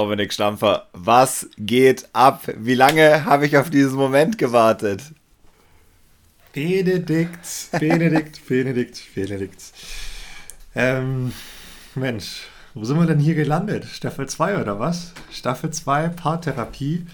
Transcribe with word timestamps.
Dominik 0.00 0.32
Stampfer, 0.32 0.86
was 0.94 1.50
geht 1.58 2.08
ab? 2.14 2.48
Wie 2.56 2.74
lange 2.74 3.26
habe 3.26 3.44
ich 3.44 3.58
auf 3.58 3.68
diesen 3.68 3.96
Moment 3.96 4.38
gewartet? 4.38 5.02
Benedikt, 6.54 7.68
Benedikt, 7.78 8.46
Benedikt, 8.48 9.14
Benedikt. 9.14 9.62
Ähm, 10.74 11.34
Mensch, 11.94 12.48
wo 12.72 12.84
sind 12.84 12.98
wir 12.98 13.04
denn 13.04 13.18
hier 13.18 13.34
gelandet? 13.34 13.84
Staffel 13.84 14.26
2 14.26 14.62
oder 14.62 14.80
was? 14.80 15.12
Staffel 15.30 15.70
2, 15.70 16.08
Paartherapie. 16.08 17.04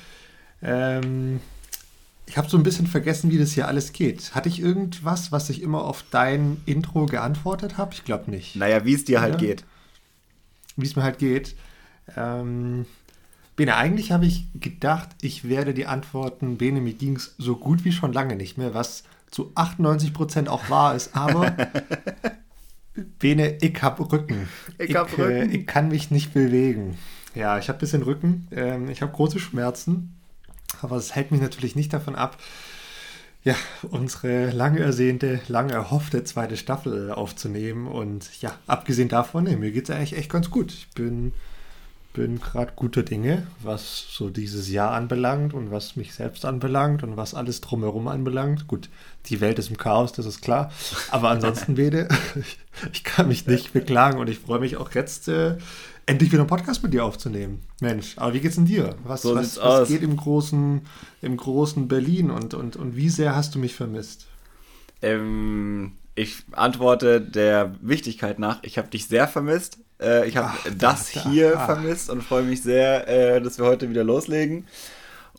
Ähm, 0.63 1.41
ich 2.27 2.39
habe 2.39 2.49
so 2.49 2.57
ein 2.57 2.63
bisschen 2.63 2.87
vergessen, 2.87 3.33
wie 3.33 3.39
das 3.39 3.51
hier 3.51 3.67
alles 3.67 3.93
geht. 3.93 4.33
Hatte 4.37 4.49
ich 4.49 4.61
irgendwas, 4.61 5.33
was 5.33 5.51
ich 5.51 5.61
immer 5.61 5.83
auf 5.83 6.05
dein 6.13 6.63
Intro 6.67 7.07
geantwortet 7.07 7.79
habe? 7.79 7.95
Ich 7.95 8.05
glaube 8.05 8.31
nicht. 8.31 8.55
Naja, 8.55 8.85
wie 8.85 8.95
es 8.95 9.05
dir 9.05 9.21
halt 9.21 9.39
geht. 9.39 9.65
Wie 10.77 10.87
es 10.87 10.95
mir 10.95 11.03
halt 11.03 11.19
geht. 11.19 11.57
Ähm, 12.17 12.87
Bene, 13.57 13.77
eigentlich 13.77 14.13
habe 14.13 14.27
ich 14.27 14.47
gedacht, 14.55 15.09
ich 15.23 15.49
werde 15.49 15.73
die 15.73 15.87
Antworten, 15.87 16.59
Bene, 16.59 16.81
mir 16.81 16.93
ging 16.93 17.17
es 17.17 17.35
so 17.39 17.57
gut 17.57 17.85
wie 17.85 17.93
schon 17.93 18.13
lange 18.13 18.37
nicht 18.37 18.59
mehr, 18.59 18.75
was 18.75 19.05
zu 19.31 19.53
98% 19.55 20.49
auch 20.49 20.69
wahr 20.69 20.95
ist, 20.95 21.17
aber 21.17 21.57
Bene, 23.19 23.57
ich 23.61 23.83
habe 23.83 24.11
Rücken. 24.13 24.49
Ich, 24.79 24.91
ich, 24.91 24.97
hab 24.97 25.17
Rücken. 25.17 25.51
Äh, 25.51 25.57
ich 25.57 25.67
kann 25.67 25.89
mich 25.89 26.11
nicht 26.11 26.35
bewegen. 26.35 26.99
Ja, 27.35 27.59
ich 27.59 27.69
habe 27.69 27.79
ein 27.79 27.81
bisschen 27.81 28.03
Rücken, 28.03 28.47
ähm, 28.51 28.91
ich 28.91 29.03
habe 29.03 29.13
große 29.13 29.39
Schmerzen. 29.39 30.13
Aber 30.83 30.97
es 30.97 31.15
hält 31.15 31.31
mich 31.31 31.41
natürlich 31.41 31.77
nicht 31.77 31.93
davon 31.93 32.15
ab, 32.15 32.39
ja, 33.47 33.55
unsere 33.91 34.51
lang 34.51 34.77
ersehnte, 34.77 35.41
lang 35.47 35.71
erhoffte 35.71 36.25
zweite 36.25 36.57
Staffel 36.57 37.13
aufzunehmen. 37.13 37.87
Und 37.87 38.43
ja, 38.43 38.59
abgesehen 38.67 39.09
davon, 39.09 39.45
nee, 39.45 39.57
mir 39.57 39.71
geht 39.71 39.89
es 39.89 39.95
eigentlich 39.95 40.17
echt 40.17 40.31
ganz 40.31 40.51
gut. 40.51 40.73
Ich 40.73 40.89
bin, 40.91 41.33
bin 42.17 42.41
gerade 42.41 42.73
guter 42.75 43.03
Dinge, 43.03 43.47
was 43.63 44.07
so 44.11 44.31
dieses 44.31 44.71
Jahr 44.71 44.93
anbelangt 44.93 45.53
und 45.53 45.71
was 45.71 45.97
mich 45.97 46.15
selbst 46.15 46.47
anbelangt 46.47 47.03
und 47.03 47.17
was 47.19 47.35
alles 47.35 47.61
drumherum 47.61 48.09
anbelangt. 48.09 48.67
Gut, 48.67 48.89
die 49.27 49.43
Welt 49.43 49.59
ist 49.59 49.69
im 49.69 49.77
Chaos, 49.77 50.13
das 50.13 50.25
ist 50.25 50.41
klar. 50.41 50.73
Aber 51.11 51.29
ansonsten, 51.29 51.75
Bede, 51.77 52.09
ich, 52.35 52.59
ich 52.93 53.05
kann 53.05 53.29
mich 53.29 53.47
nicht 53.47 53.75
beklagen 53.75 54.19
und 54.19 54.29
ich 54.29 54.39
freue 54.39 54.61
mich 54.61 54.77
auch 54.79 54.93
jetzt. 54.93 55.29
Äh, 55.29 55.59
endlich 56.07 56.31
wieder 56.31 56.43
einen 56.43 56.49
Podcast 56.49 56.83
mit 56.83 56.95
dir 56.95 57.05
aufzunehmen. 57.05 57.63
Mensch, 57.81 58.17
aber 58.17 58.33
wie 58.33 58.41
geht's 58.41 58.55
denn 58.55 58.65
dir? 58.65 58.95
Was, 59.03 59.23
so 59.23 59.35
was, 59.35 59.59
was 59.59 59.89
geht 59.89 60.03
im 60.03 60.17
großen, 60.17 60.83
im 61.21 61.37
großen 61.37 61.89
Berlin 61.89 62.31
und, 62.31 62.55
und, 62.55 62.77
und 62.77 62.97
wie 62.97 63.09
sehr 63.11 63.35
hast 63.35 63.57
du 63.57 63.59
mich 63.59 63.75
vermisst? 63.75 64.27
Ähm, 65.03 65.95
ich 66.15 66.45
antworte 66.53 67.21
der 67.21 67.75
Wichtigkeit 67.83 68.39
nach, 68.39 68.63
ich 68.63 68.79
habe 68.79 68.89
dich 68.89 69.07
sehr 69.07 69.29
vermisst. 69.29 69.79
Äh, 70.01 70.29
ich 70.29 70.37
habe 70.37 70.53
das 70.77 71.13
da, 71.13 71.25
hier 71.25 71.55
ach. 71.59 71.67
vermisst 71.67 72.11
und 72.11 72.23
freue 72.23 72.43
mich 72.43 72.63
sehr, 72.63 73.09
äh, 73.09 73.41
dass 73.41 73.59
wir 73.59 73.67
heute 73.67 73.89
wieder 73.91 74.05
loslegen. 74.05 74.67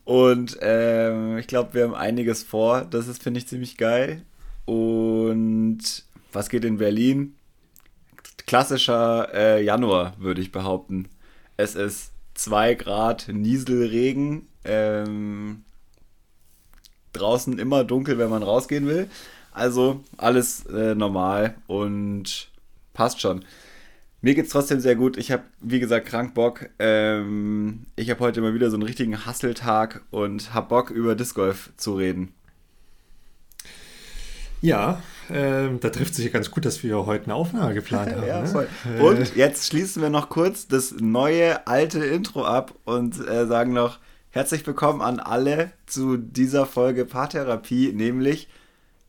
Und 0.03 0.61
äh, 0.61 1.39
ich 1.39 1.47
glaube, 1.47 1.73
wir 1.73 1.83
haben 1.83 1.95
einiges 1.95 2.43
vor. 2.43 2.85
Das 2.89 3.07
ist, 3.07 3.21
finde 3.21 3.39
ich, 3.39 3.47
ziemlich 3.47 3.77
geil. 3.77 4.21
Und 4.65 5.79
was 6.31 6.49
geht 6.49 6.65
in 6.65 6.77
Berlin? 6.77 7.37
klassischer 8.47 9.29
äh, 9.33 9.63
Januar, 9.63 10.13
würde 10.17 10.41
ich 10.41 10.51
behaupten. 10.51 11.09
Es 11.57 11.75
ist 11.75 12.11
2 12.33 12.73
Grad 12.75 13.27
Nieselregen. 13.27 14.47
Ähm, 14.63 15.63
draußen 17.13 17.59
immer 17.59 17.83
dunkel, 17.83 18.17
wenn 18.17 18.29
man 18.29 18.43
rausgehen 18.43 18.87
will. 18.87 19.09
Also 19.51 20.01
alles 20.17 20.65
äh, 20.67 20.95
normal 20.95 21.55
und 21.67 22.49
passt 22.93 23.21
schon. 23.21 23.43
Mir 24.27 24.35
geht 24.35 24.47
es 24.47 24.51
trotzdem 24.51 24.81
sehr 24.81 24.97
gut. 24.97 25.15
Ich 25.15 25.31
habe, 25.31 25.43
wie 25.61 25.79
gesagt, 25.79 26.05
krank 26.05 26.33
Bock. 26.33 26.67
Ähm, 26.79 27.85
ich 27.95 28.09
habe 28.09 28.19
heute 28.19 28.41
mal 28.41 28.53
wieder 28.53 28.69
so 28.69 28.75
einen 28.75 28.83
richtigen 28.83 29.25
Hasseltag 29.25 30.01
und 30.11 30.53
habe 30.53 30.67
Bock, 30.67 30.89
über 30.89 31.15
Disc 31.15 31.33
Golf 31.33 31.71
zu 31.77 31.95
reden. 31.95 32.33
Ja, 34.61 35.01
ähm, 35.29 35.79
da 35.79 35.91
trifft 35.91 36.13
sich 36.13 36.25
ja 36.25 36.31
ganz 36.31 36.51
gut, 36.51 36.65
dass 36.65 36.83
wir 36.83 37.05
heute 37.05 37.23
eine 37.23 37.35
Aufnahme 37.35 37.73
geplant 37.73 38.11
haben. 38.17 38.27
ja, 38.27 38.41
ne? 38.41 38.67
Und 39.01 39.37
jetzt 39.37 39.65
schließen 39.65 40.01
wir 40.01 40.09
noch 40.09 40.27
kurz 40.27 40.67
das 40.67 40.91
neue, 40.99 41.65
alte 41.65 42.03
Intro 42.03 42.43
ab 42.43 42.73
und 42.83 43.25
äh, 43.25 43.47
sagen 43.47 43.71
noch 43.71 43.97
herzlich 44.31 44.67
willkommen 44.67 45.01
an 45.01 45.21
alle 45.21 45.71
zu 45.85 46.17
dieser 46.17 46.65
Folge 46.65 47.05
Paartherapie, 47.05 47.93
nämlich 47.93 48.49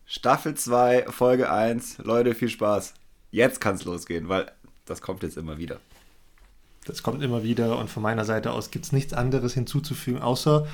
Staffel 0.06 0.55
2, 0.55 1.06
Folge 1.09 1.50
1. 1.50 1.99
Leute, 2.05 2.37
viel 2.37 2.50
Spaß. 2.50 2.95
Jetzt 3.33 3.61
kann 3.61 3.75
es 3.75 3.85
losgehen, 3.85 4.29
weil 4.29 4.53
das 4.88 5.00
kommt 5.00 5.22
jetzt 5.22 5.37
immer 5.37 5.59
wieder. 5.59 5.81
Das 6.84 7.03
kommt 7.03 7.22
immer 7.22 7.43
wieder 7.43 7.78
und 7.78 7.91
von 7.91 8.03
meiner 8.03 8.25
Seite 8.25 8.53
aus 8.53 8.71
gibt 8.71 8.87
es 8.87 8.93
nichts 8.93 9.12
anderes 9.12 9.54
hinzuzufügen, 9.54 10.21
außer 10.22 10.66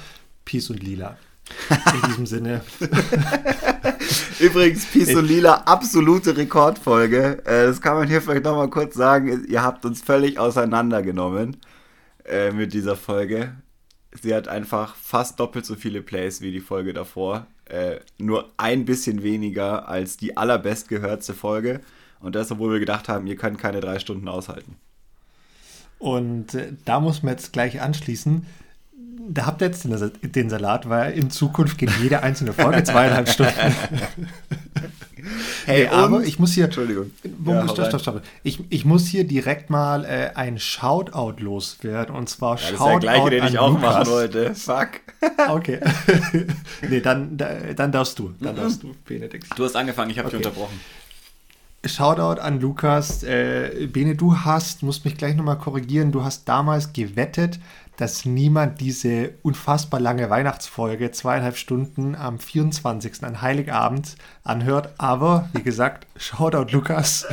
Peace 0.45 0.71
und 0.71 0.83
Lila. 0.83 1.17
In 1.69 2.09
diesem 2.09 2.27
Sinne. 2.27 2.63
Übrigens, 4.41 4.87
Peace 4.87 5.15
und 5.15 5.27
Lila, 5.27 5.55
absolute 5.67 6.37
Rekordfolge. 6.37 7.45
Äh, 7.45 7.67
das 7.67 7.81
kann 7.81 7.97
man 7.97 8.09
hier 8.09 8.23
vielleicht 8.23 8.45
nochmal 8.45 8.71
kurz 8.71 8.95
sagen. 8.95 9.45
Ihr 9.49 9.63
habt 9.63 9.85
uns 9.85 10.03
völlig 10.03 10.39
auseinandergenommen 10.39 11.59
äh, 12.25 12.51
mit 12.51 12.73
dieser 12.73 12.97
Folge. 12.97 13.55
Sie 14.23 14.35
hat 14.35 14.49
einfach 14.49 14.95
fast 14.97 15.41
doppelt 15.41 15.67
so 15.67 15.75
viele 15.75 16.01
Plays 16.01 16.41
wie 16.41 16.53
die 16.53 16.61
Folge 16.61 16.93
davor. 16.93 17.47
Äh, 17.67 17.97
nur 18.19 18.53
ein 18.57 18.85
bisschen 18.85 19.23
weniger 19.23 19.89
als 19.89 20.17
die 20.17 20.37
allerbestgehörte 20.37 21.35
Folge. 21.35 21.81
Und 22.25 22.35
das, 22.35 22.51
obwohl 22.51 22.73
wir 22.73 22.81
gedacht 22.81 23.09
haben, 23.09 23.27
ihr 23.27 23.37
könnt 23.37 23.59
keine 23.59 23.81
drei 23.81 23.99
Stunden 23.99 24.29
aushalten. 24.29 24.77
Und 25.99 26.55
äh, 26.55 26.73
da 26.85 27.01
muss 27.01 27.23
man 27.23 27.35
jetzt 27.35 27.53
gleich 27.53 27.81
anschließen 27.81 28.47
da 29.29 29.47
habt 29.47 29.63
ihr 29.63 29.69
jetzt 29.69 29.87
den 30.23 30.51
Salat, 30.51 30.89
weil 30.89 31.13
in 31.13 31.31
Zukunft 31.31 31.79
geht 31.79 31.91
jede 32.03 32.23
einzelne 32.23 32.53
Folge 32.53 32.85
zweieinhalb 32.85 33.29
Stunden. 33.29 33.53
Hey, 35.65 35.85
nee, 35.85 35.89
aber 35.89 36.23
ich 36.23 36.39
muss 36.39 36.53
hier. 36.53 36.67
Entschuldigung. 36.67 37.11
Ja, 37.47 37.67
stopp, 37.67 37.87
stopp, 37.87 38.01
stopp. 38.03 38.23
Ich, 38.43 38.63
ich 38.69 38.85
muss 38.85 39.07
hier 39.07 39.27
direkt 39.27 39.71
mal 39.71 40.05
äh, 40.05 40.33
ein 40.35 40.59
Shoutout 40.59 41.43
loswerden. 41.43 42.15
Und 42.15 42.29
zwar 42.29 42.59
ja, 42.59 42.77
Shoutout. 42.77 42.77
Das 42.77 42.85
ist 42.85 42.91
der 42.91 43.01
gleiche, 43.01 43.31
den 43.31 43.45
ich 43.45 43.59
auch 43.59 43.71
Lukas. 43.71 43.83
machen 43.83 44.07
wollte. 44.09 44.55
Fuck. 44.55 44.89
okay. 45.49 45.81
nee, 46.91 47.01
dann, 47.01 47.39
dann 47.39 47.91
darfst 47.91 48.19
du. 48.19 48.35
Dann 48.39 48.55
darfst 48.55 48.83
du, 48.83 48.95
Benedikt. 49.07 49.47
Du 49.57 49.65
hast 49.65 49.77
angefangen, 49.77 50.11
ich 50.11 50.19
habe 50.19 50.29
okay. 50.29 50.37
dich 50.37 50.47
unterbrochen. 50.47 50.79
Shoutout 51.87 52.41
an 52.41 52.61
Lukas. 52.61 53.23
Äh, 53.23 53.89
Bene, 53.93 54.15
du 54.15 54.39
hast, 54.39 54.83
musst 54.83 55.05
mich 55.05 55.17
gleich 55.17 55.35
nochmal 55.35 55.59
korrigieren, 55.59 56.13
du 56.13 56.25
hast 56.25 56.49
damals 56.49 56.93
gewettet, 56.93 57.59
dass 57.97 58.25
niemand 58.25 58.81
diese 58.81 59.35
unfassbar 59.43 60.01
lange 60.01 60.29
Weihnachtsfolge, 60.29 61.13
zweieinhalb 61.13 61.57
Stunden 61.57 62.17
am 62.17 62.39
24. 62.39 63.23
an 63.23 63.41
Heiligabend 63.41 64.17
anhört. 64.43 64.95
Aber, 64.99 65.49
wie 65.53 65.63
gesagt, 65.63 66.07
Shoutout 66.17 66.73
Lukas. 66.73 67.25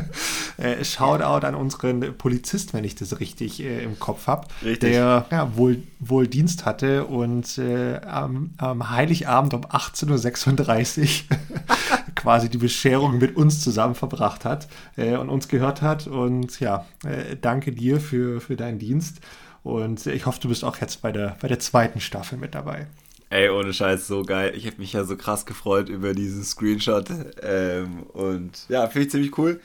äh, 0.56 0.84
Shoutout 0.84 1.46
an 1.46 1.54
unseren 1.54 2.16
Polizist, 2.18 2.74
wenn 2.74 2.84
ich 2.84 2.96
das 2.96 3.20
richtig 3.20 3.62
äh, 3.62 3.84
im 3.84 3.98
Kopf 4.00 4.26
habe. 4.26 4.48
Der 4.82 5.26
ja, 5.30 5.56
wohl, 5.56 5.82
wohl 6.00 6.26
Dienst 6.26 6.66
hatte 6.66 7.04
und 7.04 7.58
äh, 7.58 7.98
am, 7.98 8.50
am, 8.58 8.90
Heiligabend 8.90 9.54
um 9.54 9.62
18.36 9.62 11.24
Uhr 11.30 11.36
quasi 12.14 12.48
die 12.48 12.58
Bescherung 12.58 13.18
mit 13.18 13.36
uns 13.36 13.62
zusammen 13.62 13.94
verbracht 13.94 14.44
hat 14.44 14.68
äh, 14.96 15.16
und 15.16 15.28
uns 15.28 15.48
gehört 15.48 15.82
hat. 15.82 16.06
Und 16.06 16.60
ja, 16.60 16.86
äh, 17.04 17.36
danke 17.40 17.72
dir 17.72 18.00
für, 18.00 18.40
für 18.40 18.56
deinen 18.56 18.78
Dienst. 18.78 19.20
Und 19.62 20.06
ich 20.06 20.26
hoffe, 20.26 20.40
du 20.40 20.48
bist 20.48 20.64
auch 20.64 20.78
jetzt 20.78 21.02
bei 21.02 21.12
der, 21.12 21.36
bei 21.40 21.48
der 21.48 21.58
zweiten 21.58 22.00
Staffel 22.00 22.38
mit 22.38 22.54
dabei. 22.54 22.86
Ey, 23.28 23.48
ohne 23.48 23.72
Scheiß, 23.72 24.08
so 24.08 24.22
geil. 24.22 24.52
Ich 24.56 24.66
habe 24.66 24.78
mich 24.78 24.92
ja 24.92 25.04
so 25.04 25.16
krass 25.16 25.46
gefreut 25.46 25.88
über 25.88 26.14
diesen 26.14 26.42
Screenshot. 26.42 27.06
Ähm, 27.42 28.02
und 28.12 28.68
ja, 28.68 28.88
finde 28.88 29.06
ich 29.06 29.10
ziemlich 29.10 29.38
cool. 29.38 29.60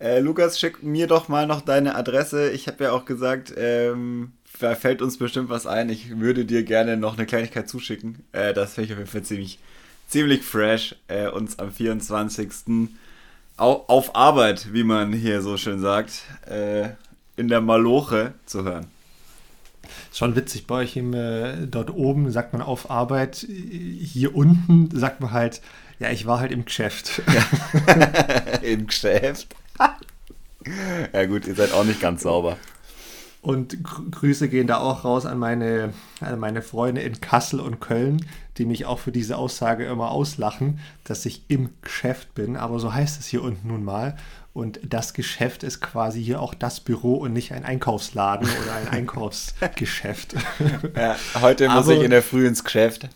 Äh, 0.00 0.18
Lukas, 0.18 0.58
schick 0.58 0.82
mir 0.82 1.06
doch 1.06 1.28
mal 1.28 1.46
noch 1.46 1.60
deine 1.60 1.94
Adresse. 1.94 2.50
Ich 2.50 2.66
habe 2.66 2.84
ja 2.84 2.92
auch 2.92 3.04
gesagt, 3.04 3.54
ähm, 3.56 4.32
da 4.58 4.74
fällt 4.74 5.00
uns 5.00 5.18
bestimmt 5.18 5.48
was 5.48 5.66
ein. 5.66 5.88
Ich 5.90 6.18
würde 6.18 6.44
dir 6.44 6.64
gerne 6.64 6.96
noch 6.96 7.16
eine 7.16 7.26
Kleinigkeit 7.26 7.68
zuschicken. 7.68 8.24
Äh, 8.32 8.52
das 8.52 8.74
finde 8.74 8.86
ich 8.86 8.92
auf 8.92 8.98
jeden 8.98 9.10
Fall 9.10 9.22
ziemlich, 9.22 9.60
ziemlich 10.08 10.42
fresh, 10.42 10.96
äh, 11.08 11.28
uns 11.28 11.58
am 11.58 11.72
24. 11.72 12.88
Au 13.56 13.84
auf 13.86 14.16
Arbeit, 14.16 14.72
wie 14.72 14.84
man 14.84 15.12
hier 15.12 15.40
so 15.42 15.56
schön 15.56 15.80
sagt, 15.80 16.22
äh, 16.46 16.90
in 17.36 17.48
der 17.48 17.60
Maloche 17.60 18.34
zu 18.46 18.64
hören. 18.64 18.86
Schon 20.12 20.34
witzig, 20.34 20.66
bei 20.66 20.76
euch 20.76 20.96
im, 20.96 21.12
äh, 21.14 21.66
dort 21.66 21.90
oben 21.90 22.30
sagt 22.30 22.52
man 22.52 22.62
auf 22.62 22.90
Arbeit, 22.90 23.46
hier 23.48 24.34
unten 24.34 24.88
sagt 24.96 25.20
man 25.20 25.32
halt, 25.32 25.60
ja, 25.98 26.10
ich 26.10 26.26
war 26.26 26.40
halt 26.40 26.52
im 26.52 26.64
Geschäft. 26.64 27.22
Ja. 27.32 28.60
Im 28.62 28.86
Geschäft? 28.86 29.54
ja 31.12 31.26
gut, 31.26 31.46
ihr 31.46 31.54
seid 31.54 31.72
auch 31.72 31.84
nicht 31.84 32.00
ganz 32.00 32.22
sauber. 32.22 32.56
Und 33.42 33.84
Grüße 33.84 34.48
gehen 34.48 34.66
da 34.66 34.78
auch 34.78 35.04
raus 35.04 35.26
an 35.26 35.38
meine, 35.38 35.92
an 36.20 36.40
meine 36.40 36.62
Freunde 36.62 37.02
in 37.02 37.20
Kassel 37.20 37.60
und 37.60 37.78
Köln, 37.78 38.24
die 38.58 38.66
mich 38.66 38.86
auch 38.86 38.98
für 38.98 39.12
diese 39.12 39.36
Aussage 39.36 39.84
immer 39.84 40.10
auslachen, 40.10 40.78
dass 41.04 41.26
ich 41.26 41.44
im 41.48 41.70
Geschäft 41.82 42.34
bin. 42.34 42.56
Aber 42.56 42.78
so 42.78 42.92
heißt 42.92 43.20
es 43.20 43.26
hier 43.26 43.42
unten 43.42 43.68
nun 43.68 43.84
mal. 43.84 44.16
Und 44.52 44.78
das 44.88 45.14
Geschäft 45.14 45.64
ist 45.64 45.80
quasi 45.80 46.22
hier 46.22 46.40
auch 46.40 46.54
das 46.54 46.78
Büro 46.78 47.14
und 47.14 47.32
nicht 47.32 47.52
ein 47.52 47.64
Einkaufsladen 47.64 48.48
oder 48.48 48.74
ein 48.74 48.88
Einkaufsgeschäft. 48.90 50.34
Ja, 50.96 51.16
heute 51.40 51.68
muss 51.68 51.84
aber, 51.84 51.94
ich 51.94 52.02
in 52.02 52.10
der 52.10 52.22
Früh 52.22 52.46
ins 52.46 52.62
Geschäft. 52.62 53.08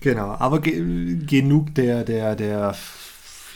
Genau, 0.00 0.36
aber 0.38 0.60
ge 0.60 1.24
genug 1.24 1.74
der, 1.74 2.04
der, 2.04 2.36
der, 2.36 2.74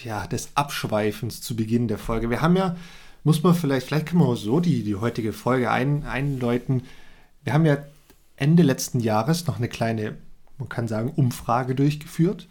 ja, 0.05 0.27
des 0.27 0.51
Abschweifens 0.55 1.43
zu 1.43 1.57
Beginn 1.57 1.89
der 1.89 1.99
Folge. 1.99 2.31
Wir 2.31 2.41
haben 2.41 2.57
ja, 2.57 2.77
muss 3.25 3.43
man 3.43 3.55
vielleicht, 3.55 3.89
vielleicht 3.89 4.07
können 4.07 4.23
wir 4.23 4.37
so 4.37 4.61
die, 4.61 4.83
die 4.83 4.97
heutige 4.97 5.33
Folge 5.33 5.71
ein, 5.71 6.05
einläuten. 6.05 6.85
Wir 7.45 7.53
haben 7.53 7.67
ja 7.67 7.79
Ende 8.37 8.63
letzten 8.63 9.01
Jahres 9.01 9.47
noch 9.47 9.59
eine 9.59 9.69
kleine, 9.69 10.17
man 10.59 10.69
kann 10.69 10.89
sagen, 10.89 11.11
Umfrage 11.11 11.75
durchgeführt. 11.75 12.49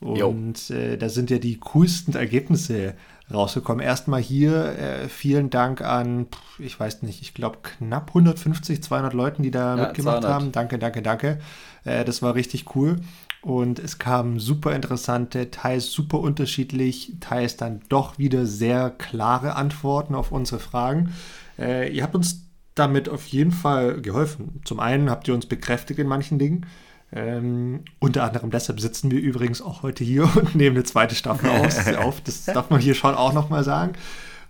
Und 0.00 0.70
äh, 0.70 0.96
da 0.96 1.08
sind 1.08 1.28
ja 1.28 1.38
die 1.38 1.58
coolsten 1.58 2.14
Ergebnisse 2.14 2.94
rausgekommen. 3.32 3.84
Erstmal 3.84 4.20
hier 4.20 4.78
äh, 4.78 5.08
vielen 5.08 5.50
Dank 5.50 5.82
an, 5.82 6.28
ich 6.58 6.78
weiß 6.78 7.02
nicht, 7.02 7.20
ich 7.20 7.34
glaube 7.34 7.58
knapp 7.62 8.08
150, 8.08 8.82
200 8.82 9.12
Leuten, 9.12 9.42
die 9.42 9.50
da 9.50 9.76
ja, 9.76 9.86
mitgemacht 9.86 10.22
200. 10.22 10.30
haben. 10.30 10.52
Danke, 10.52 10.78
danke, 10.78 11.02
danke. 11.02 11.38
Äh, 11.84 12.04
das 12.04 12.22
war 12.22 12.36
richtig 12.36 12.76
cool. 12.76 12.96
Und 13.40 13.78
es 13.78 13.98
kamen 13.98 14.38
super 14.38 14.74
interessante, 14.74 15.50
teils 15.50 15.92
super 15.92 16.20
unterschiedlich, 16.20 17.14
teils 17.20 17.56
dann 17.56 17.80
doch 17.88 18.18
wieder 18.18 18.46
sehr 18.46 18.90
klare 18.90 19.56
Antworten 19.56 20.14
auf 20.14 20.32
unsere 20.32 20.60
Fragen. 20.60 21.12
Äh, 21.58 21.92
ihr 21.92 22.02
habt 22.02 22.14
uns 22.14 22.46
damit 22.74 23.08
auf 23.08 23.26
jeden 23.26 23.52
Fall 23.52 24.00
geholfen. 24.00 24.60
Zum 24.64 24.80
einen 24.80 25.10
habt 25.10 25.28
ihr 25.28 25.34
uns 25.34 25.46
bekräftigt 25.46 25.98
in 25.98 26.06
manchen 26.06 26.38
Dingen. 26.38 26.66
Ähm, 27.10 27.84
unter 28.00 28.24
anderem 28.24 28.50
deshalb 28.50 28.80
sitzen 28.80 29.10
wir 29.10 29.20
übrigens 29.20 29.62
auch 29.62 29.82
heute 29.82 30.04
hier 30.04 30.24
und 30.36 30.54
nehmen 30.54 30.76
eine 30.76 30.84
zweite 30.84 31.14
Staffel 31.14 31.50
aus, 31.50 31.86
auf. 31.96 32.20
Das 32.20 32.44
darf 32.44 32.70
man 32.70 32.80
hier 32.80 32.94
schon 32.94 33.14
auch 33.14 33.32
nochmal 33.32 33.64
sagen. 33.64 33.92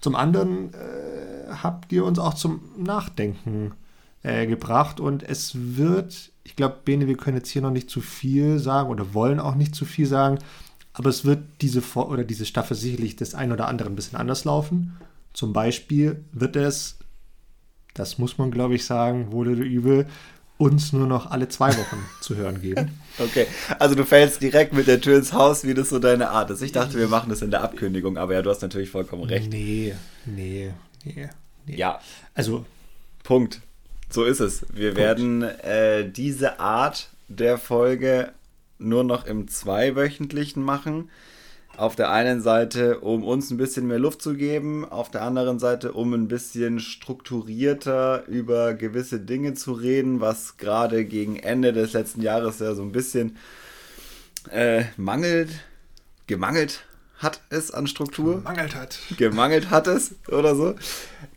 Zum 0.00 0.14
anderen 0.14 0.74
äh, 0.74 1.52
habt 1.62 1.92
ihr 1.92 2.04
uns 2.04 2.18
auch 2.18 2.34
zum 2.34 2.60
Nachdenken 2.76 3.72
äh, 4.22 4.46
gebracht 4.46 5.00
und 5.00 5.22
es 5.22 5.52
wird, 5.54 6.32
ich 6.44 6.56
glaube, 6.56 6.76
Bene, 6.84 7.06
wir 7.06 7.16
können 7.16 7.36
jetzt 7.36 7.50
hier 7.50 7.62
noch 7.62 7.70
nicht 7.70 7.90
zu 7.90 8.00
viel 8.00 8.58
sagen 8.58 8.90
oder 8.90 9.14
wollen 9.14 9.40
auch 9.40 9.54
nicht 9.54 9.74
zu 9.74 9.84
viel 9.84 10.06
sagen, 10.06 10.38
aber 10.92 11.10
es 11.10 11.24
wird 11.24 11.44
diese 11.60 11.82
Vor 11.82 12.10
oder 12.10 12.24
diese 12.24 12.46
Staffel 12.46 12.76
sicherlich 12.76 13.16
das 13.16 13.34
ein 13.34 13.52
oder 13.52 13.68
andere 13.68 13.88
ein 13.88 13.96
bisschen 13.96 14.18
anders 14.18 14.44
laufen. 14.44 14.96
Zum 15.32 15.52
Beispiel 15.52 16.24
wird 16.32 16.56
es, 16.56 16.98
das 17.94 18.18
muss 18.18 18.38
man 18.38 18.50
glaube 18.50 18.74
ich 18.74 18.84
sagen, 18.84 19.30
wohl 19.30 19.48
oder 19.48 19.62
übel, 19.62 20.06
uns 20.58 20.92
nur 20.92 21.06
noch 21.06 21.30
alle 21.30 21.48
zwei 21.48 21.70
Wochen 21.76 22.04
zu 22.20 22.36
hören 22.36 22.60
geben. 22.60 23.00
Okay, 23.18 23.46
also 23.78 23.94
du 23.94 24.04
fällst 24.04 24.42
direkt 24.42 24.72
mit 24.72 24.86
der 24.86 25.00
Tür 25.00 25.16
ins 25.16 25.32
Haus, 25.32 25.64
wie 25.64 25.74
das 25.74 25.88
so 25.88 25.98
deine 25.98 26.30
Art 26.30 26.50
ist. 26.50 26.60
Ich 26.62 26.72
dachte, 26.72 26.98
wir 26.98 27.08
machen 27.08 27.30
das 27.30 27.42
in 27.42 27.50
der 27.50 27.62
Abkündigung, 27.62 28.18
aber 28.18 28.34
ja, 28.34 28.42
du 28.42 28.50
hast 28.50 28.62
natürlich 28.62 28.90
vollkommen 28.90 29.24
recht. 29.24 29.50
Nee, 29.50 29.94
nee, 30.26 30.72
nee. 31.04 31.28
nee. 31.66 31.76
Ja. 31.76 32.00
Also. 32.34 32.66
Punkt. 33.22 33.60
So 34.10 34.24
ist 34.24 34.40
es. 34.40 34.66
Wir 34.72 34.94
Punkt. 34.94 34.98
werden 34.98 35.42
äh, 35.42 36.10
diese 36.10 36.60
Art 36.60 37.08
der 37.28 37.58
Folge 37.58 38.32
nur 38.78 39.04
noch 39.04 39.26
im 39.26 39.48
zweiwöchentlichen 39.48 40.62
machen. 40.62 41.10
Auf 41.78 41.94
der 41.94 42.10
einen 42.10 42.40
Seite, 42.40 42.98
um 42.98 43.22
uns 43.22 43.52
ein 43.52 43.56
bisschen 43.56 43.86
mehr 43.86 44.00
Luft 44.00 44.20
zu 44.20 44.34
geben, 44.34 44.84
auf 44.84 45.12
der 45.12 45.22
anderen 45.22 45.60
Seite, 45.60 45.92
um 45.92 46.12
ein 46.12 46.26
bisschen 46.26 46.80
strukturierter 46.80 48.26
über 48.26 48.74
gewisse 48.74 49.20
Dinge 49.20 49.54
zu 49.54 49.74
reden, 49.74 50.20
was 50.20 50.56
gerade 50.56 51.04
gegen 51.04 51.36
Ende 51.36 51.72
des 51.72 51.92
letzten 51.92 52.20
Jahres 52.20 52.58
ja 52.58 52.74
so 52.74 52.82
ein 52.82 52.90
bisschen 52.90 53.36
äh, 54.50 54.86
mangelt, 54.96 55.50
gemangelt 56.26 56.84
hat 57.18 57.40
es 57.50 57.70
an 57.70 57.86
Struktur. 57.86 58.38
Gemangelt 58.38 58.74
hat. 58.74 58.98
Gemangelt 59.16 59.70
hat 59.70 59.86
es 59.86 60.16
oder 60.28 60.56
so. 60.56 60.74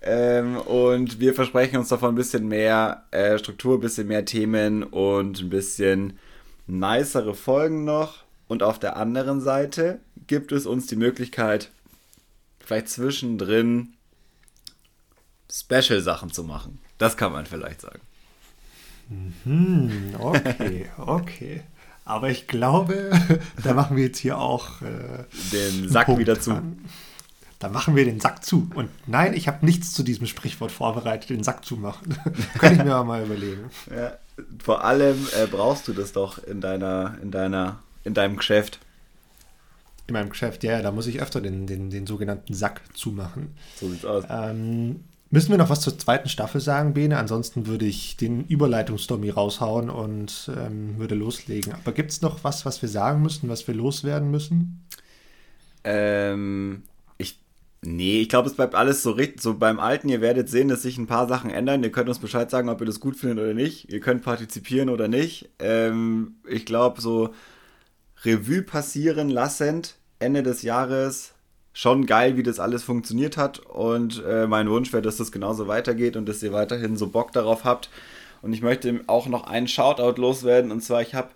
Ähm, 0.01 0.57
und 0.57 1.19
wir 1.19 1.35
versprechen 1.35 1.77
uns 1.77 1.89
davon 1.89 2.13
ein 2.13 2.15
bisschen 2.15 2.47
mehr 2.47 3.03
äh, 3.11 3.37
Struktur, 3.37 3.77
ein 3.77 3.81
bisschen 3.81 4.07
mehr 4.07 4.25
Themen 4.25 4.81
und 4.81 5.39
ein 5.39 5.49
bisschen 5.49 6.17
nicere 6.65 7.35
Folgen 7.35 7.83
noch. 7.83 8.23
Und 8.47 8.63
auf 8.63 8.79
der 8.79 8.97
anderen 8.97 9.39
Seite 9.39 9.99
gibt 10.31 10.53
es 10.53 10.65
uns 10.65 10.87
die 10.87 10.95
Möglichkeit, 10.95 11.71
vielleicht 12.65 12.87
zwischendrin 12.87 13.95
Special-Sachen 15.51 16.31
zu 16.31 16.45
machen. 16.45 16.79
Das 16.97 17.17
kann 17.17 17.33
man 17.33 17.45
vielleicht 17.45 17.81
sagen. 17.81 17.99
Mhm, 19.43 20.15
okay, 20.17 20.89
okay. 20.95 21.63
Aber 22.05 22.29
ich 22.29 22.47
glaube, 22.47 23.11
da 23.61 23.73
machen 23.73 23.97
wir 23.97 24.05
jetzt 24.05 24.19
hier 24.19 24.37
auch 24.37 24.81
äh, 24.81 25.25
den 25.51 25.89
Sack 25.89 26.07
wieder 26.17 26.39
zu. 26.39 26.61
Da 27.59 27.67
machen 27.67 27.97
wir 27.97 28.05
den 28.05 28.21
Sack 28.21 28.45
zu. 28.45 28.71
Und 28.73 28.89
nein, 29.07 29.33
ich 29.33 29.49
habe 29.49 29.65
nichts 29.65 29.91
zu 29.91 30.01
diesem 30.01 30.27
Sprichwort 30.27 30.71
vorbereitet, 30.71 31.29
den 31.29 31.43
Sack 31.43 31.65
zu 31.65 31.75
machen. 31.75 32.17
Kann 32.57 32.75
ich 32.75 32.81
mir 32.85 33.03
mal 33.03 33.25
überlegen. 33.25 33.69
Ja, 33.93 34.13
vor 34.63 34.85
allem 34.85 35.27
äh, 35.37 35.45
brauchst 35.45 35.89
du 35.89 35.91
das 35.91 36.13
doch 36.13 36.41
in 36.41 36.61
deiner, 36.61 37.17
in 37.21 37.31
deiner, 37.31 37.79
in 38.05 38.13
deinem 38.13 38.37
Geschäft. 38.37 38.79
In 40.11 40.13
meinem 40.13 40.29
Geschäft, 40.29 40.65
ja, 40.65 40.81
da 40.81 40.91
muss 40.91 41.07
ich 41.07 41.21
öfter 41.21 41.39
den, 41.39 41.67
den, 41.67 41.89
den 41.89 42.05
sogenannten 42.05 42.53
Sack 42.53 42.81
zumachen. 42.93 43.55
So 43.79 43.87
sieht's 43.87 44.03
aus. 44.03 44.25
Ähm, 44.29 45.05
müssen 45.29 45.51
wir 45.51 45.57
noch 45.57 45.69
was 45.69 45.79
zur 45.79 45.97
zweiten 45.97 46.27
Staffel 46.27 46.59
sagen, 46.59 46.93
Bene? 46.93 47.17
Ansonsten 47.17 47.65
würde 47.65 47.85
ich 47.85 48.17
den 48.17 48.43
Überleitungsdommy 48.43 49.29
raushauen 49.29 49.89
und 49.89 50.51
ähm, 50.53 50.97
würde 50.97 51.15
loslegen. 51.15 51.71
Aber 51.71 51.93
gibt 51.93 52.11
es 52.11 52.21
noch 52.21 52.43
was, 52.43 52.65
was 52.65 52.81
wir 52.81 52.89
sagen 52.89 53.21
müssen, 53.21 53.47
was 53.47 53.65
wir 53.69 53.73
loswerden 53.73 54.29
müssen? 54.31 54.85
Ähm, 55.85 56.83
ich. 57.17 57.39
Nee, 57.81 58.19
ich 58.19 58.27
glaube, 58.27 58.49
es 58.49 58.55
bleibt 58.55 58.75
alles 58.75 59.03
so, 59.03 59.15
so 59.39 59.53
beim 59.53 59.79
Alten. 59.79 60.09
Ihr 60.09 60.19
werdet 60.19 60.49
sehen, 60.49 60.67
dass 60.67 60.81
sich 60.81 60.97
ein 60.97 61.07
paar 61.07 61.29
Sachen 61.29 61.51
ändern. 61.51 61.83
Ihr 61.83 61.93
könnt 61.93 62.09
uns 62.09 62.19
Bescheid 62.19 62.51
sagen, 62.51 62.67
ob 62.67 62.81
ihr 62.81 62.85
das 62.85 62.99
gut 62.99 63.15
findet 63.15 63.39
oder 63.39 63.53
nicht. 63.53 63.89
Ihr 63.93 64.01
könnt 64.01 64.23
partizipieren 64.23 64.89
oder 64.89 65.07
nicht. 65.07 65.51
Ähm, 65.59 66.35
ich 66.49 66.65
glaube, 66.65 66.99
so 66.99 67.33
Revue 68.23 68.61
passieren 68.61 69.29
lassend 69.29 69.95
Ende 70.21 70.43
des 70.43 70.61
Jahres 70.61 71.33
schon 71.73 72.05
geil, 72.05 72.37
wie 72.37 72.43
das 72.43 72.59
alles 72.59 72.83
funktioniert 72.83 73.37
hat. 73.37 73.59
Und 73.59 74.23
äh, 74.25 74.47
mein 74.47 74.69
Wunsch 74.69 74.91
wäre, 74.93 75.01
dass 75.01 75.17
das 75.17 75.31
genauso 75.31 75.67
weitergeht 75.67 76.15
und 76.15 76.27
dass 76.27 76.43
ihr 76.43 76.53
weiterhin 76.53 76.97
so 76.97 77.07
Bock 77.07 77.31
darauf 77.31 77.63
habt. 77.63 77.89
Und 78.41 78.53
ich 78.53 78.61
möchte 78.61 79.01
auch 79.07 79.27
noch 79.27 79.45
einen 79.47 79.67
Shoutout 79.67 80.19
loswerden. 80.19 80.71
Und 80.71 80.81
zwar, 80.81 81.01
ich 81.01 81.15
habe 81.15 81.29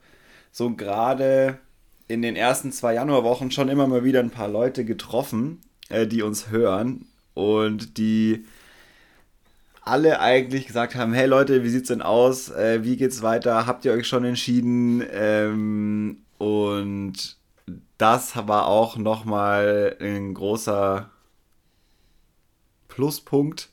so 0.51 0.72
gerade 0.72 1.60
in 2.08 2.22
den 2.22 2.36
ersten 2.36 2.72
zwei 2.72 2.94
Januarwochen 2.94 3.51
schon 3.51 3.70
immer 3.70 3.88
mal 3.88 4.04
wieder 4.04 4.20
ein 4.20 4.30
paar 4.30 4.48
Leute 4.48 4.86
getroffen, 4.86 5.62
äh, 5.89 6.08
die 6.08 6.22
uns 6.22 6.50
hören 6.50 7.08
und 7.34 7.98
die 7.98 8.46
alle 9.82 10.20
eigentlich 10.20 10.65
gesagt 10.65 10.96
haben, 10.96 11.13
hey 11.13 11.27
Leute, 11.27 11.63
wie 11.63 11.70
sieht's 11.70 11.89
denn 11.89 12.01
aus? 12.01 12.50
Äh, 12.50 12.84
wie 12.84 12.98
geht's 12.98 13.22
weiter? 13.22 13.68
Habt 13.68 13.86
ihr 13.86 13.94
euch 13.94 14.08
schon 14.08 14.25
entschieden? 14.25 15.04
Ähm, 15.12 16.18
und 16.39 17.35
das 17.98 18.36
war 18.48 18.68
auch 18.68 18.98
nochmal 18.98 19.96
ein 20.00 20.34
großer 20.34 21.10
Pluspunkt 22.88 23.70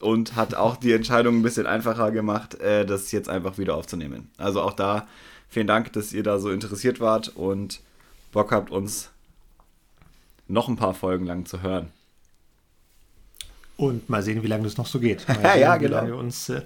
und 0.00 0.36
hat 0.36 0.54
auch 0.54 0.76
die 0.76 0.92
Entscheidung 0.92 1.36
ein 1.36 1.42
bisschen 1.42 1.66
einfacher 1.66 2.10
gemacht, 2.10 2.54
äh, 2.60 2.86
das 2.86 3.10
jetzt 3.12 3.28
einfach 3.28 3.58
wieder 3.58 3.74
aufzunehmen. 3.74 4.30
Also 4.36 4.62
auch 4.62 4.72
da 4.72 5.06
vielen 5.48 5.66
Dank, 5.66 5.92
dass 5.92 6.12
ihr 6.12 6.22
da 6.22 6.38
so 6.38 6.50
interessiert 6.50 7.00
wart 7.00 7.28
und 7.28 7.80
Bock 8.32 8.52
habt, 8.52 8.70
uns 8.70 9.10
noch 10.46 10.68
ein 10.68 10.76
paar 10.76 10.94
Folgen 10.94 11.26
lang 11.26 11.46
zu 11.46 11.62
hören. 11.62 11.90
Und 13.76 14.08
mal 14.08 14.22
sehen, 14.22 14.42
wie 14.42 14.48
lange 14.48 14.64
das 14.64 14.76
noch 14.76 14.86
so 14.86 14.98
geht. 14.98 15.26
ja, 15.28 15.34
sehen, 15.34 15.60
ja, 15.60 15.76
genau. 15.76 15.96
Wie 15.96 16.00
lange 16.00 16.16
uns 16.16 16.48
äh, 16.48 16.62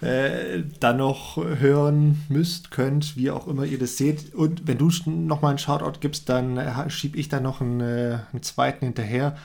äh, 0.00 0.62
dann 0.80 0.98
noch 0.98 1.36
hören 1.36 2.22
müsst, 2.28 2.70
könnt, 2.70 3.16
wie 3.16 3.30
auch 3.30 3.46
immer 3.46 3.64
ihr 3.64 3.78
das 3.78 3.96
seht. 3.96 4.34
Und 4.34 4.66
wenn 4.66 4.78
du 4.78 4.90
nochmal 5.06 5.50
einen 5.50 5.58
Shoutout 5.58 6.00
gibst, 6.00 6.28
dann 6.28 6.56
äh, 6.58 6.90
schiebe 6.90 7.18
ich 7.18 7.28
da 7.28 7.40
noch 7.40 7.60
einen, 7.60 7.80
äh, 7.80 8.18
einen, 8.32 8.42
zweiten 8.42 8.84
hinterher. 8.84 9.36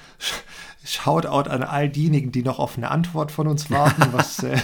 Shoutout 0.83 1.49
an 1.49 1.63
all 1.63 1.89
diejenigen, 1.89 2.31
die 2.31 2.43
noch 2.43 2.59
auf 2.59 2.77
eine 2.77 2.91
Antwort 2.91 3.31
von 3.31 3.47
uns 3.47 3.69
warten, 3.71 4.07
was, 4.11 4.43
äh, 4.43 4.57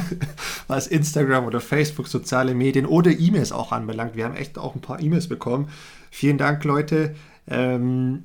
was 0.68 0.86
Instagram 0.86 1.46
oder 1.46 1.60
Facebook, 1.60 2.08
soziale 2.08 2.54
Medien 2.54 2.86
oder 2.86 3.10
E-Mails 3.10 3.52
auch 3.52 3.72
anbelangt. 3.72 4.16
Wir 4.16 4.24
haben 4.24 4.36
echt 4.36 4.58
auch 4.58 4.74
ein 4.74 4.80
paar 4.80 5.00
E-Mails 5.00 5.28
bekommen. 5.28 5.68
Vielen 6.10 6.38
Dank, 6.38 6.64
Leute. 6.64 7.14
Ähm, 7.48 8.24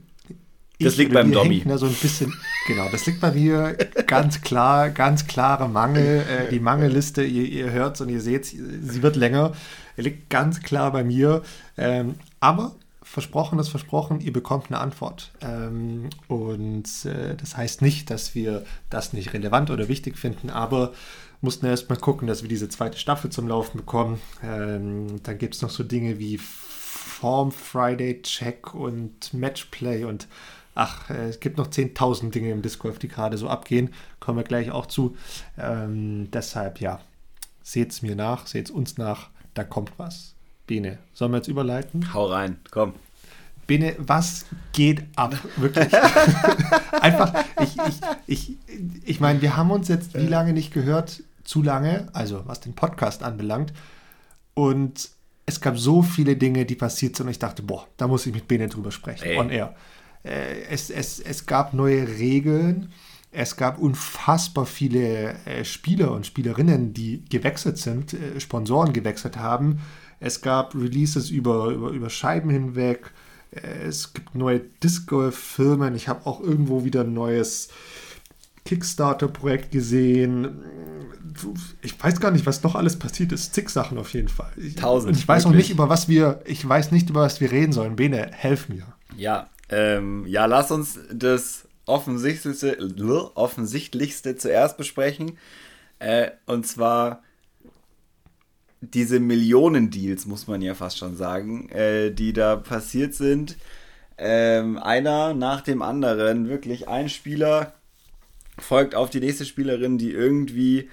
das 0.80 0.98
liegt 0.98 1.14
beim 1.14 1.32
Dommy. 1.32 1.64
So 1.76 1.86
ein 1.86 1.94
bisschen, 1.94 2.34
genau, 2.68 2.88
das 2.92 3.06
liegt 3.06 3.20
bei 3.20 3.32
mir 3.32 3.76
ganz 4.08 4.42
klar, 4.42 4.90
ganz 4.90 5.28
klare 5.28 5.68
Mangel. 5.68 6.24
Äh, 6.30 6.50
die 6.50 6.60
Mangelliste, 6.60 7.24
ihr, 7.24 7.46
ihr 7.46 7.72
hört 7.72 7.96
es 7.96 8.02
und 8.02 8.10
ihr 8.10 8.22
seht 8.22 8.46
sie 8.46 9.02
wird 9.02 9.16
länger. 9.16 9.54
Er 9.98 10.04
liegt 10.04 10.30
ganz 10.30 10.62
klar 10.62 10.92
bei 10.92 11.04
mir. 11.04 11.42
Ähm, 11.78 12.16
aber 12.40 12.76
versprochen 13.10 13.58
ist 13.58 13.70
versprochen, 13.70 14.22
ihr 14.22 14.32
bekommt 14.32 14.68
eine 14.70 14.80
Antwort. 14.80 15.32
Ähm, 15.42 16.10
und 16.28 16.88
äh, 17.06 17.36
das 17.36 17.58
heißt 17.58 17.82
nicht, 17.82 18.10
dass 18.12 18.36
wir 18.36 18.64
das 18.90 19.14
nicht 19.14 19.34
relevant 19.34 19.72
oder 19.72 19.88
wichtig 19.88 20.18
finden, 20.18 20.50
aber 20.50 20.94
mussten 21.42 21.66
erst 21.66 21.90
mal 21.90 21.96
gucken, 21.96 22.28
dass 22.28 22.44
wir 22.44 22.50
diese 22.50 22.70
zweite 22.70 22.98
Staffel 22.98 23.32
zum 23.32 23.48
Laufen 23.48 23.78
bekommen. 23.78 24.22
Ähm, 24.44 25.24
dann 25.24 25.38
gibt 25.38 25.56
es 25.56 25.62
noch 25.62 25.70
so 25.72 25.84
Dinge 25.84 26.20
wie 26.20 26.38
Form 26.38 27.52
Friday 27.52 28.22
Check 28.22 28.74
und 28.74 29.34
Matchplay 29.34 30.04
und 30.04 30.28
ach, 30.80 31.10
äh, 31.10 31.28
es 31.28 31.40
gibt 31.40 31.58
noch 31.58 31.68
10.000 31.68 32.32
Dinge 32.32 32.52
im 32.52 32.62
Disc 32.62 32.80
Golf, 32.80 33.00
die 33.00 33.10
gerade 33.10 33.38
so 33.38 33.50
abgehen. 33.50 33.94
Kommen 34.20 34.40
wir 34.40 34.44
gleich 34.44 34.72
auch 34.72 34.86
zu. 34.86 35.16
Ähm, 35.58 36.32
deshalb, 36.32 36.80
ja, 36.80 37.02
seht 37.62 37.92
es 37.92 38.02
mir 38.02 38.16
nach, 38.16 38.48
seht 38.48 38.68
es 38.68 38.72
uns 38.72 38.98
nach, 38.98 39.30
da 39.54 39.64
kommt 39.64 39.92
was. 39.98 40.34
Bene, 40.66 41.00
sollen 41.14 41.32
wir 41.32 41.38
jetzt 41.38 41.48
überleiten? 41.48 42.14
Hau 42.14 42.28
rein, 42.28 42.58
komm. 42.72 42.94
Bene, 43.68 43.96
was 44.00 44.46
geht 44.72 45.04
ab? 45.16 45.36
Wirklich. 45.58 45.94
Einfach, 47.02 47.34
ich, 47.62 47.76
ich, 47.78 48.00
ich, 48.26 48.58
ich 49.06 49.20
meine, 49.20 49.42
wir 49.42 49.58
haben 49.58 49.70
uns 49.72 49.90
jetzt 49.90 50.16
wie 50.16 50.28
lange 50.28 50.54
nicht 50.54 50.74
gehört? 50.74 51.24
Zu 51.44 51.62
lange, 51.64 52.08
also 52.14 52.44
was 52.46 52.62
den 52.62 52.74
Podcast 52.74 53.24
anbelangt. 53.24 53.74
Und 54.54 55.10
es 55.46 55.62
gab 55.62 55.78
so 55.78 56.04
viele 56.04 56.36
Dinge, 56.36 56.66
die 56.66 56.76
passiert 56.76 57.16
sind 57.16 57.26
und 57.26 57.32
ich 57.32 57.40
dachte, 57.40 57.64
boah, 57.64 57.88
da 57.98 58.08
muss 58.08 58.26
ich 58.26 58.34
mit 58.34 58.48
Bene 58.48 58.68
drüber 58.68 58.92
sprechen. 58.92 59.26
Ey. 59.26 59.38
On 59.38 59.50
air. 59.50 59.76
Äh, 60.24 60.64
es, 60.70 60.90
es, 60.90 61.20
es 61.20 61.46
gab 61.46 61.74
neue 61.74 62.08
Regeln. 62.08 62.92
Es 63.32 63.56
gab 63.56 63.78
unfassbar 63.78 64.66
viele 64.66 65.36
äh, 65.46 65.64
Spieler 65.64 66.12
und 66.12 66.26
Spielerinnen, 66.26 66.94
die 66.94 67.24
gewechselt 67.30 67.78
sind, 67.78 68.14
äh, 68.14 68.40
Sponsoren 68.40 68.92
gewechselt 68.92 69.38
haben. 69.38 69.80
Es 70.20 70.42
gab 70.42 70.76
Releases 70.76 71.30
über, 71.30 71.68
über, 71.68 71.92
über 71.92 72.10
Scheiben 72.10 72.50
hinweg. 72.50 73.12
Es 73.52 74.14
gibt 74.14 74.36
neue 74.36 74.60
Disc 74.84 75.08
Golf-Firmen. 75.08 75.96
Ich 75.96 76.08
habe 76.08 76.28
auch 76.28 76.40
irgendwo 76.40 76.84
wieder 76.84 77.02
ein 77.02 77.14
neues 77.14 77.70
Kickstarter-Projekt 78.66 79.72
gesehen. 79.72 80.64
Ich 81.82 82.02
weiß 82.04 82.20
gar 82.20 82.30
nicht, 82.30 82.46
was 82.46 82.62
noch 82.62 82.76
alles 82.76 83.00
passiert 83.00 83.32
ist. 83.32 83.56
Zig 83.56 83.70
Sachen 83.70 83.98
auf 83.98 84.14
jeden 84.14 84.28
Fall. 84.28 84.52
Tausend. 84.76 85.14
Und 85.14 85.18
ich 85.18 85.28
weiß 85.28 85.46
wirklich. 85.46 85.54
auch 85.54 85.58
nicht, 85.58 85.72
über 85.72 85.90
was 85.90 86.08
wir, 86.08 86.42
ich 86.46 86.68
weiß 86.68 86.92
nicht, 86.92 87.10
über 87.10 87.22
was 87.22 87.42
wir 87.42 87.52
reden 87.52 87.74
sollen. 87.74 87.96
Bene, 87.96 88.30
helf 88.34 88.70
mir. 88.70 88.86
Ja, 89.18 89.50
ähm, 89.70 90.26
ja, 90.28 90.46
lass 90.46 90.72
uns 90.72 91.00
das 91.12 91.68
Offensichtlichste, 91.86 92.78
Offensichtlichste 93.36 94.36
zuerst 94.36 94.78
besprechen. 94.78 95.38
Äh, 96.00 96.32
und 96.46 96.66
zwar 96.66 97.24
diese 98.82 99.20
Millionen-Deals, 99.20 100.26
muss 100.26 100.48
man 100.48 100.62
ja 100.62 100.74
fast 100.74 100.98
schon 100.98 101.16
sagen, 101.16 101.70
äh, 101.70 102.12
die 102.12 102.34
da 102.34 102.56
passiert 102.56 103.14
sind. 103.14 103.58
Ähm, 104.18 104.78
einer 104.78 105.34
nach 105.34 105.62
dem 105.62 105.82
anderen, 105.82 106.48
wirklich 106.50 106.88
ein 106.88 107.10
Spieler 107.10 107.74
folgt 108.58 108.96
auf 108.96 109.10
die 109.10 109.20
nächste 109.20 109.46
Spielerin, 109.46 109.98
die 109.98 110.12
irgendwie, 110.12 110.90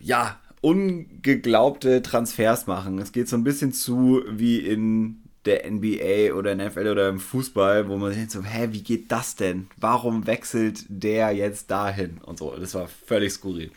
ja, 0.00 0.38
ungeglaubte 0.60 2.00
Transfers 2.00 2.66
machen. 2.66 2.98
Es 2.98 3.12
geht 3.12 3.28
so 3.28 3.36
ein 3.36 3.44
bisschen 3.44 3.72
zu 3.72 4.22
wie 4.30 4.58
in 4.58 5.23
der 5.44 5.70
NBA 5.70 6.34
oder 6.34 6.54
NFL 6.54 6.88
oder 6.88 7.08
im 7.08 7.20
Fußball, 7.20 7.88
wo 7.88 7.96
man 7.96 8.10
sich 8.10 8.18
denkt 8.18 8.32
so, 8.32 8.42
hä, 8.42 8.68
wie 8.70 8.82
geht 8.82 9.12
das 9.12 9.36
denn? 9.36 9.68
Warum 9.76 10.26
wechselt 10.26 10.84
der 10.88 11.32
jetzt 11.32 11.70
dahin? 11.70 12.18
Und 12.22 12.38
so, 12.38 12.54
das 12.56 12.74
war 12.74 12.88
völlig 12.88 13.32
skurril. 13.32 13.70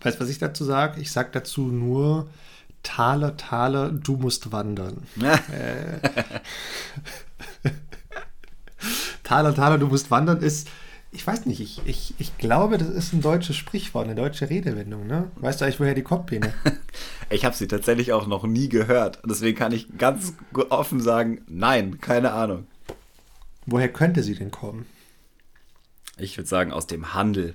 Weißt 0.00 0.18
du, 0.18 0.22
was 0.22 0.30
ich 0.30 0.38
dazu 0.38 0.64
sage? 0.64 1.00
Ich 1.00 1.10
sage 1.10 1.30
dazu 1.32 1.62
nur, 1.62 2.28
Taler, 2.82 3.36
Taler, 3.38 3.90
du 3.90 4.16
musst 4.16 4.52
wandern. 4.52 5.02
äh, 5.20 6.00
Taler, 9.22 9.54
Taler, 9.54 9.78
du 9.78 9.86
musst 9.86 10.10
wandern 10.10 10.42
ist, 10.42 10.68
ich 11.14 11.26
weiß 11.26 11.46
nicht, 11.46 11.60
ich, 11.60 11.80
ich, 11.86 12.14
ich 12.18 12.36
glaube, 12.38 12.76
das 12.76 12.88
ist 12.88 13.12
ein 13.12 13.20
deutsches 13.20 13.56
Sprichwort, 13.56 14.04
eine 14.04 14.16
deutsche 14.16 14.50
Redewendung. 14.50 15.06
Ne? 15.06 15.30
Weißt 15.36 15.60
du 15.60 15.64
eigentlich, 15.64 15.80
woher 15.80 15.94
die 15.94 16.02
kommt, 16.02 16.26
Bene? 16.26 16.52
ich 17.30 17.44
habe 17.44 17.54
sie 17.54 17.68
tatsächlich 17.68 18.12
auch 18.12 18.26
noch 18.26 18.44
nie 18.44 18.68
gehört. 18.68 19.20
Deswegen 19.24 19.56
kann 19.56 19.72
ich 19.72 19.96
ganz 19.96 20.34
offen 20.70 21.00
sagen, 21.00 21.42
nein, 21.46 22.00
keine 22.00 22.32
Ahnung. 22.32 22.66
Woher 23.66 23.92
könnte 23.92 24.22
sie 24.22 24.34
denn 24.34 24.50
kommen? 24.50 24.86
Ich 26.18 26.36
würde 26.36 26.48
sagen, 26.48 26.72
aus 26.72 26.86
dem 26.86 27.14
Handel. 27.14 27.54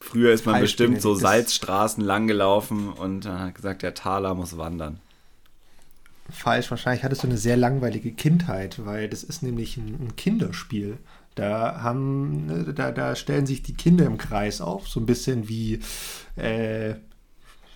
Früher 0.00 0.32
ist 0.32 0.46
man 0.46 0.54
Falsch, 0.54 0.62
bestimmt 0.62 1.02
so 1.02 1.14
Salzstraßen 1.14 2.02
langgelaufen 2.02 2.92
und 2.92 3.26
hat 3.26 3.54
gesagt, 3.54 3.82
der 3.82 3.94
Taler 3.94 4.34
muss 4.34 4.56
wandern. 4.56 5.00
Falsch, 6.30 6.70
wahrscheinlich 6.70 7.04
hattest 7.04 7.22
du 7.22 7.26
eine 7.26 7.38
sehr 7.38 7.56
langweilige 7.56 8.12
Kindheit, 8.12 8.84
weil 8.84 9.08
das 9.08 9.22
ist 9.22 9.42
nämlich 9.42 9.76
ein 9.76 10.14
Kinderspiel. 10.16 10.98
Da 11.38 11.82
haben, 11.82 12.46
ne, 12.46 12.74
da, 12.74 12.90
da 12.90 13.14
stellen 13.14 13.46
sich 13.46 13.62
die 13.62 13.74
Kinder 13.74 14.04
im 14.06 14.18
Kreis 14.18 14.60
auf, 14.60 14.88
so 14.88 14.98
ein 14.98 15.06
bisschen 15.06 15.48
wie, 15.48 15.78
äh, 16.34 16.94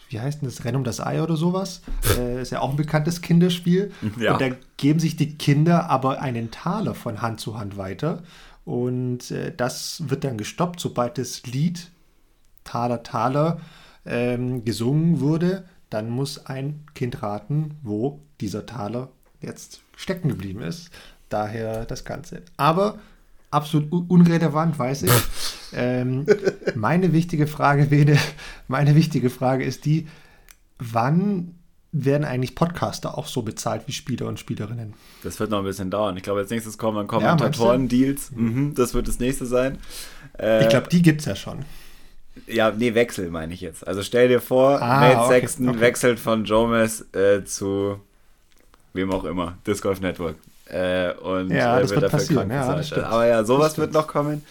wie 0.09 0.19
heißt 0.19 0.43
denn 0.43 0.49
das, 0.49 0.65
Rennen 0.65 0.79
um 0.79 0.85
das 0.85 1.01
Ei 1.01 1.23
oder 1.23 1.37
sowas? 1.37 1.83
Äh, 2.19 2.43
ist 2.43 2.51
ja 2.51 2.61
auch 2.61 2.71
ein 2.71 2.77
bekanntes 2.77 3.23
Kinderspiel. 3.23 3.93
Ja. 4.19 4.33
Und 4.33 4.41
da 4.41 4.49
geben 4.77 4.99
sich 4.99 5.17
die 5.17 5.37
Kinder 5.37 5.89
aber 5.89 6.21
einen 6.21 6.51
Taler 6.51 6.97
von 6.97 7.23
Hand 7.23 7.39
zu 7.39 7.57
Hand 7.57 7.77
weiter. 7.77 8.25
Und 8.65 9.31
äh, 9.31 9.55
das 9.57 10.03
wird 10.09 10.25
dann 10.25 10.37
gestoppt, 10.39 10.81
sobald 10.81 11.17
das 11.17 11.45
Lied 11.45 11.93
Taler, 12.65 13.05
Taler 13.05 13.61
ähm, 14.05 14.65
gesungen 14.65 15.21
wurde. 15.21 15.65
Dann 15.89 16.11
muss 16.11 16.47
ein 16.47 16.85
Kind 16.95 17.23
raten, 17.23 17.77
wo 17.83 18.19
dieser 18.41 18.67
Taler 18.67 19.11
jetzt 19.41 19.83
stecken 19.97 20.29
geblieben 20.29 20.63
ist. 20.63 20.91
Daher 21.29 21.85
das 21.87 22.05
Ganze. 22.05 22.43
Aber 22.57 22.99
absolut 23.53 23.91
unrelevant, 24.09 24.79
weiß 24.79 25.05
ich. 25.05 25.13
ähm, 25.75 26.27
meine 26.75 27.13
wichtige 27.13 27.47
Frage, 27.47 27.87
Bene, 27.87 28.19
meine 28.69 28.95
wichtige 28.95 29.31
Frage 29.31 29.65
ist 29.65 29.85
die, 29.85 30.09
wann 30.79 31.55
werden 31.93 32.25
eigentlich 32.25 32.55
Podcaster 32.55 33.19
auch 33.19 33.27
so 33.27 33.43
bezahlt 33.43 33.83
wie 33.87 33.93
Spieler 33.93 34.27
und 34.27 34.41
Spielerinnen? 34.41 34.95
Das 35.23 35.39
wird 35.39 35.51
noch 35.51 35.59
ein 35.59 35.65
bisschen 35.65 35.91
dauern. 35.91 36.17
Ich 36.17 36.23
glaube, 36.23 36.41
als 36.41 36.51
nächstes 36.51 36.79
kommen 36.79 36.97
dann 36.97 37.07
Kommentatoren-Deals. 37.07 38.33
Mhm, 38.35 38.75
das 38.75 38.95
wird 38.95 39.09
das 39.09 39.19
nächste 39.19 39.45
sein. 39.45 39.79
Äh, 40.39 40.63
ich 40.63 40.69
glaube, 40.71 40.89
die 40.89 41.03
gibt 41.03 41.21
es 41.21 41.27
ja 41.27 41.37
schon. 41.37 41.65
Ja, 42.47 42.71
nee, 42.71 42.95
Wechsel 42.95 43.31
meine 43.31 43.53
ich 43.53 43.61
jetzt. 43.61 43.87
Also 43.87 44.03
stell 44.03 44.29
dir 44.29 44.41
vor, 44.41 44.81
ah, 44.81 45.01
Nate 45.01 45.19
okay, 45.19 45.41
Sexton 45.41 45.69
okay. 45.69 45.81
wechselt 45.81 46.19
von 46.19 46.47
Jomes 46.47 47.07
äh, 47.15 47.45
zu 47.45 48.01
wem 48.95 49.11
auch 49.11 49.25
immer, 49.25 49.59
Disc 49.67 49.83
Golf 49.83 50.01
Network. 50.01 50.37
Äh, 50.73 51.13
und 51.15 51.51
ja, 51.51 51.79
das 51.79 51.91
wird, 51.91 52.03
wird 52.03 52.13
passieren. 52.13 52.51
Ja, 52.51 52.75
das 52.75 52.93
Aber 52.93 53.27
ja, 53.27 53.45
sowas 53.45 53.77
wird 53.77 53.93
noch 53.93 54.07
kommen. 54.09 54.43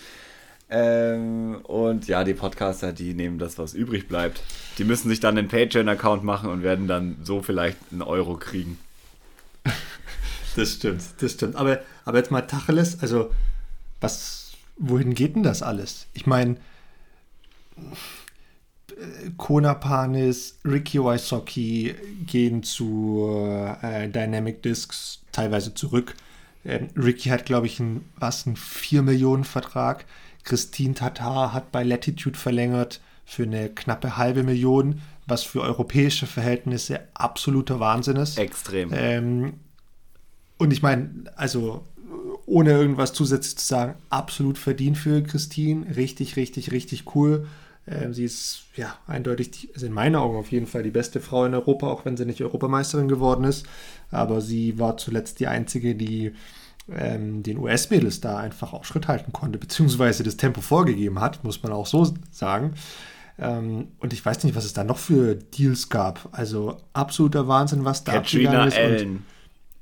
Ähm, 0.70 1.60
und 1.64 2.08
ja, 2.08 2.24
die 2.24 2.34
Podcaster, 2.34 2.94
die 2.94 3.14
nehmen 3.14 3.40
das, 3.40 3.58
was 3.58 3.74
übrig 3.74 4.08
bleibt. 4.08 4.42
Die 4.78 4.84
müssen 4.84 5.10
sich 5.10 5.20
dann 5.20 5.38
einen 5.38 5.48
Patreon-Account 5.48 6.24
machen 6.24 6.50
und 6.50 6.64
werden 6.64 6.88
dann 6.88 7.18
so 7.24 7.42
vielleicht 7.42 7.78
einen 7.92 8.04
Euro 8.04 8.38
kriegen. 8.38 8.78
das 10.56 10.74
stimmt, 10.74 11.02
das 11.20 11.32
stimmt. 11.34 11.56
Aber, 11.56 11.80
aber 12.06 12.20
jetzt 12.20 12.32
mal 12.32 12.42
Tacheles, 12.42 13.02
also 13.02 13.32
was, 14.00 14.52
wohin 14.78 15.14
geht 15.14 15.36
denn 15.36 15.44
das 15.44 15.64
alles? 15.64 16.06
Ich 16.14 16.26
meine, 16.26 16.56
Kona 19.38 19.74
Panis, 19.74 20.60
Ricky 20.64 21.00
Wysocki 21.00 21.96
gehen 22.28 22.64
zu 22.64 23.76
äh, 23.82 24.08
Dynamic 24.08 24.62
Discs 24.62 25.21
teilweise 25.32 25.74
zurück. 25.74 26.16
Ähm, 26.66 26.90
Ricky 26.96 27.30
hat, 27.30 27.46
glaube 27.46 27.68
ich, 27.68 27.80
einen, 27.80 28.10
was, 28.16 28.46
einen 28.46 28.56
4 28.56 29.02
Millionen 29.02 29.44
Vertrag. 29.44 30.06
Christine 30.44 30.94
Tatar 30.94 31.54
hat 31.54 31.72
bei 31.72 31.84
Latitude 31.84 32.38
verlängert 32.38 33.02
für 33.26 33.44
eine 33.44 33.70
knappe 33.70 34.18
halbe 34.18 34.44
Million, 34.44 35.02
was 35.26 35.44
für 35.44 35.62
europäische 35.62 36.28
Verhältnisse 36.28 37.02
absoluter 37.14 37.80
Wahnsinn 37.80 38.18
ist. 38.18 38.38
Extrem. 38.38 38.92
Ähm, 38.94 39.54
und 40.58 40.72
ich 40.74 40.82
meine, 40.82 41.10
also 41.36 41.86
ohne 42.46 42.72
irgendwas 42.72 43.14
zusätzlich 43.14 43.58
zu 43.58 43.66
sagen, 43.66 43.96
absolut 44.10 44.58
verdient 44.58 44.98
für 44.98 45.24
Christine. 45.24 45.96
Richtig, 45.96 46.36
richtig, 46.36 46.72
richtig 46.72 47.16
cool. 47.16 47.48
Ähm, 47.88 48.14
sie 48.14 48.26
ist 48.26 48.64
ja 48.76 48.96
eindeutig, 49.08 49.52
die, 49.52 49.70
also 49.74 49.86
in 49.86 49.94
meinen 49.94 50.16
Augen 50.16 50.38
auf 50.38 50.52
jeden 50.52 50.68
Fall 50.68 50.84
die 50.84 50.92
beste 50.92 51.20
Frau 51.20 51.46
in 51.46 51.54
Europa, 51.54 51.88
auch 51.88 52.06
wenn 52.06 52.18
sie 52.18 52.26
nicht 52.26 52.42
Europameisterin 52.42 53.08
geworden 53.08 53.44
ist. 53.44 53.66
Aber 54.12 54.42
sie 54.42 54.78
war 54.80 54.98
zuletzt 54.98 55.40
die 55.40 55.48
einzige, 55.48 55.96
die 55.96 56.34
ähm, 56.92 57.44
den 57.44 57.58
US-Mädels 57.58 58.22
da 58.22 58.38
einfach 58.38 58.74
auch 58.74 58.86
Schritt 58.86 59.08
halten 59.08 59.32
konnte, 59.32 59.58
beziehungsweise 59.58 60.24
das 60.24 60.38
Tempo 60.38 60.62
vorgegeben 60.62 61.20
hat, 61.20 61.44
muss 61.44 61.64
man 61.64 61.72
auch 61.72 61.88
so 61.88 62.14
sagen. 62.32 62.74
Ähm, 63.40 63.90
und 64.00 64.14
ich 64.14 64.24
weiß 64.24 64.44
nicht, 64.44 64.56
was 64.56 64.66
es 64.66 64.74
da 64.74 64.84
noch 64.84 64.98
für 64.98 65.36
Deals 65.36 65.90
gab. 65.90 66.30
Also 66.32 66.78
absoluter 66.94 67.48
Wahnsinn, 67.48 67.86
was 67.86 68.04
da 68.04 68.14
Katrina 68.14 68.66
ist. 68.66 68.78
Allen 68.78 69.26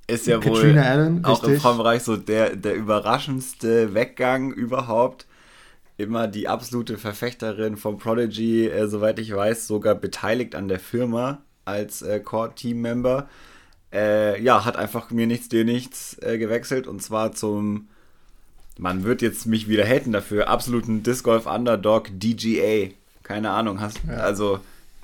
ist 0.10 0.28
ja 0.28 0.40
Katrina 0.40 0.82
wohl 0.82 0.88
Allen, 0.88 1.26
auch 1.26 1.34
richtig. 1.44 1.56
im 1.56 1.62
Frauenbereich 1.62 2.04
so 2.04 2.18
der, 2.18 2.56
der 2.56 2.76
überraschendste 2.76 3.94
Weggang 3.94 4.52
überhaupt 4.52 5.26
immer 6.00 6.28
die 6.28 6.48
absolute 6.48 6.98
Verfechterin 6.98 7.76
vom 7.76 7.98
Prodigy, 7.98 8.68
äh, 8.68 8.88
soweit 8.88 9.20
ich 9.20 9.36
weiß, 9.36 9.68
sogar 9.68 9.96
beteiligt 9.96 10.56
an 10.56 10.70
der 10.70 10.80
Firma 10.80 11.42
als 11.66 12.02
äh, 12.02 12.22
Core-Team-Member. 12.22 13.28
Äh, 13.92 14.42
ja, 14.42 14.64
hat 14.64 14.78
einfach 14.78 15.12
mir 15.12 15.28
nichts, 15.28 15.50
dir 15.50 15.66
nichts 15.66 16.18
äh, 16.22 16.38
gewechselt 16.38 16.88
und 16.88 17.04
zwar 17.04 17.34
zum, 17.34 17.90
man 18.78 19.04
wird 19.04 19.22
jetzt 19.22 19.46
mich 19.46 19.68
wieder 19.68 19.84
haten 19.86 20.14
dafür, 20.14 20.48
absoluten 20.48 21.04
Disc 21.04 21.26
Golf 21.26 21.46
Underdog 21.46 22.08
DGA. 22.18 22.92
Keine 23.24 23.52
Ahnung, 23.52 23.82
hast, 23.82 24.00
ja. 24.08 24.14
also 24.18 24.62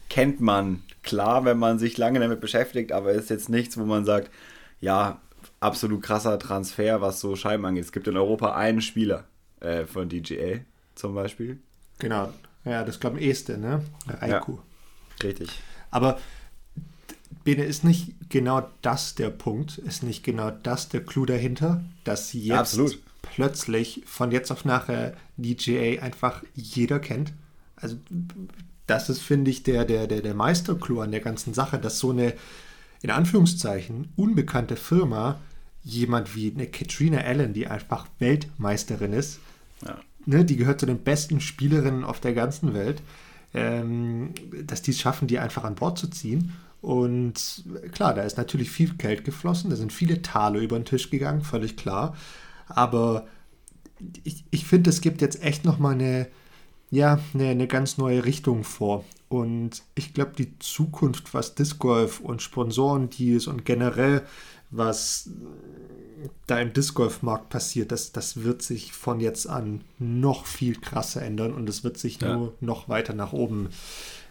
kennt 0.10 0.40
man 0.40 0.82
klar, 1.04 1.44
wenn 1.44 1.60
man 1.60 1.78
sich 1.78 1.98
lange 1.98 2.22
damit 2.22 2.40
beschäftigt, 2.40 2.94
aber 2.94 3.12
ist 3.12 3.30
jetzt 3.30 3.50
nichts, 3.50 3.78
wo 3.78 3.84
man 3.84 4.06
sagt, 4.06 4.32
ja, 4.80 5.20
absolut 5.60 6.02
krasser 6.02 6.40
Transfer, 6.40 7.02
was 7.02 7.20
so 7.20 7.36
Scheiben 7.36 7.66
angeht. 7.66 7.84
Es 7.84 7.92
gibt 7.92 8.08
in 8.08 8.16
Europa 8.16 8.56
einen 8.56 8.82
Spieler 8.82 9.26
äh, 9.60 9.86
von 9.86 10.08
DGA 10.08 10.62
zum 10.96 11.14
Beispiel. 11.14 11.60
Genau, 12.00 12.34
ja, 12.64 12.84
das 12.84 13.00
glaube 13.00 13.20
ich 13.20 13.28
Este, 13.30 13.58
ne? 13.58 13.84
Aiku. 14.20 14.58
Ja, 15.22 15.28
richtig. 15.28 15.50
Aber 15.92 16.20
Bene, 17.44 17.64
ist 17.64 17.84
nicht 17.84 18.14
genau 18.30 18.68
das 18.82 19.14
der 19.14 19.30
Punkt, 19.30 19.78
ist 19.78 20.02
nicht 20.02 20.24
genau 20.24 20.50
das 20.50 20.90
der 20.90 21.04
Clou 21.04 21.26
dahinter, 21.26 21.84
dass 22.04 22.34
jetzt 22.34 22.58
Absolut. 22.58 23.00
plötzlich 23.22 24.02
von 24.06 24.32
jetzt 24.32 24.52
auf 24.52 24.66
nachher 24.66 25.16
DJA 25.38 26.02
einfach 26.02 26.44
jeder 26.56 27.00
kennt? 27.00 27.34
Also 27.76 27.98
das 28.88 29.10
ist, 29.10 29.22
finde 29.22 29.52
ich, 29.52 29.62
der, 29.62 29.86
der, 29.86 30.08
der, 30.08 30.22
der 30.22 30.34
Meisterclou 30.34 31.02
an 31.02 31.12
der 31.12 31.20
ganzen 31.20 31.54
Sache, 31.54 31.78
dass 31.78 32.00
so 32.00 32.10
eine, 32.12 32.34
in 33.04 33.12
Anführungszeichen, 33.12 34.12
unbekannte 34.16 34.76
Firma 34.76 35.40
jemand 35.84 36.36
wie 36.36 36.52
eine 36.52 36.66
Katrina 36.66 37.20
Allen, 37.20 37.54
die 37.54 37.68
einfach 37.68 38.08
Weltmeisterin 38.18 39.14
ist, 39.14 39.40
ja. 39.86 40.00
Ne, 40.26 40.46
die 40.46 40.58
gehört 40.58 40.80
zu 40.80 40.86
den 40.86 41.00
besten 41.00 41.40
Spielerinnen 41.42 42.04
auf 42.04 42.20
der 42.20 42.34
ganzen 42.34 42.74
Welt, 42.74 43.02
ähm, 43.54 44.34
dass 44.66 44.82
die 44.82 44.92
es 44.92 45.00
schaffen, 45.00 45.28
die 45.28 45.40
einfach 45.40 45.64
an 45.64 45.76
Bord 45.76 45.98
zu 45.98 46.08
ziehen. 46.08 46.54
Und 46.82 47.64
klar, 47.94 48.14
da 48.14 48.22
ist 48.22 48.38
natürlich 48.38 48.70
viel 48.70 48.94
Geld 48.94 49.26
geflossen, 49.26 49.70
da 49.70 49.76
sind 49.76 49.92
viele 49.92 50.22
Tale 50.22 50.60
über 50.60 50.78
den 50.78 50.86
Tisch 50.86 51.10
gegangen, 51.10 51.42
völlig 51.42 51.78
klar. 51.78 52.16
Aber 52.68 53.28
ich, 54.24 54.44
ich 54.52 54.66
finde, 54.66 54.90
es 54.90 55.02
gibt 55.02 55.22
jetzt 55.22 55.42
echt 55.42 55.66
nochmal 55.66 55.94
eine, 55.94 56.28
ja, 56.92 57.20
eine, 57.34 57.48
eine 57.48 57.68
ganz 57.68 57.98
neue 57.98 58.26
Richtung 58.26 58.64
vor. 58.64 59.04
Und 59.30 59.82
ich 59.96 60.14
glaube, 60.14 60.34
die 60.38 60.60
Zukunft, 60.60 61.34
was 61.34 61.56
Disc 61.56 61.80
Golf 61.80 62.20
und 62.20 62.42
Sponsoren-Deals 62.42 63.48
und 63.48 63.66
generell, 63.66 64.22
was 64.70 65.30
da 66.48 66.60
im 66.60 66.74
Disc 66.74 66.96
Golf-Markt 66.96 67.50
passiert, 67.50 67.92
das, 67.92 68.12
das 68.12 68.44
wird 68.44 68.62
sich 68.62 68.94
von 68.94 69.20
jetzt 69.20 69.48
an 69.48 69.82
noch 70.00 70.46
viel 70.46 70.80
krasser 70.80 71.22
ändern 71.22 71.54
und 71.54 71.70
es 71.70 71.84
wird 71.84 71.98
sich 71.98 72.22
ja. 72.22 72.36
nur 72.36 72.54
noch 72.62 72.90
weiter 72.90 73.14
nach 73.14 73.34
oben 73.34 73.70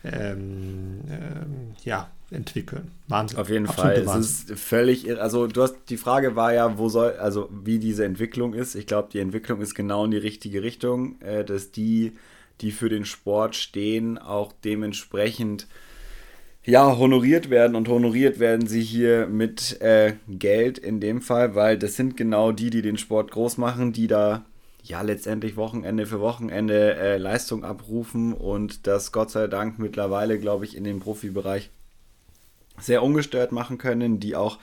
ähm, 0.04 1.00
ähm, 1.10 1.74
ja, 1.84 2.10
entwickeln. 2.30 2.90
Wahnsinn. 3.08 3.38
Auf 3.38 3.48
jeden 3.48 3.66
Fall. 3.66 4.06
Wahnsinn. 4.06 4.20
Es 4.20 4.50
ist 4.50 4.60
völlig, 4.60 5.20
also 5.20 5.46
du 5.46 5.62
hast, 5.62 5.76
die 5.88 5.96
Frage 5.96 6.36
war 6.36 6.52
ja, 6.52 6.78
wo 6.78 6.88
soll, 6.88 7.12
also 7.12 7.48
wie 7.50 7.78
diese 7.78 8.04
Entwicklung 8.04 8.54
ist. 8.54 8.74
Ich 8.74 8.86
glaube, 8.86 9.08
die 9.12 9.20
Entwicklung 9.20 9.60
ist 9.60 9.74
genau 9.74 10.04
in 10.04 10.10
die 10.10 10.18
richtige 10.18 10.62
Richtung, 10.62 11.20
äh, 11.20 11.44
dass 11.44 11.70
die 11.70 12.12
die 12.60 12.70
für 12.70 12.88
den 12.88 13.04
Sport 13.04 13.56
stehen, 13.56 14.18
auch 14.18 14.52
dementsprechend 14.64 15.66
ja, 16.64 16.96
honoriert 16.96 17.50
werden. 17.50 17.76
Und 17.76 17.88
honoriert 17.88 18.38
werden 18.38 18.66
sie 18.66 18.82
hier 18.82 19.26
mit 19.26 19.80
äh, 19.80 20.14
Geld 20.28 20.78
in 20.78 21.00
dem 21.00 21.20
Fall, 21.20 21.54
weil 21.54 21.78
das 21.78 21.96
sind 21.96 22.16
genau 22.16 22.52
die, 22.52 22.70
die 22.70 22.82
den 22.82 22.98
Sport 22.98 23.30
groß 23.30 23.58
machen, 23.58 23.92
die 23.92 24.06
da 24.06 24.44
ja 24.82 25.00
letztendlich 25.00 25.56
Wochenende 25.56 26.06
für 26.06 26.20
Wochenende 26.20 26.94
äh, 26.96 27.16
Leistung 27.16 27.64
abrufen 27.64 28.34
und 28.34 28.86
das 28.86 29.12
Gott 29.12 29.30
sei 29.30 29.46
Dank 29.46 29.78
mittlerweile, 29.78 30.38
glaube 30.38 30.66
ich, 30.66 30.76
in 30.76 30.84
dem 30.84 31.00
Profibereich 31.00 31.70
sehr 32.78 33.02
ungestört 33.02 33.52
machen 33.52 33.78
können, 33.78 34.20
die 34.20 34.36
auch 34.36 34.58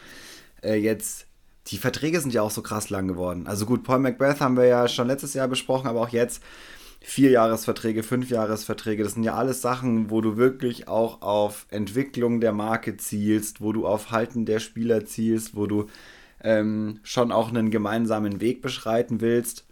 äh, 0.62 0.76
jetzt 0.76 1.26
die 1.68 1.78
Verträge 1.78 2.20
sind 2.20 2.34
ja 2.34 2.42
auch 2.42 2.52
so 2.52 2.62
krass 2.62 2.90
lang 2.90 3.08
geworden. 3.08 3.48
Also 3.48 3.66
gut, 3.66 3.84
Paul 3.84 4.00
Macbeth 4.00 4.42
haben 4.42 4.58
wir 4.58 4.66
ja 4.66 4.88
schon 4.88 5.08
letztes 5.08 5.34
Jahr 5.34 5.48
besprochen, 5.48 5.88
aber 5.88 6.02
auch 6.02 6.10
jetzt 6.10 6.42
Vierjahresverträge, 7.04 8.04
Fünfjahresverträge, 8.04 9.04
das 9.04 9.14
sind 9.14 9.24
ja 9.24 9.34
alles 9.34 9.62
Sachen, 9.62 10.12
wo 10.12 10.22
du 10.22 10.38
wirklich 10.38 10.88
auch 10.88 11.22
auf 11.24 11.66
Entwicklung 11.70 12.40
der 12.42 12.54
Marke 12.54 12.96
zielst, 12.98 13.60
wo 13.60 13.74
du 13.74 13.88
auf 13.88 14.12
Halten 14.12 14.46
der 14.46 14.60
Spieler 14.60 15.06
zielst, 15.06 15.56
wo 15.56 15.66
du 15.66 15.88
ähm, 16.44 17.00
schon 17.04 17.32
auch 17.32 17.50
einen 17.50 17.72
gemeinsamen 17.72 18.40
Weg 18.40 18.62
beschreiten 18.62 19.20
willst. 19.20 19.66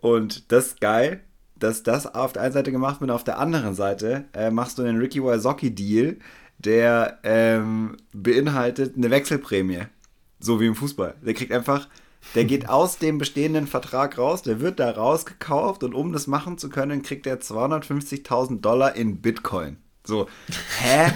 Und 0.00 0.50
das 0.52 0.68
ist 0.68 0.80
geil, 0.80 1.20
dass 1.54 1.82
das 1.82 2.12
auf 2.12 2.32
der 2.32 2.42
einen 2.42 2.52
Seite 2.52 2.72
gemacht 2.72 3.00
wird, 3.00 3.10
auf 3.10 3.24
der 3.24 3.38
anderen 3.38 3.74
Seite 3.74 4.24
äh, 4.32 4.50
machst 4.50 4.78
du 4.78 4.82
einen 4.82 4.98
Ricky 4.98 5.22
Wysocki-Deal, 5.22 6.16
der 6.58 7.18
ähm, 7.24 7.96
beinhaltet 8.12 8.96
eine 8.96 9.10
Wechselprämie. 9.10 9.82
So 10.40 10.60
wie 10.60 10.66
im 10.66 10.74
Fußball. 10.74 11.14
Der 11.22 11.34
kriegt 11.34 11.52
einfach 11.52 11.88
der 12.34 12.44
geht 12.44 12.68
aus 12.68 12.98
dem 12.98 13.18
bestehenden 13.18 13.66
Vertrag 13.66 14.18
raus, 14.18 14.42
der 14.42 14.60
wird 14.60 14.80
da 14.80 14.90
rausgekauft 14.90 15.84
und 15.84 15.94
um 15.94 16.12
das 16.12 16.26
machen 16.26 16.58
zu 16.58 16.68
können, 16.68 17.02
kriegt 17.02 17.26
er 17.26 17.40
250.000 17.40 18.60
Dollar 18.60 18.96
in 18.96 19.20
Bitcoin. 19.20 19.76
So, 20.06 20.26
hä? 20.80 21.12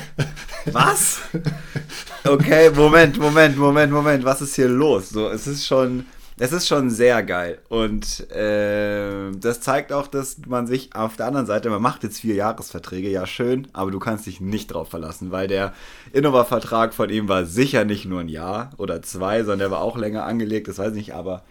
Was? 0.72 1.20
Okay, 2.24 2.70
Moment, 2.70 3.18
Moment, 3.18 3.56
Moment, 3.56 3.92
Moment, 3.92 4.24
was 4.24 4.40
ist 4.40 4.56
hier 4.56 4.68
los? 4.68 5.10
So, 5.10 5.28
es 5.28 5.46
ist 5.46 5.66
schon, 5.66 6.06
es 6.40 6.52
ist 6.52 6.68
schon 6.68 6.90
sehr 6.90 7.22
geil. 7.22 7.58
Und 7.68 8.30
äh, 8.30 9.30
das 9.32 9.60
zeigt 9.60 9.92
auch, 9.92 10.06
dass 10.06 10.38
man 10.46 10.66
sich 10.66 10.94
auf 10.94 11.16
der 11.16 11.26
anderen 11.26 11.46
Seite, 11.46 11.70
man 11.70 11.82
macht 11.82 12.04
jetzt 12.04 12.20
vier 12.20 12.34
Jahresverträge, 12.34 13.08
ja 13.10 13.26
schön, 13.26 13.68
aber 13.72 13.90
du 13.90 13.98
kannst 13.98 14.26
dich 14.26 14.40
nicht 14.40 14.68
drauf 14.68 14.88
verlassen, 14.88 15.30
weil 15.30 15.48
der 15.48 15.72
Innova-Vertrag 16.12 16.94
von 16.94 17.10
ihm 17.10 17.28
war 17.28 17.44
sicher 17.44 17.84
nicht 17.84 18.04
nur 18.04 18.20
ein 18.20 18.28
Jahr 18.28 18.70
oder 18.78 19.02
zwei, 19.02 19.40
sondern 19.40 19.58
der 19.58 19.70
war 19.70 19.80
auch 19.80 19.96
länger 19.96 20.24
angelegt, 20.24 20.68
das 20.68 20.78
weiß 20.78 20.90
ich 20.90 21.08
nicht, 21.08 21.14
aber 21.14 21.42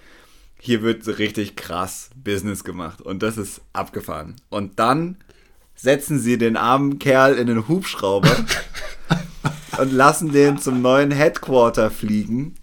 hier 0.59 0.81
wird 0.81 1.05
richtig 1.19 1.55
krass 1.55 2.09
Business 2.15 2.63
gemacht 2.63 3.01
und 3.01 3.23
das 3.23 3.37
ist 3.37 3.61
abgefahren. 3.73 4.35
Und 4.49 4.79
dann 4.79 5.17
setzen 5.75 6.19
sie 6.19 6.37
den 6.37 6.57
armen 6.57 6.97
Kerl 6.97 7.35
in 7.35 7.47
den 7.47 7.67
Hubschrauber 7.67 8.35
und 9.79 9.91
lassen 9.91 10.31
den 10.31 10.57
zum 10.57 10.81
neuen 10.81 11.11
Headquarter 11.11 11.91
fliegen 11.91 12.55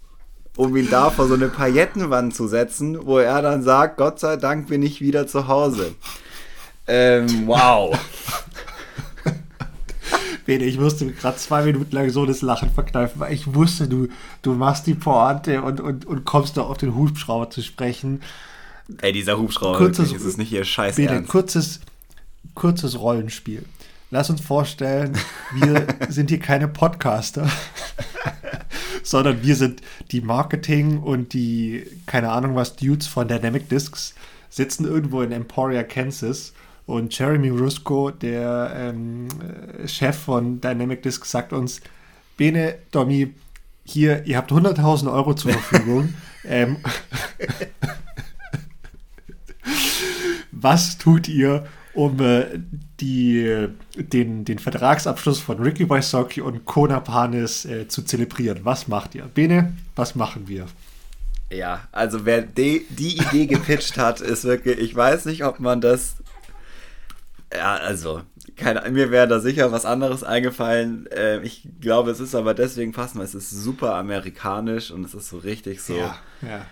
um 0.55 0.75
ihn 0.75 0.89
da 0.89 1.09
vor 1.09 1.27
so 1.27 1.33
eine 1.33 1.49
Paillettenwand 1.49 2.35
zu 2.35 2.47
setzen, 2.47 3.05
wo 3.05 3.19
er 3.19 3.41
dann 3.41 3.63
sagt, 3.63 3.97
Gott 3.97 4.19
sei 4.19 4.37
Dank 4.37 4.67
bin 4.67 4.83
ich 4.83 5.01
wieder 5.01 5.27
zu 5.27 5.47
Hause. 5.47 5.95
Ähm, 6.87 7.47
wow. 7.47 7.97
Bene, 10.45 10.65
ich 10.65 10.79
musste 10.79 11.11
gerade 11.11 11.37
zwei 11.37 11.63
Minuten 11.63 11.95
lang 11.95 12.09
so 12.09 12.25
das 12.25 12.41
Lachen 12.41 12.71
verkneifen, 12.71 13.19
weil 13.19 13.33
ich 13.33 13.53
wusste, 13.53 13.87
du, 13.87 14.07
du 14.43 14.53
machst 14.53 14.85
die 14.85 14.93
Pointe 14.93 15.63
und, 15.63 15.81
und, 15.81 16.05
und 16.05 16.23
kommst 16.23 16.57
da 16.57 16.61
auf 16.61 16.77
den 16.77 16.95
Hubschrauber 16.95 17.49
zu 17.49 17.63
sprechen. 17.63 18.21
Ey, 19.01 19.11
dieser 19.11 19.39
Hubschrauber, 19.39 19.79
kurzes, 19.79 20.09
wirklich, 20.09 20.21
ist 20.21 20.27
es 20.27 20.37
nicht 20.37 20.51
ihr 20.51 20.63
Scheiß 20.63 20.97
Bene, 20.97 21.23
kurzes, 21.23 21.79
kurzes 22.53 22.99
Rollenspiel. 22.99 23.65
Lass 24.11 24.29
uns 24.29 24.41
vorstellen, 24.41 25.17
wir 25.55 25.87
sind 26.09 26.29
hier 26.29 26.39
keine 26.39 26.67
Podcaster, 26.67 27.49
sondern 29.05 29.43
wir 29.43 29.55
sind 29.55 29.81
die 30.11 30.21
Marketing 30.21 30.99
und 30.99 31.33
die, 31.33 31.85
keine 32.07 32.31
Ahnung 32.31 32.55
was, 32.55 32.75
Dudes 32.75 33.07
von 33.07 33.27
Dynamic 33.27 33.69
Discs, 33.69 34.15
sitzen 34.49 34.85
irgendwo 34.85 35.21
in 35.21 35.31
Emporia, 35.31 35.83
Kansas. 35.83 36.53
Und 36.87 37.17
Jeremy 37.17 37.49
Rusko, 37.49 38.11
der 38.11 38.71
ähm, 38.75 39.27
Chef 39.87 40.17
von 40.17 40.61
Dynamic 40.61 41.01
Discs, 41.01 41.31
sagt 41.31 41.53
uns, 41.53 41.81
Bene, 42.37 42.75
Domi, 42.91 43.33
hier, 43.83 44.25
ihr 44.25 44.37
habt 44.37 44.51
100.000 44.51 45.11
Euro 45.11 45.33
zur 45.33 45.51
Verfügung. 45.51 46.13
ähm, 46.45 46.77
was 50.51 50.97
tut 50.97 51.27
ihr, 51.27 51.65
um 51.93 52.19
äh, 52.21 52.59
die, 52.99 53.67
den, 53.95 54.45
den 54.45 54.59
Vertragsabschluss 54.59 55.39
von 55.39 55.61
Ricky 55.61 55.89
Wysocki 55.89 56.41
und 56.41 56.65
Kona 56.65 56.99
Panis 56.99 57.65
äh, 57.65 57.87
zu 57.87 58.03
zelebrieren. 58.03 58.59
Was 58.63 58.87
macht 58.87 59.15
ihr? 59.15 59.23
Bene, 59.25 59.73
was 59.95 60.15
machen 60.15 60.47
wir? 60.47 60.65
Ja, 61.49 61.87
also 61.91 62.25
wer 62.25 62.41
die, 62.41 62.85
die 62.89 63.17
Idee 63.17 63.45
gepitcht 63.47 63.97
hat, 63.97 64.21
ist 64.21 64.45
wirklich, 64.45 64.79
ich 64.79 64.95
weiß 64.95 65.25
nicht, 65.25 65.43
ob 65.43 65.59
man 65.59 65.81
das. 65.81 66.15
Ja, 67.53 67.75
also, 67.75 68.21
keine, 68.55 68.89
mir 68.89 69.11
wäre 69.11 69.27
da 69.27 69.39
sicher 69.39 69.71
was 69.71 69.85
anderes 69.85 70.23
eingefallen. 70.23 71.07
Äh, 71.07 71.41
ich 71.41 71.67
glaube, 71.79 72.11
es 72.11 72.19
ist 72.19 72.33
aber 72.33 72.53
deswegen 72.53 72.93
passend, 72.93 73.19
weil 73.19 73.25
es 73.25 73.35
ist 73.35 73.51
super 73.51 73.95
amerikanisch 73.95 74.91
und 74.91 75.05
es 75.05 75.13
ist 75.13 75.29
so 75.29 75.37
richtig 75.37 75.81
so. 75.81 75.95
Ja, 75.95 76.17
ja 76.41 76.65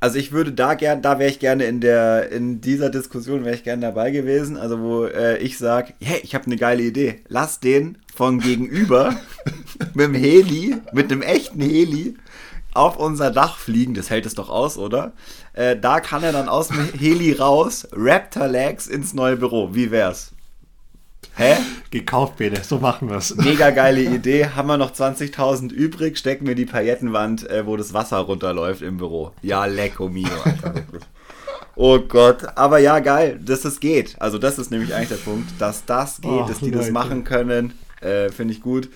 also 0.00 0.18
ich 0.18 0.32
würde 0.32 0.52
da 0.52 0.74
gern, 0.74 1.02
da 1.02 1.18
wäre 1.18 1.30
ich 1.30 1.38
gerne 1.38 1.64
in 1.64 1.80
der, 1.80 2.30
in 2.30 2.60
dieser 2.60 2.90
Diskussion 2.90 3.44
wäre 3.44 3.54
ich 3.54 3.64
gerne 3.64 3.82
dabei 3.82 4.10
gewesen, 4.10 4.56
also 4.56 4.80
wo 4.80 5.04
äh, 5.06 5.38
ich 5.38 5.58
sage, 5.58 5.94
hey, 6.00 6.20
ich 6.22 6.34
habe 6.34 6.46
eine 6.46 6.56
geile 6.56 6.82
Idee, 6.82 7.22
lass 7.28 7.60
den 7.60 7.98
von 8.14 8.38
gegenüber 8.40 9.16
mit 9.94 10.06
dem 10.06 10.14
Heli, 10.14 10.76
mit 10.92 11.10
einem 11.10 11.22
echten 11.22 11.60
Heli 11.60 12.16
auf 12.74 12.96
unser 12.98 13.30
Dach 13.30 13.56
fliegen, 13.56 13.94
das 13.94 14.10
hält 14.10 14.26
es 14.26 14.34
doch 14.34 14.50
aus, 14.50 14.76
oder? 14.76 15.12
Äh, 15.52 15.76
da 15.76 16.00
kann 16.00 16.22
er 16.22 16.32
dann 16.32 16.48
aus 16.48 16.68
dem 16.68 16.92
Heli 16.98 17.32
raus, 17.32 17.88
Raptor 17.92 18.48
Legs 18.48 18.88
ins 18.88 19.14
neue 19.14 19.36
Büro. 19.36 19.74
Wie 19.74 19.90
wär's? 19.90 20.33
Hä? 21.36 21.56
Gekauft, 21.90 22.36
Bene, 22.36 22.62
so 22.62 22.78
machen 22.78 23.08
wir 23.08 23.16
es. 23.16 23.34
Mega 23.34 23.70
geile 23.70 24.02
Idee. 24.02 24.46
Haben 24.54 24.68
wir 24.68 24.76
noch 24.76 24.92
20.000 24.92 25.72
übrig, 25.72 26.16
stecken 26.16 26.46
wir 26.46 26.54
die 26.54 26.64
Paillettenwand, 26.64 27.48
äh, 27.50 27.66
wo 27.66 27.76
das 27.76 27.92
Wasser 27.92 28.18
runterläuft 28.18 28.82
im 28.82 28.98
Büro. 28.98 29.32
Ja, 29.42 29.64
lecco 29.64 30.08
mio, 30.08 30.28
Alter, 30.44 30.74
Oh 31.76 31.98
Gott, 31.98 32.56
aber 32.56 32.78
ja, 32.78 33.00
geil, 33.00 33.40
dass 33.44 33.64
es 33.64 33.80
geht. 33.80 34.14
Also 34.20 34.38
das 34.38 34.58
ist 34.58 34.70
nämlich 34.70 34.94
eigentlich 34.94 35.08
der 35.08 35.16
Punkt, 35.16 35.50
dass 35.58 35.84
das 35.84 36.20
geht, 36.20 36.30
oh, 36.30 36.46
dass 36.46 36.60
die 36.60 36.66
Leute. 36.66 36.78
das 36.78 36.90
machen 36.90 37.24
können, 37.24 37.72
äh, 38.00 38.28
finde 38.28 38.54
ich 38.54 38.60
gut. 38.60 38.88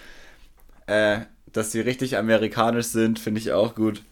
Äh, 0.86 1.20
dass 1.52 1.72
sie 1.72 1.80
richtig 1.80 2.16
amerikanisch 2.16 2.86
sind, 2.86 3.18
finde 3.18 3.40
ich 3.40 3.50
auch 3.50 3.74
gut. 3.74 4.04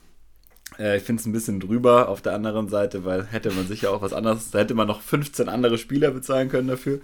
Äh, 0.80 0.96
ich 0.96 1.04
finde 1.04 1.20
es 1.20 1.26
ein 1.26 1.32
bisschen 1.32 1.60
drüber 1.60 2.08
auf 2.08 2.22
der 2.22 2.34
anderen 2.34 2.68
Seite, 2.68 3.04
weil 3.04 3.26
hätte 3.26 3.52
man 3.52 3.68
sicher 3.68 3.92
auch 3.92 4.02
was 4.02 4.12
anderes, 4.12 4.50
da 4.50 4.58
hätte 4.58 4.74
man 4.74 4.88
noch 4.88 5.00
15 5.00 5.48
andere 5.48 5.78
Spieler 5.78 6.10
bezahlen 6.10 6.48
können 6.48 6.66
dafür. 6.66 6.98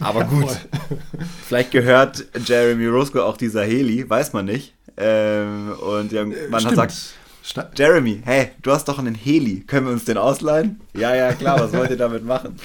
Aber 0.00 0.24
gut, 0.24 0.48
vielleicht 1.46 1.70
gehört 1.70 2.24
Jeremy 2.46 2.86
Roscoe 2.86 3.24
auch 3.24 3.36
dieser 3.36 3.64
Heli, 3.64 4.08
weiß 4.08 4.32
man 4.32 4.46
nicht. 4.46 4.74
Ähm, 4.96 5.72
und 5.72 6.12
ja, 6.12 6.24
man 6.24 6.60
Stimmt. 6.60 6.78
hat 6.78 6.88
gesagt, 6.88 7.78
Jeremy, 7.78 8.22
hey, 8.24 8.50
du 8.62 8.72
hast 8.72 8.86
doch 8.88 8.98
einen 8.98 9.14
Heli, 9.14 9.60
können 9.60 9.86
wir 9.86 9.92
uns 9.92 10.04
den 10.04 10.18
ausleihen? 10.18 10.80
Ja, 10.94 11.14
ja, 11.14 11.32
klar, 11.32 11.60
was 11.60 11.72
wollt 11.72 11.90
ihr 11.90 11.96
damit 11.96 12.24
machen? 12.24 12.56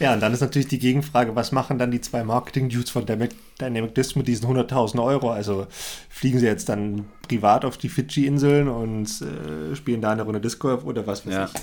Ja, 0.00 0.12
und 0.12 0.20
dann 0.20 0.32
ist 0.32 0.40
natürlich 0.40 0.68
die 0.68 0.78
Gegenfrage, 0.78 1.34
was 1.34 1.52
machen 1.52 1.78
dann 1.78 1.90
die 1.90 2.00
zwei 2.00 2.24
Marketing-Dudes 2.24 2.90
von 2.90 3.06
Dynamic 3.06 3.94
Disc 3.94 4.16
mit 4.16 4.26
diesen 4.26 4.46
100.000 4.46 5.02
Euro? 5.02 5.30
Also 5.30 5.66
fliegen 6.10 6.40
sie 6.40 6.46
jetzt 6.46 6.68
dann 6.68 7.06
privat 7.26 7.64
auf 7.64 7.78
die 7.78 7.88
Fidschi-Inseln 7.88 8.68
und 8.68 9.06
äh, 9.22 9.74
spielen 9.74 10.02
da 10.02 10.10
eine 10.10 10.22
Runde 10.22 10.40
Disc 10.40 10.58
Golf 10.58 10.84
oder 10.84 11.06
was 11.06 11.26
weiß 11.26 11.32
ja. 11.32 11.44
ich? 11.44 11.60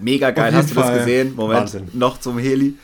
Mega 0.00 0.30
geil, 0.30 0.54
hast 0.54 0.70
du 0.70 0.74
Fall 0.74 0.96
das 0.96 1.04
gesehen? 1.04 1.34
Moment, 1.36 1.60
Wahnsinn. 1.60 1.88
noch 1.92 2.18
zum 2.18 2.38
Heli. 2.38 2.74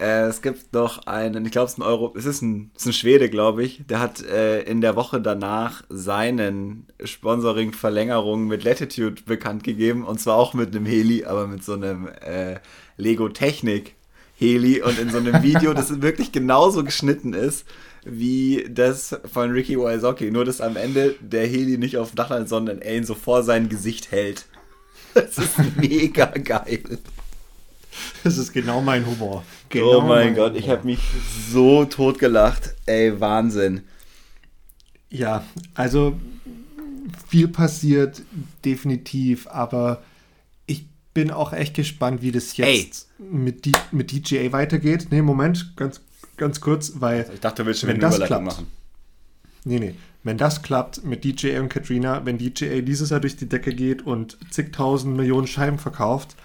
Äh, 0.00 0.28
es 0.28 0.40
gibt 0.40 0.72
noch 0.72 1.06
einen, 1.06 1.44
ich 1.44 1.52
glaube, 1.52 1.66
es 1.66 1.72
ist 1.72 1.78
ein 1.78 1.82
Euro, 1.82 2.14
es 2.16 2.24
ist 2.24 2.40
ein, 2.40 2.70
es 2.74 2.82
ist 2.82 2.86
ein 2.86 2.92
Schwede, 2.94 3.28
glaube 3.28 3.62
ich, 3.62 3.82
der 3.86 4.00
hat 4.00 4.22
äh, 4.22 4.62
in 4.62 4.80
der 4.80 4.96
Woche 4.96 5.20
danach 5.20 5.82
seinen 5.90 6.86
Sponsoring-Verlängerung 7.04 8.46
mit 8.46 8.64
Latitude 8.64 9.22
bekannt 9.26 9.62
gegeben 9.62 10.04
und 10.04 10.18
zwar 10.18 10.36
auch 10.36 10.54
mit 10.54 10.74
einem 10.74 10.86
Heli, 10.86 11.24
aber 11.24 11.46
mit 11.46 11.62
so 11.62 11.74
einem 11.74 12.08
äh, 12.08 12.60
Lego 12.96 13.28
Technik 13.28 13.94
Heli 14.38 14.80
und 14.80 14.98
in 14.98 15.10
so 15.10 15.18
einem 15.18 15.42
Video, 15.42 15.74
das 15.74 16.00
wirklich 16.00 16.32
genauso 16.32 16.82
geschnitten 16.82 17.34
ist 17.34 17.66
wie 18.04 18.66
das 18.70 19.20
von 19.30 19.50
Ricky 19.50 19.76
Wysocki, 19.76 20.30
nur 20.30 20.46
dass 20.46 20.62
am 20.62 20.76
Ende 20.76 21.14
der 21.20 21.46
Heli 21.46 21.76
nicht 21.76 21.98
auf 21.98 22.12
dem 22.12 22.16
Dach 22.16 22.30
landet, 22.30 22.48
sondern 22.48 22.80
er 22.80 22.96
ihn 22.96 23.04
so 23.04 23.14
vor 23.14 23.42
sein 23.42 23.68
Gesicht 23.68 24.10
hält. 24.10 24.46
Das 25.14 25.38
ist 25.38 25.76
mega 25.76 26.26
geil. 26.26 26.98
Das 28.22 28.38
ist 28.38 28.52
genau 28.52 28.80
mein 28.80 29.04
Humor. 29.04 29.44
Genau 29.68 29.98
oh 29.98 30.00
mein, 30.00 30.08
mein 30.08 30.34
Gott, 30.34 30.50
Humor. 30.52 30.60
ich 30.60 30.68
habe 30.68 30.86
mich 30.86 31.00
so 31.50 31.84
tot 31.84 32.18
gelacht. 32.18 32.74
Ey, 32.86 33.20
Wahnsinn. 33.20 33.82
Ja, 35.10 35.44
also 35.74 36.18
viel 37.28 37.48
passiert 37.48 38.22
definitiv, 38.64 39.48
aber 39.48 40.02
bin 41.14 41.30
auch 41.30 41.52
echt 41.52 41.74
gespannt, 41.74 42.22
wie 42.22 42.32
das 42.32 42.56
jetzt 42.56 43.08
mit, 43.18 43.64
die, 43.64 43.72
mit 43.90 44.12
DJA 44.12 44.52
weitergeht. 44.52 45.08
Nee, 45.10 45.22
Moment, 45.22 45.76
ganz, 45.76 46.00
ganz 46.36 46.60
kurz, 46.60 46.92
weil. 46.96 47.20
Also 47.20 47.32
ich 47.32 47.40
dachte, 47.40 47.62
du 47.62 47.66
willst 47.66 47.80
schon 47.80 47.90
eine 47.90 47.98
Überleitung 47.98 48.26
klappt, 48.26 48.44
machen. 48.44 48.66
Nee, 49.64 49.78
nee. 49.78 49.94
Wenn 50.22 50.36
das 50.36 50.62
klappt 50.62 51.04
mit 51.04 51.24
DJA 51.24 51.60
und 51.60 51.70
Katrina, 51.70 52.24
wenn 52.24 52.38
DJA 52.38 52.82
dieses 52.82 53.10
Jahr 53.10 53.20
durch 53.20 53.36
die 53.36 53.48
Decke 53.48 53.74
geht 53.74 54.02
und 54.02 54.36
zigtausend 54.50 55.16
Millionen 55.16 55.46
Scheiben 55.46 55.78
verkauft, 55.78 56.36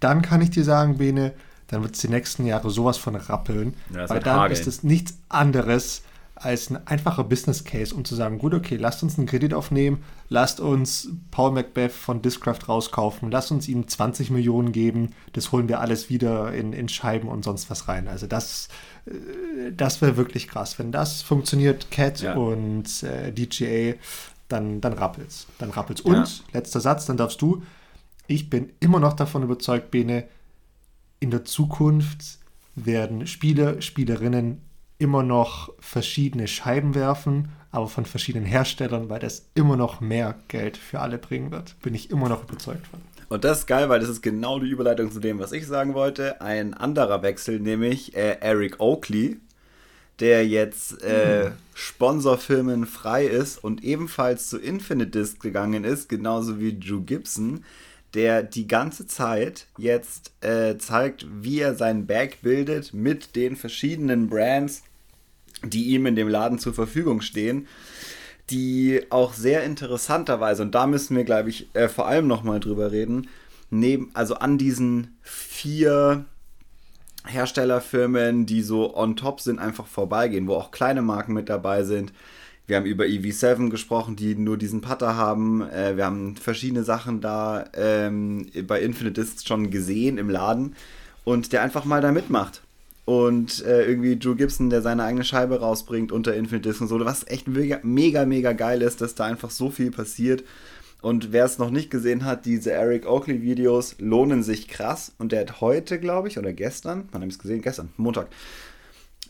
dann 0.00 0.22
kann 0.22 0.40
ich 0.40 0.50
dir 0.50 0.64
sagen, 0.64 0.98
Bene, 0.98 1.32
dann 1.66 1.82
wird 1.82 1.94
es 1.94 2.00
die 2.00 2.08
nächsten 2.08 2.46
Jahre 2.46 2.70
sowas 2.70 2.96
von 2.96 3.16
rappeln. 3.16 3.74
Ja, 3.92 4.08
weil 4.08 4.20
dann 4.20 4.40
hageln. 4.40 4.52
ist 4.52 4.66
es 4.66 4.82
nichts 4.82 5.18
anderes 5.28 6.02
als 6.40 6.70
ein 6.70 6.86
einfacher 6.86 7.24
Business 7.24 7.64
Case, 7.64 7.94
um 7.94 8.04
zu 8.04 8.14
sagen, 8.14 8.38
gut, 8.38 8.54
okay, 8.54 8.76
lasst 8.76 9.02
uns 9.02 9.18
einen 9.18 9.26
Kredit 9.26 9.52
aufnehmen, 9.52 10.04
lasst 10.28 10.60
uns 10.60 11.08
Paul 11.30 11.52
Macbeth 11.52 11.92
von 11.92 12.22
Discraft 12.22 12.68
rauskaufen, 12.68 13.30
lasst 13.30 13.50
uns 13.50 13.66
ihm 13.68 13.88
20 13.88 14.30
Millionen 14.30 14.72
geben, 14.72 15.14
das 15.32 15.50
holen 15.50 15.68
wir 15.68 15.80
alles 15.80 16.10
wieder 16.10 16.52
in, 16.52 16.72
in 16.72 16.88
Scheiben 16.88 17.28
und 17.28 17.44
sonst 17.44 17.70
was 17.70 17.88
rein. 17.88 18.06
Also 18.06 18.26
das, 18.26 18.68
äh, 19.06 19.72
das 19.72 20.00
wäre 20.00 20.16
wirklich 20.16 20.48
krass. 20.48 20.78
Wenn 20.78 20.92
das 20.92 21.22
funktioniert, 21.22 21.90
Cat 21.90 22.20
ja. 22.20 22.34
und 22.34 23.02
äh, 23.02 23.32
DGA, 23.32 23.98
dann, 24.48 24.80
dann 24.80 24.92
rappelt's. 24.92 25.46
Dann 25.58 25.70
rappelt's. 25.70 26.00
Und, 26.00 26.14
ja. 26.14 26.26
letzter 26.52 26.80
Satz, 26.80 27.06
dann 27.06 27.16
darfst 27.16 27.42
du, 27.42 27.62
ich 28.28 28.48
bin 28.48 28.70
immer 28.80 29.00
noch 29.00 29.14
davon 29.14 29.42
überzeugt, 29.42 29.90
Bene, 29.90 30.24
in 31.20 31.30
der 31.30 31.44
Zukunft 31.44 32.38
werden 32.76 33.26
Spieler, 33.26 33.82
Spielerinnen 33.82 34.60
immer 34.98 35.22
noch 35.22 35.72
verschiedene 35.78 36.48
Scheiben 36.48 36.94
werfen, 36.94 37.48
aber 37.70 37.88
von 37.88 38.06
verschiedenen 38.06 38.46
Herstellern, 38.46 39.08
weil 39.08 39.20
das 39.20 39.46
immer 39.54 39.76
noch 39.76 40.00
mehr 40.00 40.34
Geld 40.48 40.76
für 40.76 41.00
alle 41.00 41.18
bringen 41.18 41.50
wird. 41.50 41.80
Bin 41.82 41.94
ich 41.94 42.10
immer 42.10 42.28
noch 42.28 42.42
überzeugt 42.42 42.86
von. 42.86 43.00
Und 43.28 43.44
das 43.44 43.60
ist 43.60 43.66
geil, 43.66 43.88
weil 43.90 44.00
das 44.00 44.08
ist 44.08 44.22
genau 44.22 44.58
die 44.58 44.70
Überleitung 44.70 45.12
zu 45.12 45.20
dem, 45.20 45.38
was 45.38 45.52
ich 45.52 45.66
sagen 45.66 45.94
wollte. 45.94 46.40
Ein 46.40 46.72
anderer 46.72 47.22
Wechsel, 47.22 47.60
nämlich 47.60 48.16
äh, 48.16 48.38
Eric 48.40 48.80
Oakley, 48.80 49.38
der 50.18 50.46
jetzt 50.46 51.02
äh, 51.02 51.50
mhm. 51.50 51.52
Sponsorfirmen 51.74 52.86
frei 52.86 53.26
ist 53.26 53.62
und 53.62 53.84
ebenfalls 53.84 54.48
zu 54.48 54.58
Infinite 54.58 55.10
Disc 55.10 55.40
gegangen 55.40 55.84
ist, 55.84 56.08
genauso 56.08 56.58
wie 56.58 56.78
Drew 56.78 57.02
Gibson, 57.02 57.64
der 58.14 58.42
die 58.42 58.66
ganze 58.66 59.06
Zeit 59.06 59.66
jetzt 59.76 60.32
äh, 60.40 60.78
zeigt, 60.78 61.26
wie 61.30 61.60
er 61.60 61.74
sein 61.74 62.06
Bag 62.06 62.38
bildet 62.40 62.94
mit 62.94 63.36
den 63.36 63.56
verschiedenen 63.56 64.28
Brands, 64.28 64.82
die 65.64 65.88
ihm 65.88 66.06
in 66.06 66.16
dem 66.16 66.28
Laden 66.28 66.58
zur 66.58 66.74
Verfügung 66.74 67.20
stehen, 67.20 67.66
die 68.50 69.02
auch 69.10 69.34
sehr 69.34 69.64
interessanterweise, 69.64 70.62
und 70.62 70.74
da 70.74 70.86
müssen 70.86 71.16
wir, 71.16 71.24
glaube 71.24 71.50
ich, 71.50 71.68
äh, 71.74 71.88
vor 71.88 72.06
allem 72.06 72.26
nochmal 72.26 72.60
drüber 72.60 72.92
reden, 72.92 73.28
neben, 73.70 74.10
also 74.14 74.36
an 74.36 74.58
diesen 74.58 75.18
vier 75.22 76.24
Herstellerfirmen, 77.26 78.46
die 78.46 78.62
so 78.62 78.96
on 78.96 79.16
top 79.16 79.40
sind, 79.40 79.58
einfach 79.58 79.86
vorbeigehen, 79.86 80.46
wo 80.46 80.54
auch 80.54 80.70
kleine 80.70 81.02
Marken 81.02 81.34
mit 81.34 81.48
dabei 81.48 81.84
sind. 81.84 82.12
Wir 82.66 82.76
haben 82.76 82.86
über 82.86 83.04
EV7 83.04 83.70
gesprochen, 83.70 84.16
die 84.16 84.34
nur 84.34 84.56
diesen 84.56 84.80
Putter 84.80 85.16
haben. 85.16 85.62
Äh, 85.70 85.96
wir 85.96 86.04
haben 86.04 86.36
verschiedene 86.36 86.84
Sachen 86.84 87.20
da 87.20 87.64
ähm, 87.74 88.46
bei 88.66 88.80
Infinite 88.80 89.20
Discs 89.20 89.44
schon 89.46 89.70
gesehen 89.70 90.18
im 90.18 90.30
Laden 90.30 90.74
und 91.24 91.52
der 91.52 91.62
einfach 91.62 91.84
mal 91.84 92.00
da 92.00 92.12
mitmacht 92.12 92.62
und 93.08 93.64
äh, 93.64 93.86
irgendwie 93.86 94.18
Drew 94.18 94.34
Gibson, 94.34 94.68
der 94.68 94.82
seine 94.82 95.02
eigene 95.02 95.24
Scheibe 95.24 95.60
rausbringt 95.60 96.12
unter 96.12 96.34
Infinite 96.34 96.68
Disc 96.68 96.82
und 96.82 96.88
so, 96.88 97.02
was 97.02 97.26
echt 97.26 97.48
mega, 97.48 97.80
mega, 97.82 98.26
mega 98.26 98.52
geil 98.52 98.82
ist, 98.82 99.00
dass 99.00 99.14
da 99.14 99.24
einfach 99.24 99.48
so 99.50 99.70
viel 99.70 99.90
passiert. 99.90 100.44
Und 101.00 101.32
wer 101.32 101.46
es 101.46 101.56
noch 101.56 101.70
nicht 101.70 101.88
gesehen 101.88 102.26
hat, 102.26 102.44
diese 102.44 102.70
Eric 102.72 103.06
Oakley 103.06 103.40
Videos 103.40 103.96
lohnen 103.98 104.42
sich 104.42 104.68
krass. 104.68 105.14
Und 105.16 105.32
der 105.32 105.40
hat 105.40 105.62
heute, 105.62 105.98
glaube 105.98 106.28
ich, 106.28 106.36
oder 106.36 106.52
gestern, 106.52 107.08
wann 107.10 107.22
habe 107.22 107.28
ich 107.28 107.36
es 107.36 107.38
gesehen? 107.38 107.62
Gestern, 107.62 107.88
Montag, 107.96 108.28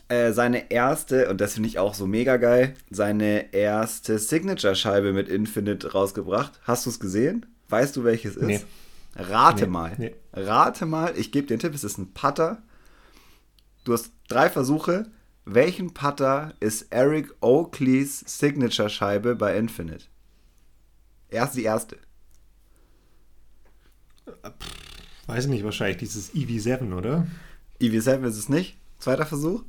äh, 0.09 0.33
seine 0.33 0.69
erste, 0.71 1.29
und 1.29 1.39
das 1.39 1.53
finde 1.53 1.69
ich 1.69 1.79
auch 1.79 1.93
so 1.93 2.05
mega 2.05 2.35
geil, 2.35 2.73
seine 2.91 3.53
erste 3.53 4.19
Signature-Scheibe 4.19 5.13
mit 5.13 5.29
Infinite 5.29 5.93
rausgebracht. 5.93 6.59
Hast 6.63 6.85
du 6.85 6.89
es 6.89 6.99
gesehen? 6.99 7.45
Weißt 7.69 7.95
du, 7.95 8.03
welches 8.03 8.35
ist? 8.35 8.45
Nee. 8.45 8.59
Rate 9.15 9.63
nee. 9.63 9.69
mal. 9.69 9.93
Nee. 9.97 10.15
Rate 10.33 10.85
mal, 10.85 11.13
ich 11.15 11.31
gebe 11.31 11.47
dir 11.47 11.53
einen 11.53 11.61
Tipp, 11.61 11.73
es 11.73 11.85
ist 11.85 11.97
ein 11.97 12.11
Putter 12.13 12.61
Du 13.89 13.93
hast 13.93 14.11
drei 14.27 14.51
Versuche. 14.51 15.09
Welchen 15.45 15.95
Putter 15.95 16.53
ist 16.59 16.91
Eric 16.91 17.33
Oakleys 17.41 18.19
Signature-Scheibe 18.19 19.35
bei 19.35 19.57
Infinite? 19.57 20.05
Erst 21.27 21.55
die 21.55 21.63
erste. 21.63 21.97
Weiß 25.25 25.47
nicht, 25.47 25.63
wahrscheinlich 25.63 25.97
dieses 25.97 26.35
EV7, 26.35 26.95
oder? 26.95 27.25
EV7 27.81 28.27
ist 28.27 28.37
es 28.37 28.47
nicht. 28.47 28.77
Zweiter 28.99 29.25
Versuch. 29.25 29.63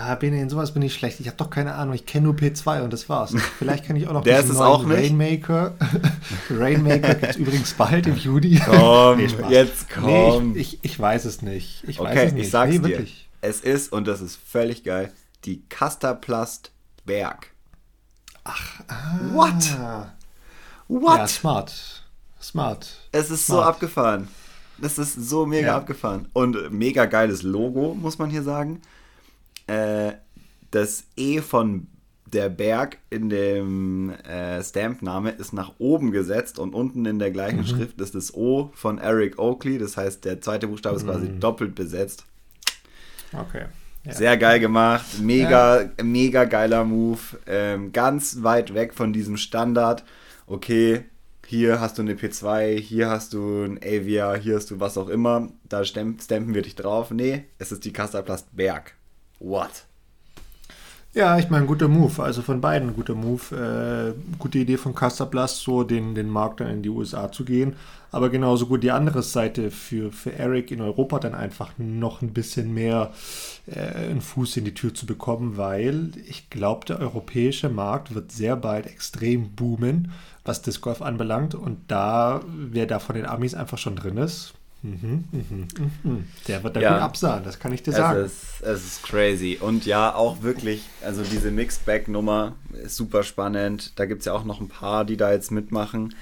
Ah, 0.00 0.14
Bene, 0.14 0.40
in 0.40 0.48
sowas 0.48 0.72
bin 0.72 0.82
ich 0.82 0.94
schlecht. 0.94 1.18
Ich 1.18 1.26
habe 1.26 1.36
doch 1.36 1.50
keine 1.50 1.74
Ahnung. 1.74 1.92
Ich 1.92 2.06
kenne 2.06 2.26
nur 2.26 2.34
P2 2.34 2.82
und 2.82 2.92
das 2.92 3.08
war's. 3.08 3.34
Vielleicht 3.58 3.84
kann 3.84 3.96
ich 3.96 4.06
auch 4.06 4.12
noch 4.12 4.22
Der 4.24 4.38
ist 4.38 4.48
es 4.48 4.58
auch 4.58 4.84
nicht. 4.84 4.96
Rainmaker. 4.96 5.74
Rainmaker 6.50 7.16
gibt 7.16 7.32
es 7.32 7.36
übrigens 7.36 7.74
bald 7.74 8.06
im 8.06 8.14
Juni. 8.14 8.60
Komm, 8.64 9.18
nee, 9.18 9.26
jetzt 9.48 9.90
komm. 9.90 10.52
Nee, 10.52 10.60
ich, 10.60 10.74
ich, 10.74 10.84
ich, 10.84 11.00
weiß 11.00 11.24
es 11.24 11.42
nicht. 11.42 11.82
Ich 11.88 11.98
okay, 11.98 12.10
weiß 12.10 12.26
es 12.28 12.32
nicht. 12.32 12.44
ich 12.44 12.50
sag's 12.52 12.72
nee, 12.74 12.78
dir. 12.78 12.88
Wirklich. 12.90 13.28
Es 13.40 13.60
ist, 13.60 13.92
und 13.92 14.06
das 14.06 14.20
ist 14.20 14.36
völlig 14.36 14.84
geil, 14.84 15.12
die 15.44 15.64
Casterplast 15.68 16.70
Berg. 17.04 17.48
Ach, 18.44 18.80
ah. 18.86 19.18
What? 19.32 19.78
What? 20.86 21.18
Ja, 21.18 21.26
smart. 21.26 22.04
Smart. 22.40 22.88
Es 23.10 23.30
ist 23.30 23.46
smart. 23.46 23.62
so 23.64 23.64
abgefahren. 23.64 24.28
Das 24.80 24.96
ist 24.96 25.14
so 25.14 25.44
mega 25.44 25.66
ja. 25.66 25.76
abgefahren. 25.76 26.28
Und 26.34 26.70
mega 26.70 27.06
geiles 27.06 27.42
Logo, 27.42 27.94
muss 27.94 28.18
man 28.18 28.30
hier 28.30 28.44
sagen. 28.44 28.80
Äh, 29.68 30.14
das 30.70 31.04
E 31.16 31.40
von 31.40 31.86
der 32.32 32.48
Berg 32.48 32.98
in 33.10 33.30
dem 33.30 34.10
äh, 34.10 34.62
Stamp-Name 34.62 35.30
ist 35.30 35.52
nach 35.52 35.72
oben 35.78 36.10
gesetzt 36.10 36.58
und 36.58 36.74
unten 36.74 37.06
in 37.06 37.18
der 37.18 37.30
gleichen 37.30 37.60
mhm. 37.60 37.66
Schrift 37.66 38.00
ist 38.00 38.14
das 38.14 38.34
O 38.34 38.70
von 38.74 38.98
Eric 38.98 39.38
Oakley. 39.38 39.78
Das 39.78 39.96
heißt, 39.96 40.24
der 40.24 40.40
zweite 40.40 40.68
Buchstabe 40.68 40.96
ist 40.96 41.06
quasi 41.06 41.28
mhm. 41.28 41.40
doppelt 41.40 41.74
besetzt. 41.74 42.24
Okay. 43.32 43.66
Ja. 44.04 44.14
Sehr 44.14 44.36
geil 44.36 44.60
gemacht, 44.60 45.20
mega, 45.20 45.82
ja. 45.82 45.90
mega 46.02 46.44
geiler 46.44 46.84
Move, 46.84 47.18
ähm, 47.46 47.92
ganz 47.92 48.42
weit 48.42 48.72
weg 48.72 48.94
von 48.94 49.12
diesem 49.12 49.36
Standard. 49.36 50.04
Okay, 50.46 51.04
hier 51.46 51.80
hast 51.80 51.98
du 51.98 52.02
eine 52.02 52.14
P2, 52.14 52.78
hier 52.78 53.10
hast 53.10 53.34
du 53.34 53.64
ein 53.64 53.78
Avia, 53.78 54.34
hier 54.34 54.56
hast 54.56 54.70
du 54.70 54.80
was 54.80 54.96
auch 54.96 55.08
immer, 55.08 55.48
da 55.68 55.84
stampen 55.84 56.54
wir 56.54 56.62
dich 56.62 56.76
drauf. 56.76 57.10
Nee, 57.10 57.44
es 57.58 57.72
ist 57.72 57.84
die 57.84 57.92
Casterplast 57.92 58.54
Berg. 58.56 58.94
What? 59.38 59.84
Ja, 61.14 61.38
ich 61.38 61.48
meine, 61.48 61.66
guter 61.66 61.88
Move. 61.88 62.22
Also 62.22 62.42
von 62.42 62.60
beiden 62.60 62.94
guter 62.94 63.14
Move. 63.14 64.14
Äh, 64.14 64.36
gute 64.38 64.58
Idee 64.58 64.76
von 64.76 64.94
Casablas, 64.94 65.58
so 65.58 65.82
den, 65.82 66.14
den 66.14 66.28
Markt 66.28 66.60
dann 66.60 66.68
in 66.68 66.82
die 66.82 66.90
USA 66.90 67.32
zu 67.32 67.44
gehen. 67.44 67.76
Aber 68.10 68.30
genauso 68.30 68.66
gut 68.66 68.82
die 68.82 68.90
andere 68.90 69.22
Seite 69.22 69.70
für, 69.70 70.12
für 70.12 70.32
Eric 70.32 70.70
in 70.70 70.80
Europa 70.80 71.18
dann 71.18 71.34
einfach 71.34 71.72
noch 71.78 72.22
ein 72.22 72.32
bisschen 72.32 72.72
mehr 72.72 73.12
äh, 73.66 74.10
einen 74.10 74.20
Fuß 74.20 74.58
in 74.58 74.64
die 74.64 74.74
Tür 74.74 74.94
zu 74.94 75.06
bekommen, 75.06 75.56
weil 75.56 76.12
ich 76.26 76.50
glaube, 76.50 76.86
der 76.86 77.00
europäische 77.00 77.68
Markt 77.68 78.14
wird 78.14 78.30
sehr 78.30 78.56
bald 78.56 78.86
extrem 78.86 79.56
boomen, 79.56 80.12
was 80.44 80.62
Disc 80.62 80.82
Golf 80.82 81.02
anbelangt. 81.02 81.54
Und 81.54 81.78
da, 81.88 82.42
wer 82.46 82.86
da 82.86 82.98
von 82.98 83.16
den 83.16 83.26
Amis 83.26 83.54
einfach 83.54 83.78
schon 83.78 83.96
drin 83.96 84.18
ist, 84.18 84.54
Mhm, 84.82 85.24
mhm, 85.32 85.68
mhm. 86.04 86.24
Der 86.46 86.62
wird 86.62 86.76
da 86.76 86.80
ja, 86.80 86.92
gut 86.94 87.02
absahen, 87.02 87.42
das 87.42 87.58
kann 87.58 87.72
ich 87.72 87.82
dir 87.82 87.92
sagen. 87.92 88.20
Es 88.20 88.32
ist, 88.32 88.62
es 88.62 88.84
ist 88.84 89.02
crazy. 89.02 89.58
Und 89.60 89.86
ja, 89.86 90.14
auch 90.14 90.42
wirklich, 90.42 90.82
also 91.04 91.22
diese 91.22 91.50
Mixed-Bag-Nummer 91.50 92.54
ist 92.84 92.96
super 92.96 93.24
spannend. 93.24 93.98
Da 93.98 94.06
gibt 94.06 94.20
es 94.20 94.26
ja 94.26 94.34
auch 94.34 94.44
noch 94.44 94.60
ein 94.60 94.68
paar, 94.68 95.04
die 95.04 95.16
da 95.16 95.32
jetzt 95.32 95.50
mitmachen. 95.50 96.14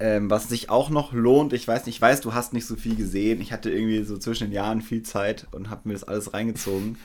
Ähm, 0.00 0.30
was 0.30 0.48
sich 0.48 0.70
auch 0.70 0.90
noch 0.90 1.12
lohnt, 1.12 1.52
ich 1.52 1.66
weiß 1.66 1.86
nicht, 1.86 1.96
ich 1.96 2.00
weiß, 2.00 2.20
du 2.20 2.34
hast 2.34 2.52
nicht 2.52 2.66
so 2.66 2.76
viel 2.76 2.94
gesehen. 2.94 3.40
Ich 3.40 3.52
hatte 3.52 3.70
irgendwie 3.70 4.04
so 4.04 4.18
zwischen 4.18 4.44
den 4.44 4.52
Jahren 4.52 4.82
viel 4.82 5.02
Zeit 5.02 5.46
und 5.52 5.70
habe 5.70 5.88
mir 5.88 5.94
das 5.94 6.04
alles 6.04 6.34
reingezogen. 6.34 6.98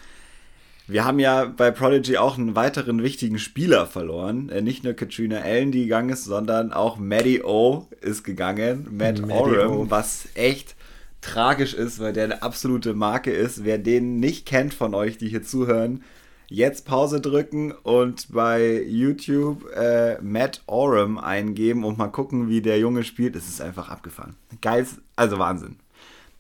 Wir 0.85 1.05
haben 1.05 1.19
ja 1.19 1.45
bei 1.45 1.71
Prodigy 1.71 2.17
auch 2.17 2.37
einen 2.37 2.57
weiteren 2.57 3.03
wichtigen 3.03 3.39
Spieler 3.39 3.87
verloren. 3.87 4.49
Äh, 4.49 4.61
nicht 4.61 4.83
nur 4.83 4.93
Katrina 4.93 5.39
Allen, 5.39 5.71
die 5.71 5.83
gegangen 5.83 6.09
ist, 6.09 6.25
sondern 6.25 6.73
auch 6.73 6.97
Maddie 6.97 7.41
O 7.41 7.87
ist 8.01 8.23
gegangen. 8.23 8.89
Matt 8.91 9.23
Oram, 9.29 9.89
was 9.89 10.27
echt 10.35 10.75
tragisch 11.21 11.73
ist, 11.73 11.99
weil 11.99 12.11
der 12.11 12.25
eine 12.25 12.43
absolute 12.43 12.93
Marke 12.93 13.31
ist. 13.31 13.63
Wer 13.63 13.77
den 13.77 14.19
nicht 14.19 14.45
kennt 14.45 14.73
von 14.73 14.93
euch, 14.93 15.17
die 15.17 15.29
hier 15.29 15.43
zuhören, 15.43 16.03
jetzt 16.49 16.85
Pause 16.85 17.21
drücken 17.21 17.71
und 17.71 18.33
bei 18.33 18.83
YouTube 18.83 19.65
äh, 19.73 20.17
Matt 20.21 20.63
Oram 20.65 21.17
eingeben 21.17 21.85
und 21.85 21.97
mal 21.97 22.09
gucken, 22.09 22.49
wie 22.49 22.61
der 22.61 22.77
Junge 22.77 23.05
spielt. 23.05 23.37
Es 23.37 23.47
ist 23.47 23.61
einfach 23.61 23.87
abgefahren. 23.87 24.35
Geil, 24.61 24.85
also 25.15 25.39
Wahnsinn. 25.39 25.77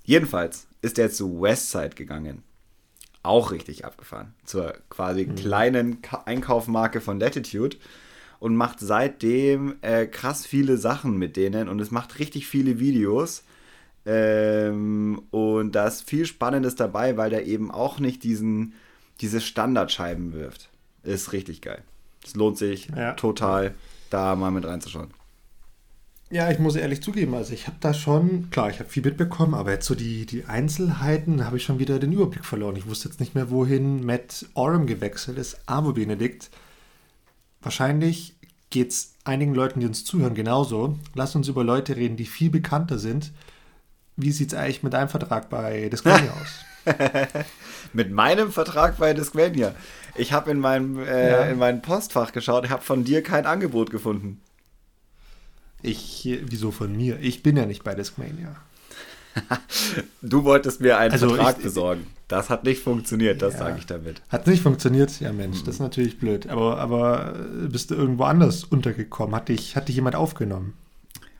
Jedenfalls 0.03 0.67
ist 0.81 0.99
er 0.99 1.09
zu 1.11 1.41
Westside 1.41 1.95
gegangen 1.95 2.43
auch 3.23 3.51
richtig 3.51 3.85
abgefahren. 3.85 4.33
Zur 4.45 4.73
quasi 4.89 5.25
mhm. 5.25 5.35
kleinen 5.35 5.97
Einkaufmarke 6.25 7.01
von 7.01 7.19
Latitude 7.19 7.77
und 8.39 8.55
macht 8.55 8.79
seitdem 8.79 9.75
äh, 9.81 10.05
krass 10.05 10.45
viele 10.45 10.77
Sachen 10.77 11.17
mit 11.17 11.37
denen 11.37 11.69
und 11.69 11.79
es 11.79 11.91
macht 11.91 12.19
richtig 12.19 12.47
viele 12.47 12.79
Videos. 12.79 13.43
Ähm, 14.05 15.21
und 15.31 15.73
da 15.73 15.87
ist 15.87 16.09
viel 16.09 16.25
Spannendes 16.25 16.75
dabei, 16.75 17.15
weil 17.15 17.29
der 17.29 17.47
eben 17.47 17.71
auch 17.71 17.99
nicht 17.99 18.23
diesen, 18.23 18.73
diese 19.21 19.39
Standardscheiben 19.39 20.33
wirft. 20.33 20.69
Ist 21.03 21.31
richtig 21.31 21.61
geil. 21.61 21.81
Es 22.25 22.35
lohnt 22.35 22.57
sich 22.57 22.89
ja. 22.95 23.13
total, 23.13 23.73
da 24.09 24.35
mal 24.35 24.51
mit 24.51 24.65
reinzuschauen. 24.65 25.11
Ja, 26.29 26.49
ich 26.49 26.57
muss 26.57 26.75
ehrlich 26.75 27.03
zugeben, 27.03 27.35
also 27.35 27.53
ich 27.53 27.67
habe 27.67 27.77
da 27.79 27.93
schon, 27.93 28.49
klar, 28.49 28.69
ich 28.69 28.79
habe 28.79 28.89
viel 28.89 29.03
mitbekommen, 29.03 29.53
aber 29.53 29.71
jetzt 29.71 29.85
so 29.85 29.93
die, 29.93 30.25
die 30.25 30.45
Einzelheiten 30.45 31.45
habe 31.45 31.57
ich 31.57 31.63
schon 31.63 31.77
wieder 31.77 31.99
den 31.99 32.11
Überblick 32.11 32.43
verloren. 32.43 32.75
Ich 32.75 32.87
wusste 32.87 33.07
jetzt 33.07 33.19
nicht 33.19 33.35
mehr, 33.35 33.51
wohin 33.51 34.03
Matt 34.03 34.47
Oram 34.55 34.87
gewechselt 34.87 35.37
ist, 35.37 35.59
aber 35.67 35.93
Benedikt, 35.93 36.49
wahrscheinlich 37.61 38.35
geht 38.71 38.89
es 38.89 39.13
einigen 39.23 39.53
Leuten, 39.53 39.79
die 39.79 39.85
uns 39.85 40.03
zuhören, 40.03 40.33
genauso. 40.33 40.97
Lass 41.13 41.35
uns 41.35 41.47
über 41.47 41.63
Leute 41.63 41.95
reden, 41.95 42.17
die 42.17 42.25
viel 42.25 42.49
bekannter 42.49 42.97
sind. 42.97 43.31
Wie 44.15 44.31
sieht 44.31 44.53
es 44.53 44.57
eigentlich 44.57 44.81
mit 44.81 44.93
deinem 44.93 45.09
Vertrag 45.09 45.49
bei 45.49 45.89
Discmania 45.89 46.31
aus? 46.41 46.65
mit 47.93 48.11
meinem 48.11 48.51
Vertrag 48.51 48.97
bei 48.97 49.13
Discmania? 49.13 49.75
Ich 50.15 50.33
habe 50.33 50.49
in, 50.49 50.59
meinem, 50.59 50.97
äh, 50.99 51.31
ja. 51.31 51.43
in 51.45 51.59
mein 51.59 51.83
Postfach 51.83 52.31
geschaut, 52.31 52.65
ich 52.65 52.71
habe 52.71 52.81
von 52.81 53.03
dir 53.03 53.21
kein 53.21 53.45
Angebot 53.45 53.91
gefunden. 53.91 54.41
Ich, 55.83 56.27
wieso 56.45 56.71
von 56.71 56.95
mir? 56.95 57.19
Ich 57.19 57.43
bin 57.43 57.57
ja 57.57 57.65
nicht 57.65 57.83
bei 57.83 57.93
Discmania. 57.93 58.55
du 60.21 60.43
wolltest 60.43 60.81
mir 60.81 60.97
einen 60.97 61.11
also 61.11 61.29
Vertrag 61.29 61.57
ich, 61.57 61.63
besorgen. 61.63 62.07
Das 62.27 62.49
hat 62.49 62.63
nicht 62.63 62.81
funktioniert, 62.81 63.41
das 63.41 63.53
ja, 63.53 63.59
sage 63.59 63.75
ich 63.79 63.85
damit. 63.85 64.21
Hat 64.29 64.47
nicht 64.47 64.63
funktioniert? 64.63 65.19
Ja, 65.19 65.33
Mensch, 65.33 65.61
mhm. 65.61 65.65
das 65.65 65.75
ist 65.75 65.81
natürlich 65.81 66.19
blöd. 66.19 66.47
Aber, 66.47 66.79
aber 66.79 67.35
bist 67.69 67.91
du 67.91 67.95
irgendwo 67.95 68.23
anders 68.23 68.63
untergekommen? 68.63 69.35
Hat 69.35 69.49
dich, 69.49 69.75
hat 69.75 69.89
dich 69.89 69.95
jemand 69.95 70.15
aufgenommen? 70.15 70.73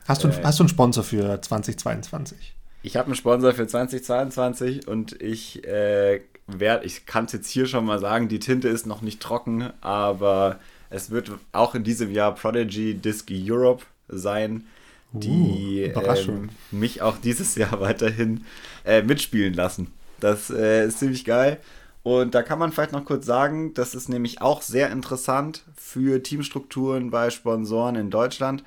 Hast 0.06 0.24
du, 0.24 0.28
äh, 0.28 0.40
hast 0.42 0.58
du 0.58 0.64
einen 0.64 0.68
Sponsor 0.68 1.04
für 1.04 1.40
2022? 1.40 2.54
Ich 2.82 2.96
habe 2.96 3.06
einen 3.06 3.16
Sponsor 3.16 3.54
für 3.54 3.66
2022 3.66 4.86
und 4.86 5.20
ich 5.22 5.64
äh, 5.66 6.20
werde, 6.46 6.84
ich 6.84 7.06
kann 7.06 7.24
es 7.24 7.32
jetzt 7.32 7.48
hier 7.48 7.66
schon 7.66 7.86
mal 7.86 7.98
sagen, 7.98 8.28
die 8.28 8.40
Tinte 8.40 8.68
ist 8.68 8.86
noch 8.86 9.00
nicht 9.00 9.20
trocken, 9.20 9.70
aber 9.80 10.60
es 10.90 11.10
wird 11.10 11.32
auch 11.52 11.74
in 11.74 11.82
diesem 11.82 12.10
Jahr 12.10 12.34
Prodigy 12.34 12.94
Disc 12.94 13.30
Europe 13.32 13.84
sein, 14.08 14.66
die 15.12 15.92
uh, 15.94 16.00
ähm, 16.00 16.50
mich 16.70 17.02
auch 17.02 17.18
dieses 17.18 17.54
Jahr 17.54 17.80
weiterhin 17.80 18.44
äh, 18.84 19.02
mitspielen 19.02 19.54
lassen. 19.54 19.92
Das 20.20 20.50
äh, 20.50 20.86
ist 20.86 20.98
ziemlich 20.98 21.24
geil. 21.24 21.60
Und 22.02 22.34
da 22.34 22.42
kann 22.42 22.58
man 22.58 22.70
vielleicht 22.70 22.92
noch 22.92 23.04
kurz 23.04 23.24
sagen, 23.24 23.72
das 23.72 23.94
ist 23.94 24.08
nämlich 24.08 24.42
auch 24.42 24.60
sehr 24.60 24.90
interessant 24.90 25.64
für 25.74 26.22
Teamstrukturen 26.22 27.10
bei 27.10 27.30
Sponsoren 27.30 27.96
in 27.96 28.10
Deutschland. 28.10 28.62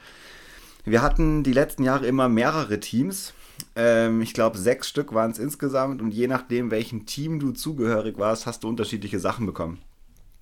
Wir 0.85 1.01
hatten 1.01 1.43
die 1.43 1.53
letzten 1.53 1.83
Jahre 1.83 2.07
immer 2.07 2.29
mehrere 2.29 2.79
Teams. 2.79 3.33
Ähm, 3.75 4.21
ich 4.21 4.33
glaube, 4.33 4.57
sechs 4.57 4.87
Stück 4.87 5.13
waren 5.13 5.31
es 5.31 5.37
insgesamt. 5.37 6.01
Und 6.01 6.11
je 6.11 6.27
nachdem, 6.27 6.71
welchem 6.71 7.05
Team 7.05 7.39
du 7.39 7.51
zugehörig 7.51 8.17
warst, 8.17 8.45
hast 8.45 8.63
du 8.63 8.69
unterschiedliche 8.69 9.19
Sachen 9.19 9.45
bekommen. 9.45 9.79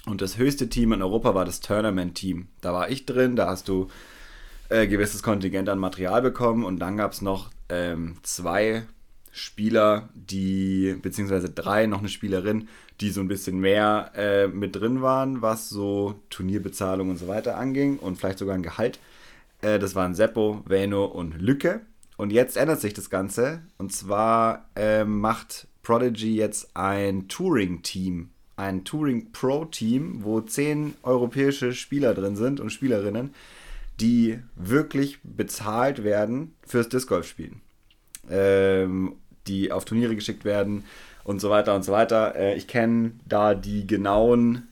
Und 0.06 0.22
das 0.22 0.38
höchste 0.38 0.70
Team 0.70 0.94
in 0.94 1.02
Europa 1.02 1.34
war 1.34 1.46
das 1.46 1.60
Tournament-Team. 1.60 2.48
Da 2.62 2.74
war 2.74 2.90
ich 2.90 3.06
drin, 3.06 3.36
da 3.36 3.48
hast 3.48 3.68
du 3.68 3.90
äh, 4.70 4.88
gewisses 4.88 5.24
Kontingent 5.24 5.70
an 5.70 5.80
Material 5.80 6.22
bekommen 6.22 6.64
und 6.64 6.80
dann 6.80 6.98
gab 6.98 7.12
es 7.12 7.22
noch 7.22 7.52
ähm, 7.70 8.18
zwei 8.24 8.84
Spieler, 9.32 10.10
die, 10.14 10.96
beziehungsweise 11.02 11.50
drei, 11.50 11.88
noch 11.88 12.00
eine 12.00 12.10
Spielerin, 12.10 12.70
die 13.02 13.10
so 13.10 13.20
ein 13.20 13.28
bisschen 13.28 13.60
mehr 13.60 14.12
äh, 14.16 14.48
mit 14.48 14.76
drin 14.76 15.02
waren, 15.02 15.42
was 15.42 15.70
so 15.70 16.22
Turnierbezahlung 16.30 17.10
und 17.10 17.18
so 17.18 17.28
weiter 17.28 17.58
anging 17.58 17.98
und 17.98 18.18
vielleicht 18.18 18.40
sogar 18.40 18.56
ein 18.56 18.64
Gehalt. 18.64 19.00
Äh, 19.62 19.80
das 19.80 19.96
waren 19.96 20.16
Seppo, 20.16 20.64
Veno 20.66 21.06
und 21.06 21.42
Lücke. 21.42 21.82
Und 22.18 22.32
jetzt 22.32 22.56
ändert 22.56 22.80
sich 22.80 22.94
das 22.94 23.10
Ganze. 23.10 23.62
Und 23.78 23.92
zwar 23.92 24.70
äh, 24.76 25.04
macht 25.04 25.68
Prodigy 25.84 26.36
jetzt 26.36 26.70
ein 26.76 27.28
Touring-Team, 27.28 28.30
ein 28.56 28.86
Touring-Pro-Team, 28.86 30.24
wo 30.24 30.40
zehn 30.40 30.96
europäische 31.04 31.74
Spieler 31.74 32.14
drin 32.14 32.38
sind 32.38 32.62
und 32.62 32.72
Spielerinnen, 32.72 33.34
die 34.00 34.40
wirklich 34.56 35.20
bezahlt 35.24 36.04
werden 36.04 36.56
fürs 36.66 36.90
Disc 36.90 37.08
Golf 37.08 37.28
spielen. 37.28 37.62
Ähm, 38.30 39.16
die 39.48 39.72
auf 39.72 39.86
Turniere 39.86 40.16
geschickt 40.16 40.46
werden 40.46 40.84
und 41.24 41.40
so 41.40 41.50
weiter 41.50 41.76
und 41.76 41.84
so 41.84 41.92
weiter. 41.92 42.36
Äh, 42.36 42.56
ich 42.56 42.68
kenne 42.68 43.12
da 43.28 43.54
die 43.54 43.86
genauen 43.88 44.68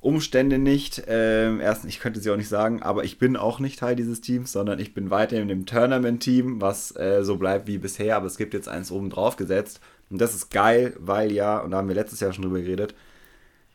Umstände 0.00 0.58
nicht. 0.58 1.02
Ähm, 1.06 1.60
erstens, 1.60 1.90
ich 1.90 2.00
könnte 2.00 2.20
sie 2.20 2.30
auch 2.30 2.36
nicht 2.36 2.48
sagen, 2.48 2.82
aber 2.82 3.04
ich 3.04 3.18
bin 3.18 3.36
auch 3.36 3.58
nicht 3.58 3.78
Teil 3.78 3.96
dieses 3.96 4.20
Teams, 4.20 4.52
sondern 4.52 4.78
ich 4.78 4.92
bin 4.92 5.10
weiter 5.10 5.40
in 5.40 5.48
dem 5.48 5.64
Tournament-Team, 5.64 6.60
was 6.60 6.94
äh, 6.96 7.24
so 7.24 7.36
bleibt 7.36 7.66
wie 7.66 7.78
bisher, 7.78 8.16
aber 8.16 8.26
es 8.26 8.36
gibt 8.36 8.52
jetzt 8.52 8.68
eins 8.68 8.90
oben 8.90 9.08
drauf 9.08 9.36
gesetzt. 9.36 9.80
Und 10.10 10.20
das 10.20 10.34
ist 10.34 10.50
geil, 10.50 10.94
weil 10.98 11.32
ja, 11.32 11.58
und 11.58 11.70
da 11.70 11.78
haben 11.78 11.88
wir 11.88 11.94
letztes 11.94 12.20
Jahr 12.20 12.32
schon 12.32 12.42
drüber 12.42 12.60
geredet, 12.60 12.94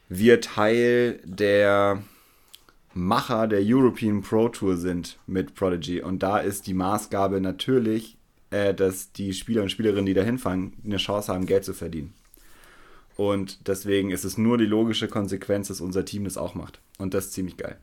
wir 0.08 0.40
Teil 0.42 1.20
der 1.24 2.04
Macher 2.94 3.48
der 3.48 3.62
European 3.64 4.22
Pro 4.22 4.50
Tour 4.50 4.78
sind 4.78 5.20
mit 5.28 5.56
Prodigy. 5.56 6.02
Und 6.02 6.24
da 6.24 6.40
ist 6.40 6.68
die 6.68 6.74
Maßgabe 6.74 7.40
natürlich, 7.42 8.18
äh, 8.52 8.74
dass 8.74 9.12
die 9.12 9.34
Spieler 9.34 9.62
und 9.62 9.70
Spielerinnen, 9.70 10.06
die 10.06 10.14
da 10.14 10.24
hinfahren, 10.24 10.74
eine 10.84 10.98
Chance 10.98 11.32
haben, 11.32 11.46
Geld 11.46 11.66
zu 11.66 11.74
verdienen. 11.74 12.14
Und 13.16 13.68
deswegen 13.68 14.12
ist 14.12 14.24
es 14.24 14.38
nur 14.38 14.58
die 14.58 14.66
logische 14.66 15.08
Konsequenz, 15.08 15.68
dass 15.68 15.82
unser 15.82 16.06
Team 16.06 16.24
das 16.24 16.38
auch 16.38 16.56
macht. 16.56 16.80
Und 16.98 17.14
das 17.14 17.26
ist 17.26 17.34
ziemlich 17.34 17.58
geil. 17.58 17.78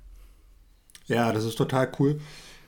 Ja, 1.09 1.33
das 1.33 1.45
ist 1.45 1.57
total 1.57 1.93
cool. 1.99 2.21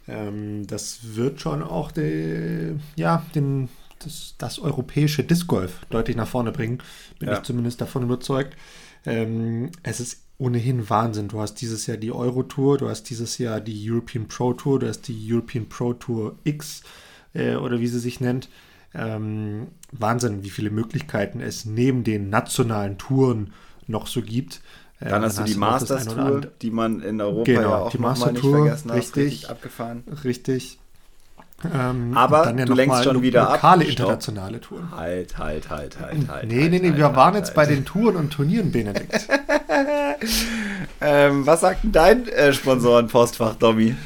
Ähm, 0.07 0.66
das 0.66 1.16
wird 1.16 1.40
schon 1.40 1.62
auch 1.62 1.90
die, 1.90 2.77
ja, 2.96 3.24
den, 3.35 3.68
das, 4.01 4.35
das 4.38 4.59
europäische 4.59 5.24
Disc 5.24 5.46
Golf 5.46 5.81
deutlich 5.90 6.16
nach 6.16 6.29
vorne 6.29 6.53
bringen. 6.53 6.79
Bin 7.18 7.29
ja. 7.29 7.38
ich 7.38 7.42
zumindest 7.42 7.81
davon 7.81 8.03
überzeugt. 8.03 8.57
Ähm, 9.05 9.70
es 9.83 10.01
ist 10.01 10.28
ohnehin 10.38 10.88
Wahnsinn. 10.88 11.29
Du 11.29 11.40
hast 11.40 11.57
dieses 11.57 11.87
Jahr 11.87 11.96
die 11.96 12.12
Euro 12.12 12.44
Tour, 12.44 12.79
du 12.79 12.88
hast 12.88 13.05
dieses 13.11 13.38
Jahr 13.38 13.61
die 13.61 13.90
European 13.90 14.27
Pro 14.29 14.55
Tour, 14.55 14.79
du 14.79 14.88
hast 14.88 15.03
die 15.09 15.33
European 15.33 15.68
Pro 15.68 15.92
Tour 15.92 16.37
X 16.44 16.83
äh, 17.35 17.57
oder 17.57 17.81
wie 17.81 17.88
sie 17.88 17.98
sich 17.98 18.20
nennt. 18.20 18.48
Ähm, 18.94 19.68
Wahnsinn, 19.92 20.44
wie 20.44 20.51
viele 20.51 20.70
Möglichkeiten 20.70 21.40
es 21.40 21.64
neben 21.64 22.05
den 22.05 22.31
nationalen 22.31 22.96
Touren 22.96 23.53
noch 23.87 24.07
so 24.07 24.22
gibt. 24.22 24.62
Äh, 25.01 25.11
dann 25.11 25.22
hast 25.22 25.38
du 25.38 25.44
die 25.44 25.55
Masters 25.55 26.07
Tour, 26.07 26.40
die 26.62 26.70
man 26.70 27.03
in 27.03 27.20
Europa 27.20 27.44
genau, 27.44 27.61
ja 27.61 27.79
auch 27.79 27.90
die 27.90 27.98
Master 27.98 28.33
nicht 28.33 28.40
vergessen 28.44 28.90
hat. 28.90 28.96
Richtig, 28.96 29.24
richtig 29.24 29.51
abgefahren. 29.51 30.05
Richtig. 30.24 30.79
Ähm, 31.64 32.16
Aber 32.16 32.55
ja 32.57 32.64
du 32.64 32.73
lenkst 32.73 33.03
schon 33.03 33.21
wieder 33.21 33.51
lokale 33.51 33.85
ab. 33.85 33.90
internationale 33.90 34.61
Touren. 34.61 34.92
Halt, 34.92 35.38
halt, 35.38 35.68
halt, 35.71 35.99
halt, 35.99 36.29
halt. 36.29 36.49
Nee, 36.49 36.62
halt, 36.62 36.71
nee, 36.71 36.79
nee, 36.79 36.88
halt, 36.88 36.97
wir 36.97 37.05
halt, 37.07 37.16
waren 37.16 37.35
halt, 37.35 37.47
jetzt 37.47 37.55
bei 37.55 37.66
den 37.66 37.85
Touren 37.85 38.14
und 38.14 38.31
Turnieren, 38.31 38.71
Benedikt. 38.71 39.29
ähm, 41.01 41.47
was 41.47 41.61
sagt 41.62 41.83
denn 41.83 41.92
dein 41.92 42.29
äh, 42.29 42.53
Sponsoren-Postfach, 42.53 43.57
Domi? 43.57 43.97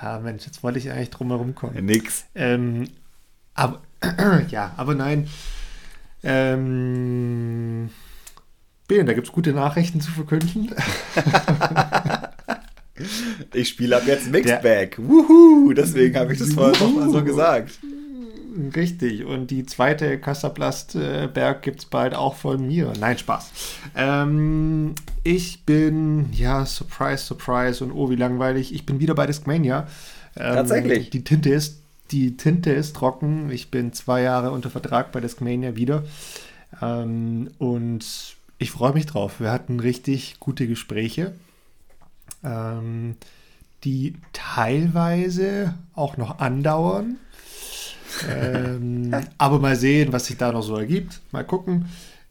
Ja, 0.00 0.20
Mensch, 0.20 0.46
jetzt 0.46 0.62
wollte 0.62 0.78
ich 0.78 0.90
eigentlich 0.90 1.10
drum 1.10 1.28
herum 1.30 1.54
kommen. 1.56 1.84
Nix. 1.84 2.26
Ähm, 2.36 2.90
aber, 3.54 3.80
ja, 4.48 4.70
aber 4.76 4.94
nein. 4.94 5.28
Ähm, 6.22 7.90
Ben, 8.86 9.06
da 9.06 9.14
gibt 9.14 9.26
es 9.26 9.32
gute 9.32 9.52
Nachrichten 9.52 10.00
zu 10.00 10.12
verkünden. 10.12 10.70
ich 13.52 13.68
spiele 13.68 13.96
ab 13.96 14.02
jetzt 14.06 14.30
Mixed 14.30 14.62
Bag. 14.62 14.96
Wuhu! 14.98 15.72
Deswegen 15.72 16.16
habe 16.16 16.32
ich 16.32 16.38
das 16.38 16.52
vorhin 16.52 16.80
nochmal 16.80 17.10
so 17.10 17.22
gesagt. 17.22 17.78
Richtig. 18.74 19.24
Und 19.24 19.50
die 19.50 19.66
zweite 19.66 20.18
Kassaplast-Berg 20.18 21.62
gibt 21.62 21.80
es 21.80 21.84
bald 21.86 22.14
auch 22.14 22.34
von 22.36 22.66
mir. 22.66 22.92
Nein, 22.98 23.18
Spaß. 23.18 23.50
Ähm, 23.94 24.94
ich 25.24 25.64
bin, 25.64 26.32
ja, 26.32 26.64
Surprise, 26.64 27.24
Surprise 27.24 27.84
und 27.84 27.92
oh, 27.92 28.08
wie 28.10 28.16
langweilig. 28.16 28.74
Ich 28.74 28.86
bin 28.86 28.98
wieder 28.98 29.14
bei 29.14 29.26
Discmania. 29.26 29.86
Ähm, 30.36 30.54
Tatsächlich. 30.54 31.10
Die 31.10 31.24
Tinte 31.24 31.50
ist, 31.50 31.82
die 32.10 32.36
Tinte 32.36 32.72
ist 32.72 32.96
trocken. 32.96 33.50
Ich 33.50 33.70
bin 33.70 33.92
zwei 33.92 34.22
Jahre 34.22 34.52
unter 34.52 34.70
Vertrag 34.70 35.12
bei 35.12 35.20
Discmania 35.20 35.76
wieder. 35.76 36.04
Ähm, 36.80 37.50
und 37.58 38.36
ich 38.58 38.70
freue 38.70 38.94
mich 38.94 39.06
drauf. 39.06 39.40
Wir 39.40 39.52
hatten 39.52 39.80
richtig 39.80 40.36
gute 40.40 40.66
Gespräche, 40.66 41.34
ähm, 42.46 43.16
die 43.84 44.14
teilweise 44.32 45.74
auch 45.94 46.16
noch 46.16 46.38
andauern 46.38 47.18
ähm, 48.28 49.14
aber 49.38 49.58
mal 49.58 49.76
sehen, 49.76 50.12
was 50.12 50.26
sich 50.26 50.36
da 50.36 50.52
noch 50.52 50.62
so 50.62 50.76
ergibt. 50.76 51.20
Mal 51.32 51.44
gucken. 51.44 51.86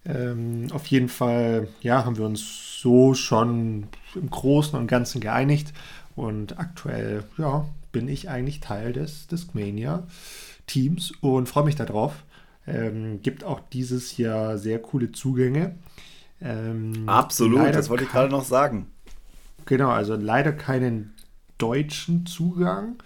Ähm, 0.06 0.68
auf 0.72 0.86
jeden 0.88 1.10
Fall, 1.10 1.68
ja, 1.82 2.06
haben 2.06 2.18
wir 2.18 2.26
uns 2.26 2.80
so 2.82 3.14
schon 3.14 3.88
im 4.14 4.30
Großen 4.30 4.78
und 4.78 4.88
Ganzen 4.88 5.22
geeinigt. 5.22 5.74
Und 6.16 6.60
aktuell, 6.60 7.24
ja, 7.38 7.66
bin 7.92 8.08
ich 8.08 8.30
eigentlich 8.30 8.60
Teil 8.60 8.94
des 8.94 9.28
Discmania-Teams 9.28 11.12
und 11.22 11.50
freue 11.50 11.66
mich 11.66 11.76
darauf. 11.76 12.24
Ähm, 12.68 13.22
gibt 13.22 13.44
auch 13.44 13.60
dieses 13.72 14.18
Jahr 14.18 14.58
sehr 14.58 14.80
coole 14.80 15.12
Zugänge. 15.12 15.76
Ähm, 16.42 17.08
Absolut, 17.08 17.74
das 17.74 17.90
wollte 17.90 18.06
ich 18.06 18.10
gerade 18.10 18.30
noch 18.30 18.44
sagen. 18.44 18.88
Genau, 19.66 19.90
also 19.90 20.16
leider 20.16 20.54
keinen 20.54 21.14
deutschen 21.58 22.26
Zugang. 22.26 22.98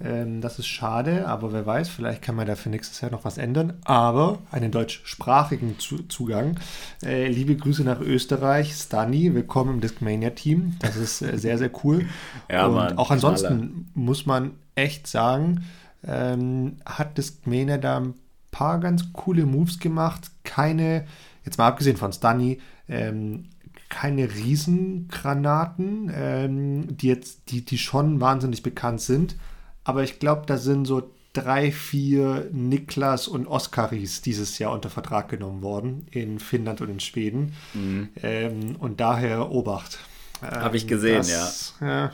Ähm, 0.00 0.40
das 0.40 0.58
ist 0.58 0.66
schade, 0.66 1.26
aber 1.28 1.52
wer 1.52 1.66
weiß, 1.66 1.88
vielleicht 1.88 2.20
kann 2.22 2.34
man 2.34 2.46
dafür 2.46 2.70
nächstes 2.70 3.00
Jahr 3.00 3.10
noch 3.10 3.24
was 3.24 3.38
ändern. 3.38 3.74
Aber 3.84 4.38
einen 4.50 4.70
deutschsprachigen 4.72 5.78
Zu 5.78 5.98
Zugang. 6.08 6.58
Äh, 7.04 7.28
liebe 7.28 7.56
Grüße 7.56 7.84
nach 7.84 8.00
Österreich. 8.00 8.74
Stani, 8.74 9.34
willkommen 9.34 9.74
im 9.74 9.80
Discmania-Team. 9.80 10.76
Das 10.80 10.96
ist 10.96 11.22
äh, 11.22 11.38
sehr, 11.38 11.58
sehr 11.58 11.70
cool. 11.84 12.06
ja, 12.50 12.66
Und 12.66 12.74
Mann, 12.74 12.98
auch 12.98 13.10
ansonsten 13.10 13.48
Knaller. 13.48 13.72
muss 13.94 14.26
man 14.26 14.52
echt 14.74 15.06
sagen, 15.06 15.64
ähm, 16.06 16.76
hat 16.84 17.16
Discmania 17.16 17.78
da 17.78 17.98
ein 18.00 18.14
paar 18.50 18.80
ganz 18.80 19.12
coole 19.12 19.46
Moves 19.46 19.78
gemacht. 19.78 20.30
Keine, 20.42 21.06
jetzt 21.44 21.58
mal 21.58 21.68
abgesehen 21.68 21.96
von 21.96 22.12
Stani, 22.12 22.60
ähm, 22.88 23.46
keine 23.88 24.32
Riesengranaten, 24.34 26.10
ähm, 26.14 26.96
die 26.96 27.08
jetzt, 27.08 27.50
die, 27.50 27.64
die 27.64 27.78
schon 27.78 28.20
wahnsinnig 28.20 28.62
bekannt 28.62 29.00
sind 29.00 29.36
aber 29.84 30.02
ich 30.02 30.18
glaube, 30.18 30.44
da 30.46 30.56
sind 30.56 30.86
so 30.86 31.10
drei, 31.34 31.70
vier 31.70 32.48
Niklas 32.52 33.28
und 33.28 33.46
Oskaris 33.46 34.22
dieses 34.22 34.58
Jahr 34.58 34.72
unter 34.72 34.88
Vertrag 34.88 35.28
genommen 35.28 35.62
worden 35.62 36.06
in 36.10 36.38
Finnland 36.38 36.80
und 36.80 36.88
in 36.88 37.00
Schweden. 37.00 37.54
Mhm. 37.74 38.08
Ähm, 38.22 38.76
und 38.78 39.00
daher 39.00 39.50
Obacht. 39.50 39.98
Ähm, 40.42 40.50
Habe 40.50 40.76
ich 40.76 40.86
gesehen, 40.86 41.18
das, 41.18 41.74
ja. 41.80 42.12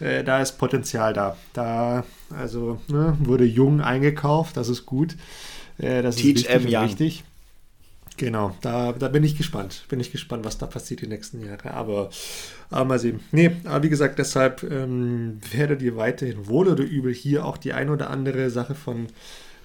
ja 0.00 0.06
äh, 0.06 0.24
da 0.24 0.40
ist 0.40 0.58
Potenzial 0.58 1.12
da. 1.12 1.36
Da, 1.52 2.04
also, 2.30 2.80
ne, 2.88 3.16
wurde 3.20 3.44
jung 3.44 3.80
eingekauft, 3.80 4.56
das 4.56 4.68
ist 4.68 4.86
gut. 4.86 5.16
Äh, 5.78 6.02
das 6.02 6.16
Teach 6.16 6.46
ist 6.46 6.48
wichtig, 6.48 6.80
wichtig. 6.80 7.24
Genau, 8.18 8.56
da, 8.62 8.92
da 8.92 9.06
bin 9.08 9.22
ich 9.22 9.36
gespannt. 9.36 9.84
Bin 9.88 10.00
ich 10.00 10.10
gespannt, 10.10 10.44
was 10.44 10.58
da 10.58 10.66
passiert 10.66 11.02
die 11.02 11.06
nächsten 11.06 11.44
Jahre. 11.44 11.72
Aber, 11.72 12.10
aber 12.68 12.84
mal 12.84 12.98
sehen. 12.98 13.20
Nee, 13.30 13.52
aber 13.64 13.84
wie 13.84 13.88
gesagt, 13.88 14.18
deshalb 14.18 14.64
ähm, 14.64 15.38
werdet 15.52 15.80
ihr 15.82 15.96
weiterhin 15.96 16.48
wohl 16.48 16.66
oder 16.66 16.82
übel 16.82 17.14
hier 17.14 17.44
auch 17.44 17.56
die 17.56 17.72
ein 17.72 17.90
oder 17.90 18.10
andere 18.10 18.50
Sache 18.50 18.74
von 18.74 19.06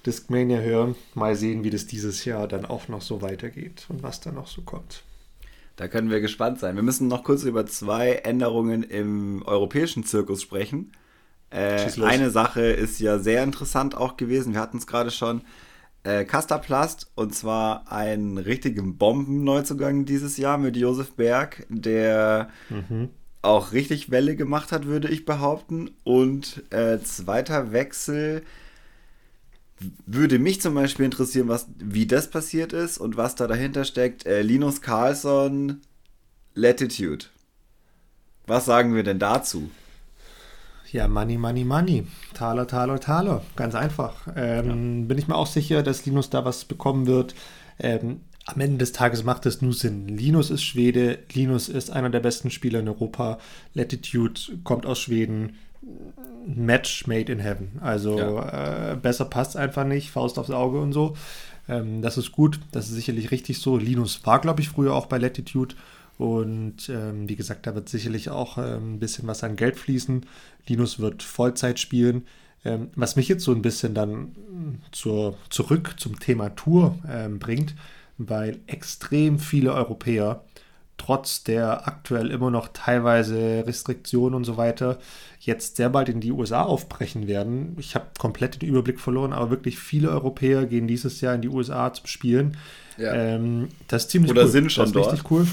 Discmania 0.06 0.60
hören. 0.60 0.94
Mal 1.14 1.34
sehen, 1.34 1.64
wie 1.64 1.70
das 1.70 1.86
dieses 1.86 2.24
Jahr 2.24 2.46
dann 2.46 2.64
auch 2.64 2.86
noch 2.86 3.02
so 3.02 3.22
weitergeht 3.22 3.86
und 3.88 4.04
was 4.04 4.20
da 4.20 4.30
noch 4.30 4.46
so 4.46 4.62
kommt. 4.62 5.02
Da 5.74 5.88
können 5.88 6.08
wir 6.08 6.20
gespannt 6.20 6.60
sein. 6.60 6.76
Wir 6.76 6.84
müssen 6.84 7.08
noch 7.08 7.24
kurz 7.24 7.42
über 7.42 7.66
zwei 7.66 8.12
Änderungen 8.12 8.84
im 8.84 9.42
europäischen 9.44 10.04
Zirkus 10.04 10.42
sprechen. 10.42 10.92
Äh, 11.50 11.90
eine 12.02 12.30
Sache 12.30 12.62
ist 12.62 13.00
ja 13.00 13.18
sehr 13.18 13.42
interessant 13.42 13.96
auch 13.96 14.16
gewesen. 14.16 14.54
Wir 14.54 14.60
hatten 14.60 14.78
es 14.78 14.86
gerade 14.86 15.10
schon 15.10 15.42
äh, 16.04 16.24
Castaplast 16.24 17.10
und 17.14 17.34
zwar 17.34 17.90
einen 17.90 18.38
richtigen 18.38 18.96
Bomben-Neuzugang 18.96 20.04
dieses 20.04 20.36
Jahr 20.36 20.58
mit 20.58 20.76
Josef 20.76 21.14
Berg, 21.14 21.66
der 21.68 22.50
mhm. 22.68 23.08
auch 23.42 23.72
richtig 23.72 24.10
Welle 24.10 24.36
gemacht 24.36 24.70
hat, 24.70 24.86
würde 24.86 25.08
ich 25.08 25.24
behaupten. 25.24 25.90
Und 26.04 26.62
äh, 26.70 27.00
zweiter 27.00 27.72
Wechsel 27.72 28.42
würde 30.06 30.38
mich 30.38 30.60
zum 30.60 30.74
Beispiel 30.74 31.04
interessieren, 31.04 31.48
was, 31.48 31.66
wie 31.78 32.06
das 32.06 32.30
passiert 32.30 32.72
ist 32.72 32.98
und 32.98 33.16
was 33.16 33.34
da 33.34 33.46
dahinter 33.46 33.84
steckt. 33.84 34.26
Äh, 34.26 34.42
Linus 34.42 34.80
Carlson, 34.80 35.80
Latitude. 36.54 37.26
Was 38.46 38.66
sagen 38.66 38.94
wir 38.94 39.02
denn 39.02 39.18
dazu? 39.18 39.70
Ja, 40.94 41.08
Money, 41.08 41.38
Money, 41.38 41.64
Money. 41.64 42.06
Taler, 42.34 42.68
Taler, 42.68 43.00
Taler. 43.00 43.42
Ganz 43.56 43.74
einfach. 43.74 44.28
Ähm, 44.36 45.00
ja. 45.00 45.06
Bin 45.08 45.18
ich 45.18 45.26
mir 45.26 45.34
auch 45.34 45.48
sicher, 45.48 45.82
dass 45.82 46.06
Linus 46.06 46.30
da 46.30 46.44
was 46.44 46.66
bekommen 46.66 47.08
wird. 47.08 47.34
Ähm, 47.80 48.20
am 48.44 48.60
Ende 48.60 48.78
des 48.78 48.92
Tages 48.92 49.24
macht 49.24 49.44
es 49.44 49.60
nur 49.60 49.72
Sinn. 49.72 50.06
Linus 50.06 50.50
ist 50.50 50.62
Schwede, 50.62 51.18
Linus 51.32 51.68
ist 51.68 51.90
einer 51.90 52.10
der 52.10 52.20
besten 52.20 52.48
Spieler 52.52 52.78
in 52.78 52.88
Europa. 52.88 53.38
Latitude 53.72 54.40
kommt 54.62 54.86
aus 54.86 55.00
Schweden. 55.00 55.56
Match 56.46 57.08
made 57.08 57.32
in 57.32 57.40
heaven. 57.40 57.72
Also 57.80 58.16
ja. 58.16 58.92
äh, 58.92 58.96
besser 58.96 59.24
passt 59.24 59.56
einfach 59.56 59.84
nicht. 59.84 60.12
Faust 60.12 60.38
aufs 60.38 60.50
Auge 60.50 60.78
und 60.78 60.92
so. 60.92 61.16
Ähm, 61.68 62.02
das 62.02 62.18
ist 62.18 62.30
gut. 62.30 62.60
Das 62.70 62.86
ist 62.86 62.94
sicherlich 62.94 63.32
richtig 63.32 63.58
so. 63.58 63.78
Linus 63.78 64.24
war, 64.24 64.40
glaube 64.40 64.60
ich, 64.60 64.68
früher 64.68 64.94
auch 64.94 65.06
bei 65.06 65.18
Latitude 65.18 65.74
und 66.18 66.88
ähm, 66.88 67.28
wie 67.28 67.36
gesagt, 67.36 67.66
da 67.66 67.74
wird 67.74 67.88
sicherlich 67.88 68.30
auch 68.30 68.58
ähm, 68.58 68.94
ein 68.94 68.98
bisschen 69.00 69.26
was 69.26 69.42
an 69.42 69.56
Geld 69.56 69.76
fließen. 69.76 70.26
Linus 70.66 70.98
wird 70.98 71.22
Vollzeit 71.22 71.80
spielen. 71.80 72.26
Ähm, 72.64 72.88
was 72.94 73.16
mich 73.16 73.28
jetzt 73.28 73.44
so 73.44 73.52
ein 73.52 73.62
bisschen 73.62 73.94
dann 73.94 74.34
zur, 74.92 75.36
zurück 75.50 75.94
zum 75.98 76.18
Thema 76.20 76.50
Tour 76.50 76.98
ähm, 77.08 77.38
bringt, 77.38 77.74
weil 78.16 78.58
extrem 78.66 79.38
viele 79.38 79.74
Europäer 79.74 80.44
trotz 80.96 81.42
der 81.42 81.88
aktuell 81.88 82.30
immer 82.30 82.50
noch 82.50 82.68
teilweise 82.68 83.64
Restriktionen 83.66 84.34
und 84.34 84.44
so 84.44 84.56
weiter 84.56 84.98
jetzt 85.40 85.76
sehr 85.76 85.90
bald 85.90 86.08
in 86.08 86.20
die 86.20 86.32
USA 86.32 86.62
aufbrechen 86.62 87.26
werden. 87.26 87.76
Ich 87.78 87.94
habe 87.94 88.06
komplett 88.18 88.62
den 88.62 88.68
Überblick 88.68 89.00
verloren, 89.00 89.32
aber 89.32 89.50
wirklich 89.50 89.78
viele 89.78 90.10
Europäer 90.10 90.64
gehen 90.66 90.86
dieses 90.86 91.20
Jahr 91.20 91.34
in 91.34 91.42
die 91.42 91.48
USA 91.48 91.92
zum 91.92 92.06
Spielen. 92.06 92.56
Ja. 92.96 93.12
Ähm, 93.12 93.68
das 93.88 94.04
ist 94.04 94.10
ziemlich 94.12 94.30
Oder 94.30 94.44
cool. 94.44 94.48
sind 94.48 94.72
schon 94.72 94.84
das 94.84 94.90
ist 94.90 94.94
dort. 94.94 95.12
richtig 95.12 95.30
cool. 95.30 95.46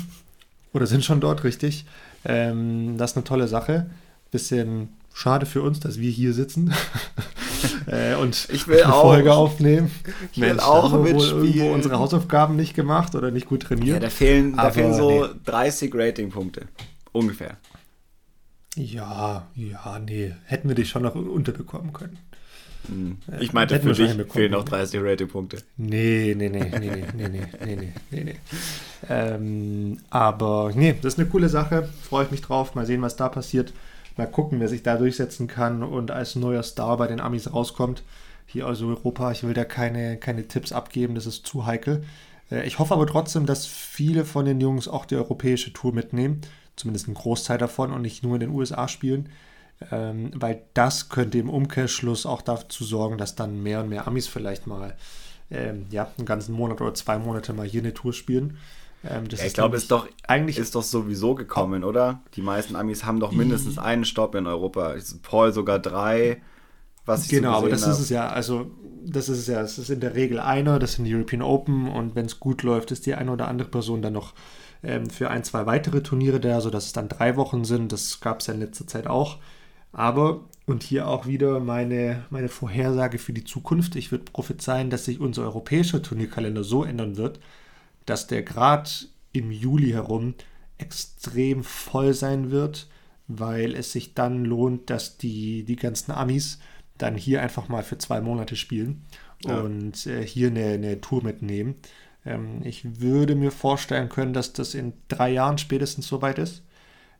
Oder 0.73 0.87
sind 0.87 1.03
schon 1.03 1.19
dort, 1.19 1.43
richtig. 1.43 1.85
Ähm, 2.25 2.97
das 2.97 3.11
ist 3.11 3.17
eine 3.17 3.23
tolle 3.23 3.47
Sache. 3.47 3.89
Bisschen 4.31 4.89
schade 5.13 5.45
für 5.45 5.61
uns, 5.61 5.79
dass 5.79 5.99
wir 5.99 6.09
hier 6.09 6.33
sitzen 6.33 6.73
äh, 7.87 8.15
und 8.15 8.47
ich 8.51 8.67
will 8.67 8.81
eine 8.81 8.93
auch, 8.93 9.01
Folge 9.01 9.33
aufnehmen. 9.33 9.91
Ich 10.31 10.39
will 10.39 10.49
Mensch, 10.49 10.63
auch 10.63 10.91
haben 10.91 11.05
wir 11.05 11.15
wohl 11.15 11.25
irgendwo 11.25 11.73
unsere 11.73 11.99
Hausaufgaben 11.99 12.55
nicht 12.55 12.73
gemacht 12.73 13.15
oder 13.15 13.31
nicht 13.31 13.47
gut 13.47 13.63
trainiert. 13.63 13.95
Ja, 13.95 13.99
da 13.99 14.09
fehlen, 14.09 14.55
da 14.55 14.71
fehlen 14.71 14.93
so 14.93 15.25
nee. 15.25 15.33
30 15.45 15.93
Ratingpunkte. 15.93 16.67
Ungefähr. 17.11 17.57
Ja, 18.75 19.47
ja, 19.53 19.99
nee. 19.99 20.33
Hätten 20.45 20.69
wir 20.69 20.75
dich 20.75 20.89
schon 20.89 21.03
noch 21.03 21.15
unterbekommen 21.15 21.91
können. 21.91 22.17
Ich 23.39 23.53
meinte, 23.53 23.79
für 23.79 23.93
dich 23.93 24.11
fehlen 24.31 24.51
noch 24.51 24.63
30 24.63 25.01
Ratingpunkte. 25.01 25.57
Nee, 25.77 26.33
nee, 26.37 26.49
nee, 26.49 26.71
nee, 26.71 26.79
nee, 26.79 27.05
nee, 27.15 27.29
nee, 27.29 27.75
nee, 27.75 27.93
nee, 28.09 28.23
nee. 28.23 28.35
Ähm, 29.09 29.99
aber 30.09 30.71
nee, 30.73 30.95
das 31.01 31.13
ist 31.13 31.19
eine 31.19 31.29
coole 31.29 31.49
Sache. 31.49 31.87
Freue 32.01 32.25
ich 32.25 32.31
mich 32.31 32.41
drauf. 32.41 32.75
Mal 32.75 32.85
sehen, 32.85 33.01
was 33.01 33.15
da 33.15 33.29
passiert. 33.29 33.73
Mal 34.17 34.25
gucken, 34.27 34.59
wer 34.59 34.67
sich 34.67 34.83
da 34.83 34.97
durchsetzen 34.97 35.47
kann 35.47 35.83
und 35.83 36.11
als 36.11 36.35
neuer 36.35 36.63
Star 36.63 36.97
bei 36.97 37.07
den 37.07 37.21
Amis 37.21 37.53
rauskommt. 37.53 38.03
Hier 38.45 38.67
aus 38.67 38.81
Europa. 38.81 39.31
Ich 39.31 39.43
will 39.43 39.53
da 39.53 39.63
keine, 39.63 40.17
keine 40.17 40.47
Tipps 40.47 40.71
abgeben, 40.71 41.15
das 41.15 41.25
ist 41.25 41.45
zu 41.45 41.65
heikel. 41.65 42.03
Äh, 42.51 42.65
ich 42.65 42.79
hoffe 42.79 42.93
aber 42.93 43.07
trotzdem, 43.07 43.45
dass 43.45 43.67
viele 43.67 44.25
von 44.25 44.45
den 44.45 44.59
Jungs 44.59 44.87
auch 44.87 45.05
die 45.05 45.15
europäische 45.15 45.71
Tour 45.71 45.93
mitnehmen. 45.93 46.41
Zumindest 46.75 47.07
ein 47.07 47.13
Großteil 47.13 47.57
davon 47.57 47.91
und 47.91 48.01
nicht 48.01 48.23
nur 48.23 48.35
in 48.35 48.41
den 48.41 48.49
USA 48.49 48.87
spielen 48.87 49.29
ähm, 49.91 50.31
weil 50.35 50.63
das 50.73 51.09
könnte 51.09 51.37
im 51.37 51.49
Umkehrschluss 51.49 52.25
auch 52.25 52.41
dazu 52.41 52.83
sorgen, 52.83 53.17
dass 53.17 53.35
dann 53.35 53.63
mehr 53.63 53.81
und 53.81 53.89
mehr 53.89 54.07
Amis 54.07 54.27
vielleicht 54.27 54.67
mal 54.67 54.95
ähm, 55.49 55.87
ja, 55.89 56.09
einen 56.17 56.25
ganzen 56.25 56.53
Monat 56.53 56.81
oder 56.81 56.93
zwei 56.93 57.17
Monate 57.17 57.53
mal 57.53 57.67
hier 57.67 57.81
eine 57.81 57.93
Tour 57.93 58.13
spielen. 58.13 58.57
Ähm, 59.03 59.25
ja, 59.29 59.43
ich 59.43 59.53
glaube, 59.53 59.77
ist 59.77 59.89
doch 59.89 60.07
eigentlich 60.27 60.59
ist 60.59 60.75
doch 60.75 60.83
sowieso 60.83 61.33
gekommen, 61.33 61.83
oder? 61.83 62.21
Die 62.35 62.41
meisten 62.41 62.75
Amis 62.75 63.03
haben 63.03 63.19
doch 63.19 63.31
mindestens 63.31 63.79
einen 63.79 64.05
Stopp 64.05 64.35
in 64.35 64.45
Europa. 64.45 64.95
Paul 65.23 65.51
sogar 65.53 65.79
drei. 65.79 66.41
Was 67.05 67.27
genau, 67.27 67.53
so 67.53 67.57
aber 67.57 67.69
das 67.69 67.83
hab. 67.83 67.93
ist 67.93 67.99
es 67.99 68.09
ja. 68.09 68.29
Also 68.29 68.69
das 69.03 69.27
ist 69.27 69.39
es 69.39 69.47
ja. 69.47 69.59
Es 69.61 69.79
ist 69.79 69.89
in 69.89 70.01
der 70.01 70.13
Regel 70.13 70.39
einer. 70.39 70.77
Das 70.77 70.93
sind 70.93 71.05
die 71.05 71.15
European 71.15 71.41
Open 71.41 71.89
und 71.89 72.13
wenn 72.15 72.27
es 72.27 72.39
gut 72.39 72.61
läuft, 72.61 72.91
ist 72.91 73.07
die 73.07 73.15
eine 73.15 73.31
oder 73.31 73.47
andere 73.47 73.69
Person 73.69 74.03
dann 74.03 74.13
noch 74.13 74.33
ähm, 74.83 75.09
für 75.09 75.31
ein, 75.31 75.43
zwei 75.43 75.65
weitere 75.65 76.03
Turniere 76.03 76.39
da, 76.39 76.61
sodass 76.61 76.85
es 76.85 76.93
dann 76.93 77.09
drei 77.09 77.35
Wochen 77.37 77.65
sind. 77.65 77.91
Das 77.91 78.19
gab 78.19 78.41
es 78.41 78.47
ja 78.47 78.53
in 78.53 78.59
letzter 78.59 78.85
Zeit 78.85 79.07
auch. 79.07 79.39
Aber 79.91 80.45
und 80.65 80.83
hier 80.83 81.07
auch 81.07 81.25
wieder 81.27 81.59
meine, 81.59 82.25
meine 82.29 82.49
Vorhersage 82.49 83.17
für 83.17 83.33
die 83.33 83.43
Zukunft. 83.43 83.95
Ich 83.95 84.11
würde 84.11 84.25
prophezeien, 84.25 84.89
dass 84.89 85.05
sich 85.05 85.19
unser 85.19 85.43
europäischer 85.43 86.01
Turnierkalender 86.01 86.63
so 86.63 86.83
ändern 86.83 87.17
wird, 87.17 87.39
dass 88.05 88.27
der 88.27 88.43
gerade 88.43 88.89
im 89.33 89.51
Juli 89.51 89.91
herum 89.91 90.33
extrem 90.77 91.63
voll 91.63 92.13
sein 92.13 92.51
wird, 92.51 92.87
weil 93.27 93.75
es 93.75 93.91
sich 93.91 94.13
dann 94.13 94.45
lohnt, 94.45 94.89
dass 94.89 95.17
die, 95.17 95.63
die 95.63 95.75
ganzen 95.75 96.11
Amis 96.11 96.59
dann 96.97 97.15
hier 97.15 97.41
einfach 97.41 97.67
mal 97.67 97.83
für 97.83 97.97
zwei 97.97 98.21
Monate 98.21 98.55
spielen 98.55 99.03
ja. 99.45 99.59
und 99.59 100.05
äh, 100.05 100.25
hier 100.25 100.47
eine, 100.47 100.65
eine, 100.65 101.01
Tour 101.01 101.23
mitnehmen. 101.23 101.75
Ähm, 102.25 102.61
ich 102.63 102.99
würde 103.01 103.35
mir 103.35 103.51
vorstellen 103.51 104.09
können, 104.09 104.33
dass 104.33 104.53
das 104.53 104.75
in 104.75 104.93
drei 105.07 105.31
Jahren 105.31 105.57
spätestens 105.57 106.07
soweit 106.07 106.37
ist. 106.37 106.63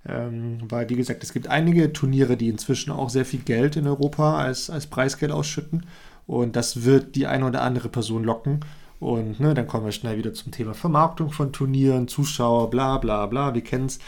Ähm, 0.06 0.60
weil, 0.70 0.90
wie 0.90 0.96
gesagt, 0.96 1.24
es 1.24 1.34
gibt 1.34 1.48
einige 1.48 1.94
Turniere, 1.94 2.38
die 2.38 2.50
inzwischen 2.50 2.92
auch 2.92 3.10
sehr 3.10 3.26
viel 3.26 3.42
Geld 3.42 3.76
in 3.76 3.88
Europa 3.88 4.38
als, 4.38 4.70
als 4.70 4.88
Preisgeld 4.88 5.32
ausschütten. 5.32 5.86
Und 6.28 6.56
das 6.56 6.84
wird 6.84 7.16
die 7.16 7.28
eine 7.28 7.46
oder 7.46 7.62
andere 7.62 7.90
Person 7.90 8.24
locken. 8.24 8.62
Und 9.00 9.40
ne, 9.40 9.54
dann 9.54 9.68
kommen 9.68 9.86
wir 9.86 9.92
schnell 9.92 10.18
wieder 10.18 10.34
zum 10.34 10.52
Thema 10.52 10.74
Vermarktung 10.74 11.32
von 11.32 11.52
Turnieren, 11.52 12.08
Zuschauer, 12.08 12.70
bla 12.70 13.00
bla 13.00 13.26
bla, 13.26 13.54
wir 13.54 13.64
kennen 13.64 13.88
es. 13.88 14.00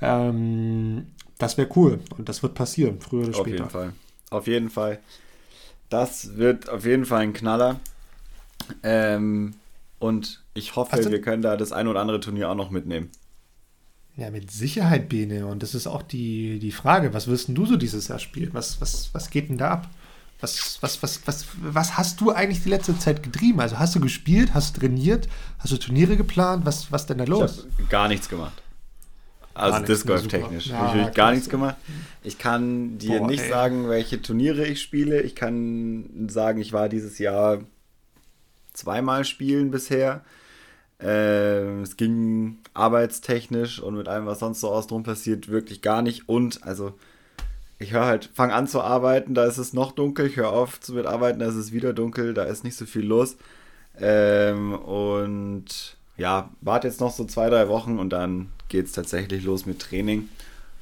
Ähm, 0.00 1.08
das 1.38 1.58
wäre 1.58 1.68
cool 1.76 2.00
und 2.16 2.28
das 2.28 2.42
wird 2.42 2.54
passieren, 2.54 3.00
früher 3.00 3.24
oder 3.24 3.34
später. 3.34 3.40
Auf 3.40 3.48
jeden 3.48 3.70
Fall. 3.70 3.92
Auf 4.30 4.46
jeden 4.46 4.70
Fall. 4.70 4.98
Das 5.90 6.36
wird 6.36 6.68
auf 6.68 6.84
jeden 6.84 7.04
Fall 7.04 7.20
ein 7.20 7.32
Knaller. 7.32 7.78
Ähm, 8.82 9.54
und 9.98 10.42
ich 10.54 10.76
hoffe, 10.76 10.94
also, 10.94 11.10
wir 11.10 11.20
können 11.20 11.42
da 11.42 11.56
das 11.56 11.72
ein 11.72 11.86
oder 11.86 12.00
andere 12.00 12.20
Turnier 12.20 12.50
auch 12.50 12.54
noch 12.54 12.70
mitnehmen. 12.70 13.10
Ja, 14.18 14.30
mit 14.30 14.50
Sicherheit, 14.50 15.08
Bene. 15.08 15.46
Und 15.46 15.62
das 15.62 15.76
ist 15.76 15.86
auch 15.86 16.02
die, 16.02 16.58
die 16.58 16.72
Frage, 16.72 17.14
was 17.14 17.28
wirst 17.28 17.46
denn 17.46 17.54
du 17.54 17.66
so 17.66 17.76
dieses 17.76 18.08
Jahr 18.08 18.18
spielen? 18.18 18.50
Was, 18.52 18.80
was, 18.80 19.10
was 19.12 19.30
geht 19.30 19.48
denn 19.48 19.58
da 19.58 19.70
ab? 19.70 19.90
Was, 20.40 20.78
was, 20.80 21.00
was, 21.04 21.20
was, 21.26 21.46
was 21.60 21.96
hast 21.96 22.20
du 22.20 22.32
eigentlich 22.32 22.64
die 22.64 22.68
letzte 22.68 22.98
Zeit 22.98 23.22
getrieben? 23.22 23.60
Also 23.60 23.78
hast 23.78 23.94
du 23.94 24.00
gespielt, 24.00 24.54
hast 24.54 24.76
du 24.76 24.80
trainiert, 24.80 25.28
hast 25.60 25.72
du 25.72 25.76
Turniere 25.76 26.16
geplant? 26.16 26.66
Was, 26.66 26.90
was 26.90 27.06
denn 27.06 27.18
da 27.18 27.24
los? 27.24 27.66
Ich 27.70 27.78
habe 27.78 27.88
gar 27.88 28.08
nichts 28.08 28.28
gemacht. 28.28 28.60
Also 29.54 29.84
Disc 29.84 30.06
Golf 30.06 30.26
technisch. 30.26 30.66
Ja, 30.66 30.94
ich 30.94 31.00
habe 31.00 31.12
gar 31.12 31.30
nichts 31.30 31.48
gemacht. 31.48 31.76
Ich 32.24 32.38
kann 32.38 32.98
dir 32.98 33.20
Boah, 33.20 33.28
nicht 33.28 33.42
ey. 33.44 33.48
sagen, 33.48 33.88
welche 33.88 34.20
Turniere 34.20 34.66
ich 34.66 34.82
spiele. 34.82 35.22
Ich 35.22 35.36
kann 35.36 36.28
sagen, 36.28 36.60
ich 36.60 36.72
war 36.72 36.88
dieses 36.88 37.18
Jahr 37.18 37.60
zweimal 38.72 39.24
spielen 39.24 39.70
bisher. 39.70 40.24
Äh, 41.00 41.80
es 41.80 41.96
ging 41.96 42.58
arbeitstechnisch 42.74 43.80
und 43.80 43.96
mit 43.96 44.08
allem, 44.08 44.26
was 44.26 44.40
sonst 44.40 44.60
so 44.60 44.70
außen 44.70 45.02
passiert, 45.02 45.48
wirklich 45.48 45.82
gar 45.82 46.02
nicht. 46.02 46.28
Und 46.28 46.64
also 46.64 46.94
ich 47.78 47.92
höre 47.92 48.06
halt, 48.06 48.30
fange 48.34 48.54
an 48.54 48.66
zu 48.66 48.80
arbeiten, 48.80 49.34
da 49.34 49.44
ist 49.44 49.58
es 49.58 49.72
noch 49.72 49.92
dunkel, 49.92 50.26
ich 50.26 50.36
höre 50.36 50.52
auf 50.52 50.80
zu 50.80 50.98
arbeiten, 51.06 51.38
da 51.38 51.46
ist 51.46 51.54
es 51.54 51.72
wieder 51.72 51.92
dunkel, 51.92 52.34
da 52.34 52.44
ist 52.44 52.64
nicht 52.64 52.76
so 52.76 52.86
viel 52.86 53.04
los. 53.04 53.36
Ähm, 54.00 54.74
und 54.74 55.96
ja, 56.16 56.50
warte 56.60 56.88
jetzt 56.88 57.00
noch 57.00 57.12
so 57.12 57.24
zwei, 57.24 57.48
drei 57.48 57.68
Wochen 57.68 57.98
und 57.98 58.10
dann 58.10 58.48
geht 58.68 58.86
es 58.86 58.92
tatsächlich 58.92 59.44
los 59.44 59.66
mit 59.66 59.78
Training. 59.78 60.28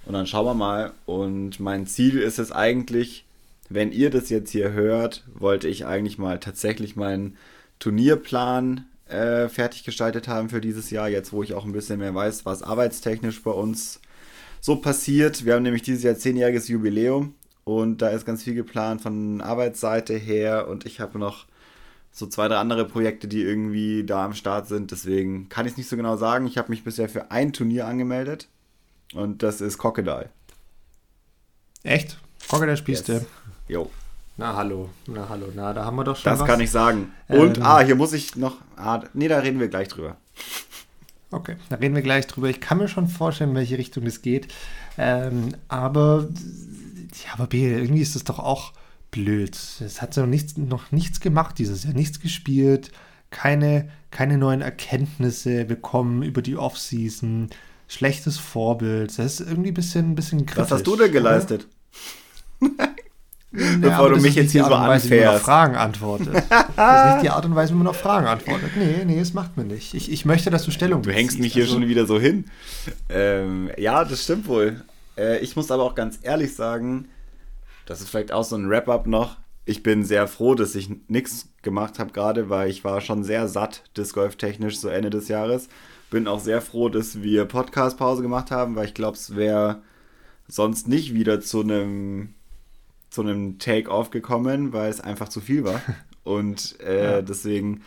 Und 0.07 0.14
dann 0.14 0.27
schauen 0.27 0.47
wir 0.47 0.55
mal. 0.55 0.93
Und 1.05 1.61
mein 1.61 1.87
Ziel 1.87 2.19
ist 2.19 2.39
es 2.39 2.53
eigentlich, 2.53 3.25
wenn 3.69 3.93
ihr 3.93 4.11
das 4.11 4.31
jetzt 4.31 4.51
hier 4.51 4.73
hört, 4.73 5.25
wollte 5.35 5.69
ich 5.69 5.85
eigentlich 5.85 6.17
mal 6.17 6.39
tatsächlich 6.39 6.97
meinen 6.97 7.37
Turnierplan 7.81 8.87
äh, 9.09 9.49
fertig 9.49 9.85
gestaltet 9.85 10.29
haben 10.29 10.49
für 10.49 10.61
dieses 10.61 10.91
Jahr, 10.91 11.09
jetzt 11.09 11.33
wo 11.33 11.43
ich 11.43 11.55
auch 11.55 11.65
ein 11.65 11.73
bisschen 11.73 11.99
mehr 11.99 12.15
weiß, 12.15 12.45
was 12.45 12.63
arbeitstechnisch 12.63 13.43
bei 13.43 13.51
uns 13.51 14.01
so 14.61 14.77
passiert. 14.77 15.45
Wir 15.45 15.55
haben 15.55 15.63
nämlich 15.63 15.83
dieses 15.83 16.03
Jahr 16.03 16.17
zehnjähriges 16.17 16.69
Jubiläum 16.69 17.35
und 17.65 18.03
da 18.03 18.09
ist 18.09 18.27
ganz 18.27 18.43
viel 18.43 18.55
geplant 18.55 19.03
von 19.03 19.41
Arbeitsseite 19.41 20.15
her 20.15 20.69
und 20.69 20.87
ich 20.87 21.01
habe 21.01 21.19
noch 21.19 21.47
so 22.11 22.27
zwei, 22.27 22.49
drei 22.49 22.57
andere 22.57 22.87
Projekte, 22.87 23.29
die 23.29 23.43
irgendwie 23.43 24.03
da 24.05 24.25
am 24.25 24.35
Start 24.35 24.69
sind. 24.69 24.91
Deswegen 24.91 25.49
kann 25.51 25.67
ich 25.67 25.73
es 25.73 25.79
nicht 25.79 25.89
so 25.89 25.97
genau 25.97 26.17
sagen. 26.17 26.47
Ich 26.47 26.57
habe 26.57 26.71
mich 26.71 26.83
bisher 26.83 27.09
für 27.09 27.31
ein 27.31 27.53
Turnier 27.53 27.87
angemeldet 27.87 28.49
und 29.15 29.43
das 29.43 29.61
ist 29.61 29.79
Crocodile. 29.79 30.31
Echt? 31.83 32.19
Crocodile 32.49 32.77
spielst 32.77 33.09
yes. 33.09 33.21
du? 33.21 33.73
Jo. 33.73 33.91
Na 34.39 34.55
hallo, 34.55 34.91
na 35.07 35.28
hallo, 35.30 35.47
na 35.55 35.72
da 35.72 35.84
haben 35.87 35.97
wir 35.97 36.05
doch 36.05 36.16
schon 36.16 36.30
Das 36.30 36.41
was. 36.41 36.47
kann 36.47 36.61
ich 36.61 36.70
sagen. 36.70 37.12
Und, 37.28 37.57
ähm, 37.57 37.62
ah, 37.62 37.80
hier 37.80 37.95
muss 37.97 38.12
ich 38.12 38.37
noch, 38.37 38.57
ah, 38.76 39.03
nee, 39.14 39.28
da 39.28 39.39
reden 39.39 39.61
wir 39.61 39.68
gleich 39.68 39.89
drüber. 39.89 40.16
Okay, 41.30 41.57
da 41.70 41.76
reden 41.76 41.95
wir 41.95 42.03
gleich 42.03 42.26
drüber. 42.26 42.49
Ich 42.51 42.61
kann 42.61 42.78
mir 42.78 42.89
schon 42.89 43.09
vorstellen, 43.09 43.51
in 43.51 43.57
welche 43.57 43.78
Richtung 43.78 44.05
es 44.05 44.20
geht. 44.20 44.49
Ähm, 44.99 45.55
aber, 45.68 46.28
ja, 47.24 47.32
aber 47.32 47.47
B, 47.47 47.72
irgendwie 47.72 48.03
ist 48.03 48.14
das 48.14 48.24
doch 48.24 48.39
auch 48.39 48.72
blöd. 49.11 49.57
Es 49.80 50.03
hat 50.03 50.16
noch 50.18 50.26
nichts, 50.26 50.57
noch 50.59 50.93
nichts 50.93 51.20
gemacht 51.20 51.59
dieses 51.59 51.84
Jahr, 51.84 51.95
nichts 51.95 52.20
gespielt, 52.20 52.93
keine, 53.30 53.89
keine 54.11 54.37
neuen 54.37 54.61
Erkenntnisse 54.61 55.64
bekommen 55.64 56.22
über 56.22 56.43
die 56.43 56.57
Offseason, 56.57 57.49
schlechtes 57.89 58.39
Vorbild. 58.39 59.18
Das 59.18 59.41
ist 59.41 59.49
irgendwie 59.49 59.70
ein 59.70 59.74
bisschen, 59.74 60.11
ein 60.12 60.14
bisschen 60.14 60.45
kritisch. 60.45 60.64
Was 60.64 60.72
hast 60.72 60.87
du 60.87 60.97
denn 60.97 61.11
geleistet? 61.11 61.66
Ja, 63.57 63.77
Bevor 63.81 64.11
du 64.11 64.21
mich 64.21 64.35
jetzt 64.35 64.53
hier 64.53 64.65
so 64.65 64.75
anfährst. 64.75 65.11
Wie 65.11 65.21
man 65.21 65.35
auf 65.35 65.43
Fragen 65.43 65.77
antwortet. 65.77 66.35
das 66.35 67.07
ist 67.07 67.13
nicht 67.15 67.23
die 67.23 67.31
Art 67.31 67.45
und 67.45 67.55
Weise, 67.55 67.73
wie 67.73 67.79
man 67.79 67.87
auf 67.87 67.97
Fragen 67.97 68.27
antwortet. 68.27 68.71
Nee, 68.77 69.05
nee, 69.05 69.19
das 69.19 69.33
macht 69.33 69.57
man 69.57 69.69
nicht. 69.69 69.95
Ich, 69.95 70.13
ich 70.13 70.25
möchte, 70.25 70.51
dass 70.51 70.65
du 70.65 70.71
Stellung 70.71 71.03
Du 71.03 71.11
hängst 71.11 71.39
mich 71.39 71.55
hier 71.55 71.65
also, 71.65 71.75
schon 71.75 71.89
wieder 71.89 72.07
so 72.07 72.21
hin. 72.21 72.47
Ähm, 73.09 73.71
ja, 73.79 74.05
das 74.05 74.25
stimmt 74.25 74.47
wohl. 74.47 74.85
Äh, 75.17 75.39
ich 75.39 75.57
muss 75.57 75.71
aber 75.71 75.85
auch 75.85 75.95
ganz 75.95 76.19
ehrlich 76.23 76.55
sagen, 76.55 77.09
das 77.87 78.01
ist 78.01 78.11
vielleicht 78.11 78.33
auch 78.33 78.45
so 78.45 78.57
ein 78.57 78.69
Wrap-up 78.69 79.07
noch. 79.07 79.37
Ich 79.65 79.83
bin 79.83 80.05
sehr 80.05 80.29
froh, 80.29 80.55
dass 80.55 80.75
ich 80.75 80.91
nichts 81.09 81.49
gemacht 81.63 81.99
habe 81.99 82.13
gerade, 82.13 82.51
weil 82.51 82.71
ich 82.71 82.85
war 82.85 83.01
schon 83.01 83.25
sehr 83.25 83.49
satt, 83.49 83.83
Disc 83.97 84.15
Golf 84.15 84.37
technisch 84.37 84.79
so 84.79 84.89
Ende 84.89 85.11
des 85.11 85.29
Jahres. 85.29 85.69
Bin 86.11 86.29
auch 86.29 86.41
sehr 86.41 86.61
froh, 86.61 86.89
dass 86.89 87.23
wir 87.23 87.47
Podcast-Pause 87.47 88.23
gemacht 88.23 88.51
haben, 88.51 88.77
weil 88.77 88.87
ich 88.87 88.95
glaube, 88.95 89.17
es 89.17 89.35
wäre 89.35 89.83
sonst 90.47 90.87
nicht 90.87 91.15
wieder 91.15 91.41
zu 91.41 91.63
einem 91.63 92.35
zu 93.11 93.23
einem 93.23 93.59
Take-Off 93.59 94.11
gekommen, 94.11 94.73
weil 94.73 94.91
es 94.91 95.01
einfach 95.01 95.29
zu 95.29 95.41
viel 95.41 95.65
war. 95.65 95.81
Und 96.25 96.81
äh, 96.81 97.13
ja. 97.13 97.23
deswegen, 97.23 97.83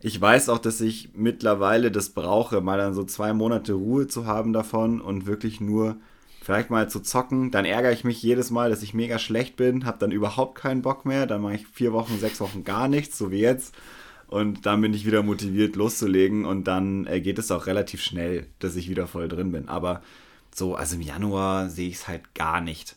ich 0.00 0.20
weiß 0.20 0.48
auch, 0.48 0.58
dass 0.58 0.80
ich 0.80 1.10
mittlerweile 1.14 1.90
das 1.90 2.10
brauche, 2.10 2.60
mal 2.60 2.78
dann 2.78 2.94
so 2.94 3.04
zwei 3.04 3.32
Monate 3.32 3.74
Ruhe 3.74 4.06
zu 4.06 4.26
haben 4.26 4.52
davon 4.52 5.00
und 5.00 5.26
wirklich 5.26 5.60
nur 5.60 5.96
vielleicht 6.42 6.70
mal 6.70 6.88
zu 6.88 7.00
zocken. 7.00 7.50
Dann 7.50 7.66
ärgere 7.66 7.92
ich 7.92 8.02
mich 8.02 8.22
jedes 8.22 8.50
Mal, 8.50 8.70
dass 8.70 8.82
ich 8.82 8.94
mega 8.94 9.18
schlecht 9.18 9.56
bin, 9.56 9.84
habe 9.84 9.98
dann 9.98 10.10
überhaupt 10.10 10.56
keinen 10.56 10.82
Bock 10.82 11.04
mehr. 11.04 11.26
Dann 11.26 11.42
mache 11.42 11.56
ich 11.56 11.66
vier 11.66 11.92
Wochen, 11.92 12.18
sechs 12.18 12.40
Wochen 12.40 12.64
gar 12.64 12.88
nichts, 12.88 13.18
so 13.18 13.30
wie 13.30 13.40
jetzt. 13.40 13.74
Und 14.26 14.64
dann 14.64 14.80
bin 14.80 14.94
ich 14.94 15.04
wieder 15.04 15.22
motiviert 15.22 15.76
loszulegen 15.76 16.46
und 16.46 16.64
dann 16.64 17.06
äh, 17.06 17.20
geht 17.20 17.38
es 17.38 17.50
auch 17.50 17.66
relativ 17.66 18.02
schnell, 18.02 18.46
dass 18.60 18.76
ich 18.76 18.88
wieder 18.88 19.06
voll 19.06 19.28
drin 19.28 19.52
bin. 19.52 19.68
Aber 19.68 20.00
so, 20.54 20.74
also 20.74 20.96
im 20.96 21.02
Januar 21.02 21.68
sehe 21.68 21.88
ich 21.88 21.96
es 21.96 22.08
halt 22.08 22.34
gar 22.34 22.62
nicht. 22.62 22.96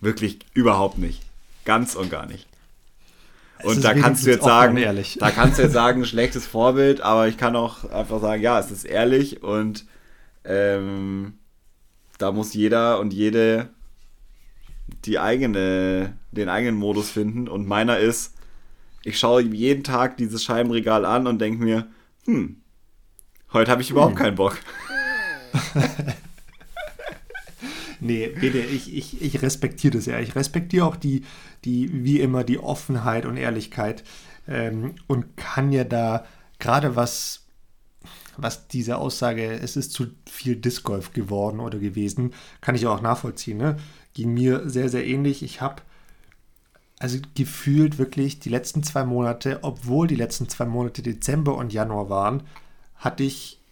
Wirklich 0.00 0.40
überhaupt 0.54 0.98
nicht. 0.98 1.22
Ganz 1.64 1.94
und 1.94 2.10
gar 2.10 2.26
nicht. 2.26 2.46
Und 3.62 3.82
da 3.82 3.94
kannst 3.94 4.26
du 4.26 4.30
jetzt 4.30 4.44
sagen, 4.44 4.76
da 4.76 5.30
kannst 5.30 5.58
du 5.58 5.62
jetzt 5.62 5.72
sagen, 5.72 6.04
schlechtes 6.04 6.46
Vorbild, 6.46 7.00
aber 7.00 7.28
ich 7.28 7.38
kann 7.38 7.56
auch 7.56 7.84
einfach 7.90 8.20
sagen, 8.20 8.42
ja, 8.42 8.58
es 8.58 8.70
ist 8.70 8.84
ehrlich 8.84 9.42
und 9.42 9.86
ähm, 10.44 11.38
da 12.18 12.32
muss 12.32 12.52
jeder 12.52 13.00
und 13.00 13.14
jede 13.14 13.70
die 15.04 15.18
eigene, 15.18 16.16
den 16.30 16.48
eigenen 16.48 16.76
Modus 16.76 17.10
finden. 17.10 17.48
Und 17.48 17.66
meiner 17.66 17.98
ist, 17.98 18.34
ich 19.02 19.18
schaue 19.18 19.42
jeden 19.42 19.84
Tag 19.84 20.16
dieses 20.16 20.44
Scheibenregal 20.44 21.04
an 21.04 21.26
und 21.26 21.38
denke 21.38 21.62
mir, 21.62 21.86
hm, 22.24 22.60
heute 23.52 23.70
habe 23.70 23.82
ich 23.82 23.90
überhaupt 23.90 24.16
hm. 24.16 24.18
keinen 24.18 24.36
Bock. 24.36 24.58
Nee, 28.04 28.28
bitte, 28.28 28.58
ich, 28.58 28.94
ich, 28.94 29.22
ich 29.22 29.40
respektiere 29.40 29.96
das 29.96 30.04
ja. 30.04 30.20
Ich 30.20 30.36
respektiere 30.36 30.84
auch 30.84 30.96
die, 30.96 31.24
die, 31.64 32.04
wie 32.04 32.20
immer, 32.20 32.44
die 32.44 32.58
Offenheit 32.58 33.24
und 33.24 33.38
Ehrlichkeit 33.38 34.04
ähm, 34.46 34.96
und 35.06 35.38
kann 35.38 35.72
ja 35.72 35.84
da 35.84 36.26
gerade 36.58 36.96
was, 36.96 37.46
was 38.36 38.68
diese 38.68 38.98
Aussage, 38.98 39.50
es 39.54 39.78
ist 39.78 39.92
zu 39.92 40.08
viel 40.30 40.54
Disc 40.56 40.84
Golf 40.84 41.14
geworden 41.14 41.60
oder 41.60 41.78
gewesen, 41.78 42.34
kann 42.60 42.74
ich 42.74 42.86
auch 42.86 43.00
nachvollziehen. 43.00 43.56
Ne? 43.56 43.76
Ging 44.12 44.34
mir 44.34 44.68
sehr, 44.68 44.90
sehr 44.90 45.06
ähnlich. 45.06 45.42
Ich 45.42 45.62
habe 45.62 45.80
also 46.98 47.16
gefühlt 47.34 47.96
wirklich 47.96 48.38
die 48.38 48.50
letzten 48.50 48.82
zwei 48.82 49.06
Monate, 49.06 49.60
obwohl 49.62 50.08
die 50.08 50.14
letzten 50.14 50.46
zwei 50.50 50.66
Monate 50.66 51.00
Dezember 51.00 51.56
und 51.56 51.72
Januar 51.72 52.10
waren, 52.10 52.42
hatte 52.96 53.22
ich 53.22 53.62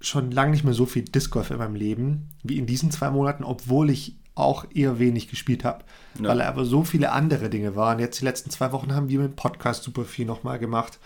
schon 0.00 0.30
lange 0.30 0.52
nicht 0.52 0.64
mehr 0.64 0.74
so 0.74 0.86
viel 0.86 1.04
Disc 1.04 1.30
Golf 1.30 1.50
in 1.50 1.58
meinem 1.58 1.74
Leben 1.74 2.28
wie 2.42 2.58
in 2.58 2.66
diesen 2.66 2.90
zwei 2.90 3.10
Monaten, 3.10 3.44
obwohl 3.44 3.90
ich 3.90 4.16
auch 4.34 4.66
eher 4.72 4.98
wenig 4.98 5.28
gespielt 5.28 5.64
habe, 5.64 5.84
ja. 6.20 6.28
weil 6.28 6.42
aber 6.42 6.64
so 6.64 6.84
viele 6.84 7.12
andere 7.12 7.48
Dinge 7.48 7.74
waren. 7.74 7.98
Jetzt 7.98 8.20
die 8.20 8.24
letzten 8.24 8.50
zwei 8.50 8.72
Wochen 8.72 8.94
haben 8.94 9.08
wir 9.08 9.20
mit 9.20 9.32
dem 9.32 9.36
Podcast 9.36 9.82
super 9.82 10.04
viel 10.04 10.26
nochmal 10.26 10.58
gemacht. 10.58 10.98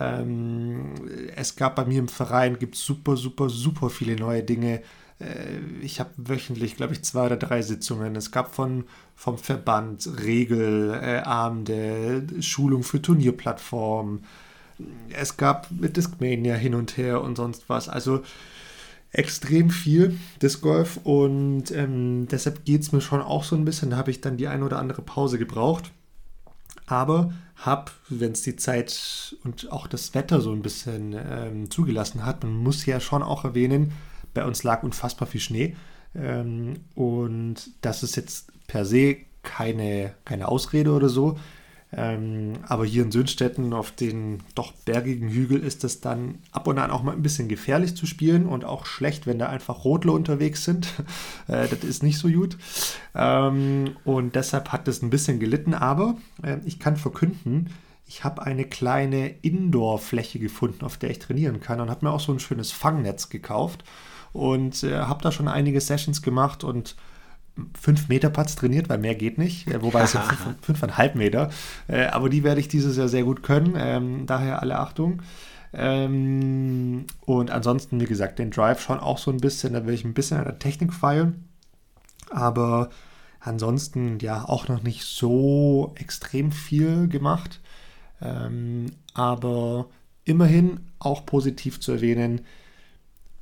Ähm, 0.00 0.94
es 1.36 1.56
gab 1.56 1.76
bei 1.76 1.84
mir 1.84 2.00
im 2.00 2.08
Verein 2.08 2.58
gibt 2.58 2.74
super, 2.74 3.16
super, 3.16 3.48
super 3.48 3.90
viele 3.90 4.16
neue 4.16 4.42
Dinge. 4.42 4.82
Äh, 5.20 5.58
ich 5.82 6.00
habe 6.00 6.10
wöchentlich, 6.16 6.76
glaube 6.76 6.94
ich, 6.94 7.04
zwei 7.04 7.26
oder 7.26 7.36
drei 7.36 7.62
Sitzungen. 7.62 8.16
Es 8.16 8.32
gab 8.32 8.54
von, 8.54 8.84
vom 9.14 9.38
Verband 9.38 10.08
Regelabende, 10.22 12.26
äh, 12.38 12.42
Schulung 12.42 12.82
für 12.82 13.00
Turnierplattformen. 13.00 14.24
Es 15.10 15.36
gab 15.36 15.70
mit 15.70 15.96
Discmania 15.96 16.54
hin 16.54 16.74
und 16.74 16.96
her 16.96 17.20
und 17.22 17.36
sonst 17.36 17.68
was. 17.68 17.88
Also 17.88 18.22
extrem 19.12 19.70
viel 19.70 20.18
Disc 20.42 20.60
Golf 20.60 20.98
und 21.04 21.70
ähm, 21.70 22.26
deshalb 22.28 22.64
geht 22.64 22.82
es 22.82 22.92
mir 22.92 23.00
schon 23.00 23.20
auch 23.20 23.44
so 23.44 23.54
ein 23.54 23.64
bisschen. 23.64 23.90
Da 23.90 23.96
habe 23.96 24.10
ich 24.10 24.20
dann 24.20 24.36
die 24.36 24.48
eine 24.48 24.64
oder 24.64 24.78
andere 24.78 25.02
Pause 25.02 25.38
gebraucht. 25.38 25.92
Aber 26.86 27.32
habe, 27.56 27.92
wenn 28.08 28.32
es 28.32 28.42
die 28.42 28.56
Zeit 28.56 29.36
und 29.44 29.70
auch 29.72 29.86
das 29.86 30.14
Wetter 30.14 30.40
so 30.40 30.52
ein 30.52 30.62
bisschen 30.62 31.14
ähm, 31.16 31.70
zugelassen 31.70 32.26
hat, 32.26 32.42
man 32.42 32.56
muss 32.56 32.84
ja 32.84 33.00
schon 33.00 33.22
auch 33.22 33.44
erwähnen, 33.44 33.92
bei 34.34 34.44
uns 34.44 34.64
lag 34.64 34.82
unfassbar 34.82 35.28
viel 35.28 35.40
Schnee. 35.40 35.76
Ähm, 36.14 36.74
und 36.94 37.70
das 37.80 38.02
ist 38.02 38.16
jetzt 38.16 38.52
per 38.66 38.84
se 38.84 39.16
keine, 39.42 40.14
keine 40.24 40.48
Ausrede 40.48 40.90
oder 40.90 41.08
so. 41.08 41.38
Ähm, 41.96 42.54
aber 42.66 42.84
hier 42.84 43.04
in 43.04 43.12
Sönstetten 43.12 43.72
auf 43.72 43.92
den 43.92 44.42
doch 44.54 44.72
bergigen 44.72 45.28
Hügel 45.28 45.60
ist 45.60 45.84
es 45.84 46.00
dann 46.00 46.40
ab 46.50 46.66
und 46.66 46.78
an 46.78 46.90
auch 46.90 47.02
mal 47.02 47.12
ein 47.12 47.22
bisschen 47.22 47.48
gefährlich 47.48 47.96
zu 47.96 48.06
spielen 48.06 48.46
und 48.46 48.64
auch 48.64 48.84
schlecht, 48.84 49.26
wenn 49.26 49.38
da 49.38 49.48
einfach 49.48 49.84
Rotler 49.84 50.12
unterwegs 50.12 50.64
sind. 50.64 50.88
äh, 51.48 51.68
das 51.68 51.84
ist 51.84 52.02
nicht 52.02 52.18
so 52.18 52.28
gut. 52.28 52.56
Ähm, 53.14 53.96
und 54.04 54.34
deshalb 54.34 54.72
hat 54.72 54.88
es 54.88 55.02
ein 55.02 55.10
bisschen 55.10 55.38
gelitten, 55.38 55.74
aber 55.74 56.16
äh, 56.42 56.56
ich 56.64 56.80
kann 56.80 56.96
verkünden, 56.96 57.70
ich 58.06 58.24
habe 58.24 58.42
eine 58.42 58.64
kleine 58.64 59.28
Indoor-Fläche 59.28 60.38
gefunden, 60.38 60.84
auf 60.84 60.96
der 60.96 61.10
ich 61.10 61.20
trainieren 61.20 61.60
kann 61.60 61.80
und 61.80 61.90
habe 61.90 62.04
mir 62.04 62.12
auch 62.12 62.20
so 62.20 62.32
ein 62.32 62.40
schönes 62.40 62.70
Fangnetz 62.70 63.28
gekauft 63.28 63.84
und 64.32 64.82
äh, 64.82 64.98
habe 64.98 65.22
da 65.22 65.32
schon 65.32 65.48
einige 65.48 65.80
Sessions 65.80 66.22
gemacht 66.22 66.64
und 66.64 66.96
5 67.80 68.08
Meter 68.08 68.30
Putts 68.30 68.56
trainiert, 68.56 68.88
weil 68.88 68.98
mehr 68.98 69.14
geht 69.14 69.38
nicht, 69.38 69.68
äh, 69.68 69.80
wobei 69.82 70.02
es 70.02 70.12
sind 70.12 70.24
5,5 70.24 71.14
Meter. 71.16 71.50
Äh, 71.88 72.06
aber 72.06 72.28
die 72.28 72.42
werde 72.42 72.60
ich 72.60 72.68
dieses 72.68 72.96
Jahr 72.96 73.08
sehr 73.08 73.24
gut 73.24 73.42
können, 73.42 73.74
ähm, 73.76 74.26
daher 74.26 74.62
alle 74.62 74.78
Achtung. 74.78 75.22
Ähm, 75.72 77.06
und 77.26 77.50
ansonsten, 77.50 78.00
wie 78.00 78.06
gesagt, 78.06 78.38
den 78.38 78.50
Drive 78.50 78.80
schon 78.80 79.00
auch 79.00 79.18
so 79.18 79.30
ein 79.30 79.38
bisschen, 79.38 79.72
da 79.72 79.86
will 79.86 79.94
ich 79.94 80.04
ein 80.04 80.14
bisschen 80.14 80.38
an 80.38 80.44
der 80.44 80.58
Technik 80.58 80.92
feilen. 80.92 81.48
Aber 82.30 82.90
ansonsten, 83.40 84.18
ja, 84.20 84.44
auch 84.44 84.68
noch 84.68 84.82
nicht 84.82 85.04
so 85.04 85.92
extrem 85.96 86.52
viel 86.52 87.08
gemacht. 87.08 87.60
Ähm, 88.22 88.86
aber 89.14 89.86
immerhin 90.24 90.80
auch 90.98 91.26
positiv 91.26 91.80
zu 91.80 91.92
erwähnen, 91.92 92.40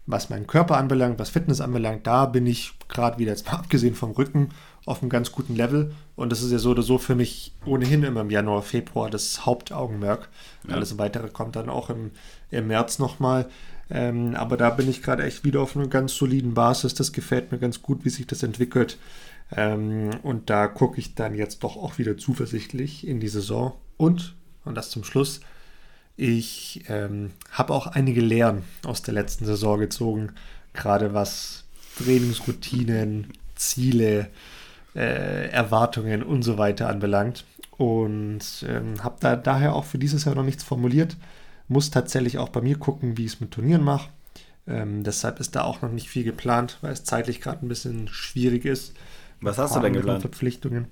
was 0.07 0.31
meinen 0.31 0.47
Körper 0.47 0.77
anbelangt, 0.77 1.19
was 1.19 1.31
Fitness 1.31 1.61
anbelangt, 1.61 2.07
da 2.07 2.27
bin 2.27 2.47
ich 2.47 2.73
gerade 2.89 3.19
wieder, 3.19 3.31
jetzt 3.31 3.47
mal 3.47 3.53
abgesehen 3.59 3.95
vom 3.95 4.13
Rücken, 4.13 4.51
auf 4.85 5.01
einem 5.01 5.11
ganz 5.11 5.33
guten 5.33 5.55
Level. 5.55 5.95
Und 6.17 6.33
das 6.33 6.43
ist 6.43 6.51
ja 6.51 6.59
so 6.59 6.71
oder 6.71 6.83
so 6.83 6.99
für 6.99 7.15
mich 7.15 7.55
ohnehin 7.65 8.03
immer 8.03 8.23
im 8.23 8.31
Januar, 8.31 8.63
Februar 8.63 9.11
das 9.11 9.47
Hauptaugenmerk. 9.47 10.29
Ja. 10.67 10.75
Alles 10.75 10.99
weitere 10.99 11.29
kommt 11.29 11.57
dann 11.57 11.69
auch 11.69 11.89
im, 11.91 12.11
im 12.51 12.67
März 12.67 12.99
nochmal. 12.99 13.49
Ähm, 13.91 14.35
aber 14.35 14.57
da 14.57 14.71
bin 14.71 14.89
ich 14.89 15.03
gerade 15.03 15.23
echt 15.23 15.45
wieder 15.45 15.61
auf 15.61 15.77
einer 15.77 15.87
ganz 15.87 16.17
soliden 16.17 16.55
Basis. 16.55 16.95
Das 16.95 17.13
gefällt 17.13 17.53
mir 17.53 17.59
ganz 17.59 17.83
gut, 17.83 18.05
wie 18.05 18.11
sich 18.11 18.27
das 18.27 18.43
entwickelt. 18.43 18.99
Ähm, 19.55 20.11
und 20.23 20.51
da 20.51 20.67
gucke 20.67 20.99
ich 20.99 21.15
dann 21.15 21.35
jetzt 21.35 21.63
doch 21.63 21.77
auch 21.77 21.99
wieder 21.99 22.17
zuversichtlich 22.17 23.07
in 23.07 23.21
die 23.21 23.29
Saison. 23.29 23.75
Und, 23.97 24.35
und 24.65 24.75
das 24.75 24.91
zum 24.91 25.05
Schluss, 25.05 25.41
ich 26.17 26.85
ähm, 26.89 27.31
habe 27.51 27.73
auch 27.73 27.87
einige 27.87 28.21
Lehren 28.21 28.63
aus 28.85 29.03
der 29.03 29.15
letzten 29.15 29.45
Saison 29.45 29.79
gezogen, 29.79 30.33
gerade 30.73 31.15
was 31.15 31.65
Trainingsroutinen, 31.99 33.33
Ziele, 33.55 34.29
äh, 34.95 35.49
Erwartungen 35.49 36.23
und 36.23 36.43
so 36.43 36.59
weiter 36.59 36.89
anbelangt. 36.89 37.45
Und 37.79 38.65
ähm, 38.69 39.03
habe 39.03 39.17
da 39.21 39.37
daher 39.37 39.75
auch 39.75 39.85
für 39.85 39.99
dieses 39.99 40.25
Jahr 40.25 40.35
noch 40.35 40.45
nichts 40.45 40.63
formuliert. 40.63 41.17
Muss 41.69 41.91
tatsächlich 41.91 42.39
auch 42.39 42.51
bei 42.51 42.61
mir 42.61 42.79
gucken, 42.79 43.17
wie 43.17 43.25
ich 43.25 43.35
es 43.35 43.41
mit 43.41 43.51
Turnieren 43.51 43.83
mache. 43.83 44.11
Ähm, 44.67 45.03
deshalb 45.03 45.41
ist 45.41 45.57
da 45.57 45.63
auch 45.63 45.83
noch 45.83 45.91
nicht 45.91 46.09
viel 46.09 46.23
geplant, 46.23 46.79
weil 46.83 46.93
es 46.93 47.05
zeitlich 47.05 47.41
gerade 47.41 47.65
ein 47.65 47.69
bisschen 47.69 48.09
schwierig 48.09 48.65
ist. 48.65 48.95
Was 49.41 49.59
hast 49.59 49.75
du 49.75 49.81
denn 49.81 49.95
geplant? 49.95 50.21
Verpflichtungen. 50.21 50.87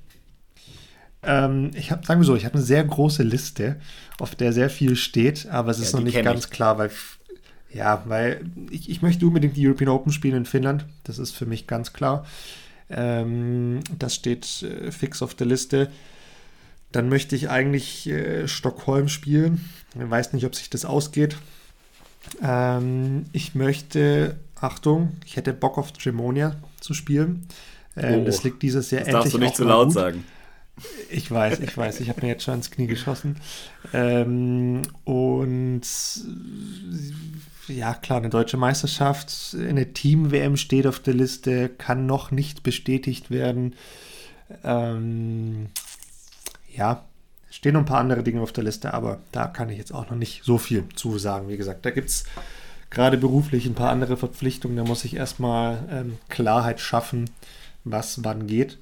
Ähm, 1.22 1.70
ich 1.74 1.90
habe, 1.90 2.04
sagen 2.04 2.20
wir 2.20 2.24
so, 2.24 2.36
ich 2.36 2.44
habe 2.44 2.54
eine 2.54 2.64
sehr 2.64 2.82
große 2.82 3.22
Liste, 3.22 3.76
auf 4.18 4.34
der 4.34 4.52
sehr 4.52 4.70
viel 4.70 4.96
steht, 4.96 5.48
aber 5.48 5.70
es 5.70 5.78
ja, 5.78 5.84
ist 5.84 5.92
noch 5.92 6.00
nicht 6.00 6.22
ganz 6.22 6.46
ich. 6.46 6.50
klar, 6.50 6.78
weil 6.78 6.90
ja, 7.72 8.02
weil 8.06 8.40
ich, 8.70 8.90
ich 8.90 9.00
möchte 9.00 9.26
unbedingt 9.26 9.56
die 9.56 9.66
European 9.66 9.90
Open 9.90 10.12
spielen 10.12 10.36
in 10.36 10.44
Finnland. 10.44 10.86
Das 11.04 11.18
ist 11.18 11.30
für 11.30 11.46
mich 11.46 11.66
ganz 11.66 11.92
klar. 11.92 12.26
Ähm, 12.88 13.80
das 13.98 14.14
steht 14.16 14.62
äh, 14.62 14.90
fix 14.90 15.22
auf 15.22 15.34
der 15.34 15.46
Liste. 15.46 15.88
Dann 16.90 17.08
möchte 17.08 17.36
ich 17.36 17.48
eigentlich 17.48 18.08
äh, 18.08 18.48
Stockholm 18.48 19.08
spielen. 19.08 19.68
Ich 19.94 20.10
weiß 20.10 20.32
nicht, 20.32 20.44
ob 20.46 20.56
sich 20.56 20.70
das 20.70 20.84
ausgeht. 20.84 21.36
Ähm, 22.42 23.26
ich 23.32 23.54
möchte, 23.54 24.36
Achtung, 24.60 25.16
ich 25.24 25.36
hätte 25.36 25.52
Bock 25.52 25.78
auf 25.78 25.92
Tremonia 25.92 26.56
zu 26.80 26.92
spielen. 26.92 27.46
Ähm, 27.96 28.22
oh, 28.22 28.24
das 28.24 28.42
liegt 28.42 28.62
dieses 28.62 28.90
Jahr 28.90 29.02
das 29.02 29.08
endlich. 29.08 29.22
Darfst 29.22 29.34
du 29.34 29.38
nicht 29.38 29.56
zu 29.56 29.64
laut 29.64 29.86
gut. 29.86 29.94
sagen. 29.94 30.24
Ich 31.10 31.30
weiß, 31.30 31.60
ich 31.60 31.76
weiß, 31.76 32.00
ich 32.00 32.08
habe 32.08 32.22
mir 32.22 32.28
jetzt 32.28 32.44
schon 32.44 32.54
ins 32.54 32.70
Knie 32.70 32.86
geschossen. 32.86 33.36
Ähm, 33.92 34.82
und 35.04 35.82
ja, 37.68 37.94
klar, 37.94 38.18
eine 38.18 38.30
deutsche 38.30 38.56
Meisterschaft, 38.56 39.56
eine 39.58 39.92
Team-WM 39.92 40.56
steht 40.56 40.86
auf 40.86 41.00
der 41.00 41.14
Liste, 41.14 41.68
kann 41.68 42.06
noch 42.06 42.30
nicht 42.30 42.62
bestätigt 42.62 43.30
werden. 43.30 43.74
Ähm, 44.64 45.68
ja, 46.74 47.04
stehen 47.50 47.74
noch 47.74 47.80
ein 47.80 47.86
paar 47.86 48.00
andere 48.00 48.22
Dinge 48.22 48.40
auf 48.40 48.52
der 48.52 48.64
Liste, 48.64 48.94
aber 48.94 49.20
da 49.32 49.46
kann 49.46 49.68
ich 49.70 49.78
jetzt 49.78 49.92
auch 49.92 50.10
noch 50.10 50.16
nicht 50.16 50.44
so 50.44 50.58
viel 50.58 50.84
zu 50.94 51.18
sagen. 51.18 51.48
Wie 51.48 51.56
gesagt, 51.56 51.84
da 51.84 51.90
gibt 51.90 52.08
es 52.08 52.24
gerade 52.90 53.16
beruflich 53.16 53.66
ein 53.66 53.74
paar 53.74 53.90
andere 53.90 54.16
Verpflichtungen, 54.16 54.76
da 54.76 54.84
muss 54.84 55.04
ich 55.04 55.14
erstmal 55.14 55.84
ähm, 55.90 56.18
Klarheit 56.28 56.80
schaffen, 56.80 57.30
was 57.84 58.24
wann 58.24 58.46
geht. 58.46 58.78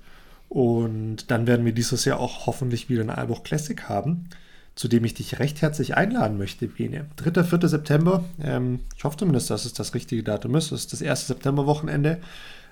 Und 0.48 1.30
dann 1.30 1.46
werden 1.46 1.66
wir 1.66 1.72
dieses 1.72 2.04
Jahr 2.04 2.20
auch 2.20 2.46
hoffentlich 2.46 2.88
wieder 2.88 3.02
ein 3.02 3.10
Albuch 3.10 3.42
Classic 3.42 3.88
haben, 3.88 4.28
zu 4.74 4.88
dem 4.88 5.04
ich 5.04 5.14
dich 5.14 5.38
recht 5.38 5.60
herzlich 5.60 5.96
einladen 5.96 6.38
möchte, 6.38 6.68
Bene. 6.68 7.06
3. 7.16 7.44
4. 7.44 7.68
September, 7.68 8.24
ähm, 8.42 8.80
ich 8.96 9.04
hoffe 9.04 9.16
zumindest, 9.16 9.50
dass 9.50 9.64
es 9.64 9.72
das 9.72 9.94
richtige 9.94 10.22
Datum 10.22 10.54
ist. 10.54 10.72
Es 10.72 10.82
ist 10.82 10.92
das 10.92 11.02
erste 11.02 11.26
Septemberwochenende. 11.26 12.18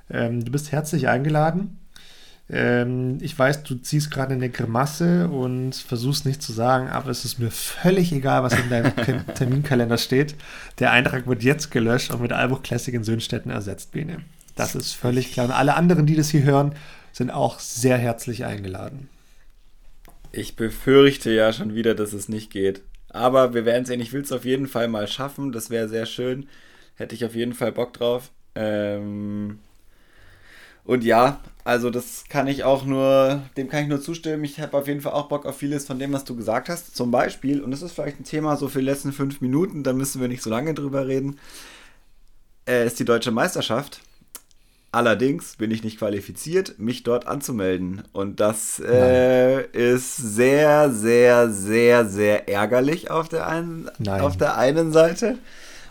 Ähm, 0.08 0.44
du 0.44 0.52
bist 0.52 0.72
herzlich 0.72 1.08
eingeladen. 1.08 1.78
Ähm, 2.48 3.18
ich 3.20 3.36
weiß, 3.36 3.64
du 3.64 3.74
ziehst 3.74 4.10
gerade 4.10 4.34
eine 4.34 4.48
Grimasse 4.48 5.28
und 5.28 5.74
versuchst 5.74 6.26
nicht 6.26 6.42
zu 6.42 6.52
sagen, 6.52 6.88
aber 6.88 7.10
es 7.10 7.24
ist 7.24 7.40
mir 7.40 7.50
völlig 7.50 8.12
egal, 8.12 8.44
was 8.44 8.54
in 8.54 8.70
deinem 8.70 8.92
Terminkalender 9.34 9.98
steht. 9.98 10.36
Der 10.78 10.92
Eintrag 10.92 11.26
wird 11.26 11.42
jetzt 11.42 11.72
gelöscht 11.72 12.12
und 12.12 12.22
mit 12.22 12.32
Albuch 12.32 12.62
Classic 12.62 12.94
in 12.94 13.02
Söhnstetten 13.02 13.50
ersetzt, 13.50 13.90
Bene. 13.92 14.18
Das 14.54 14.74
ist 14.74 14.92
völlig 14.92 15.32
klar. 15.32 15.46
Und 15.46 15.52
alle 15.52 15.74
anderen, 15.74 16.06
die 16.06 16.16
das 16.16 16.30
hier 16.30 16.44
hören, 16.44 16.72
sind 17.16 17.30
auch 17.30 17.60
sehr 17.60 17.96
herzlich 17.96 18.44
eingeladen. 18.44 19.08
Ich 20.32 20.54
befürchte 20.54 21.30
ja 21.30 21.50
schon 21.50 21.74
wieder, 21.74 21.94
dass 21.94 22.12
es 22.12 22.28
nicht 22.28 22.50
geht. 22.50 22.82
Aber 23.08 23.54
wir 23.54 23.64
werden 23.64 23.86
sehen. 23.86 24.00
Ich 24.00 24.12
will 24.12 24.20
es 24.20 24.32
auf 24.32 24.44
jeden 24.44 24.66
Fall 24.66 24.86
mal 24.86 25.08
schaffen. 25.08 25.50
Das 25.50 25.70
wäre 25.70 25.88
sehr 25.88 26.04
schön. 26.04 26.46
Hätte 26.94 27.14
ich 27.14 27.24
auf 27.24 27.34
jeden 27.34 27.54
Fall 27.54 27.72
Bock 27.72 27.94
drauf. 27.94 28.30
Ähm 28.54 29.60
und 30.84 31.04
ja, 31.04 31.40
also 31.64 31.88
das 31.88 32.24
kann 32.28 32.48
ich 32.48 32.64
auch 32.64 32.84
nur, 32.84 33.42
dem 33.56 33.70
kann 33.70 33.84
ich 33.84 33.88
nur 33.88 34.02
zustimmen. 34.02 34.44
Ich 34.44 34.60
habe 34.60 34.76
auf 34.76 34.86
jeden 34.86 35.00
Fall 35.00 35.12
auch 35.12 35.30
Bock 35.30 35.46
auf 35.46 35.56
vieles 35.56 35.86
von 35.86 35.98
dem, 35.98 36.12
was 36.12 36.24
du 36.24 36.36
gesagt 36.36 36.68
hast. 36.68 36.94
Zum 36.94 37.10
Beispiel, 37.10 37.62
und 37.62 37.70
das 37.70 37.80
ist 37.80 37.92
vielleicht 37.92 38.20
ein 38.20 38.24
Thema 38.24 38.58
so 38.58 38.68
für 38.68 38.80
die 38.80 38.84
letzten 38.84 39.12
fünf 39.12 39.40
Minuten, 39.40 39.84
da 39.84 39.94
müssen 39.94 40.20
wir 40.20 40.28
nicht 40.28 40.42
so 40.42 40.50
lange 40.50 40.74
drüber 40.74 41.06
reden, 41.06 41.38
äh, 42.68 42.86
ist 42.86 43.00
die 43.00 43.06
deutsche 43.06 43.30
Meisterschaft. 43.30 44.02
Allerdings 44.96 45.56
bin 45.56 45.70
ich 45.72 45.84
nicht 45.84 45.98
qualifiziert, 45.98 46.78
mich 46.78 47.02
dort 47.02 47.26
anzumelden. 47.26 48.04
Und 48.14 48.40
das 48.40 48.80
äh, 48.80 49.66
ist 49.66 50.16
sehr, 50.16 50.90
sehr, 50.90 51.50
sehr, 51.50 52.06
sehr 52.06 52.48
ärgerlich 52.48 53.10
auf 53.10 53.28
der, 53.28 53.46
einen, 53.46 53.90
auf 54.08 54.38
der 54.38 54.56
einen 54.56 54.94
Seite. 54.94 55.36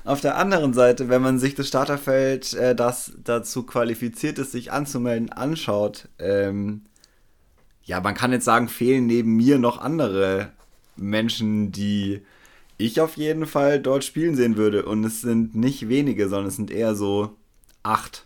Auf 0.05 0.21
der 0.21 0.37
anderen 0.37 0.73
Seite, 0.73 1.07
wenn 1.07 1.21
man 1.21 1.37
sich 1.37 1.53
das 1.53 1.67
Starterfeld, 1.67 2.55
äh, 2.55 2.73
das 2.73 3.11
dazu 3.23 3.61
qualifiziert 3.61 4.39
ist, 4.39 4.53
sich 4.53 4.71
anzumelden, 4.71 5.31
anschaut, 5.31 6.07
ähm, 6.17 6.81
ja, 7.83 8.01
man 8.01 8.15
kann 8.15 8.31
jetzt 8.31 8.45
sagen, 8.45 8.67
fehlen 8.69 9.05
neben 9.05 9.35
mir 9.35 9.59
noch 9.59 9.77
andere 9.77 10.49
Menschen, 10.95 11.71
die 11.71 12.23
ich 12.79 12.99
auf 13.01 13.17
jeden 13.17 13.45
Fall 13.45 13.79
dort 13.79 14.03
spielen 14.03 14.35
sehen 14.35 14.57
würde. 14.57 14.83
Und 14.83 15.03
es 15.03 15.21
sind 15.21 15.53
nicht 15.53 15.89
wenige, 15.89 16.27
sondern 16.27 16.47
es 16.47 16.55
sind 16.55 16.71
eher 16.71 16.95
so 16.95 17.35
acht. 17.83 18.25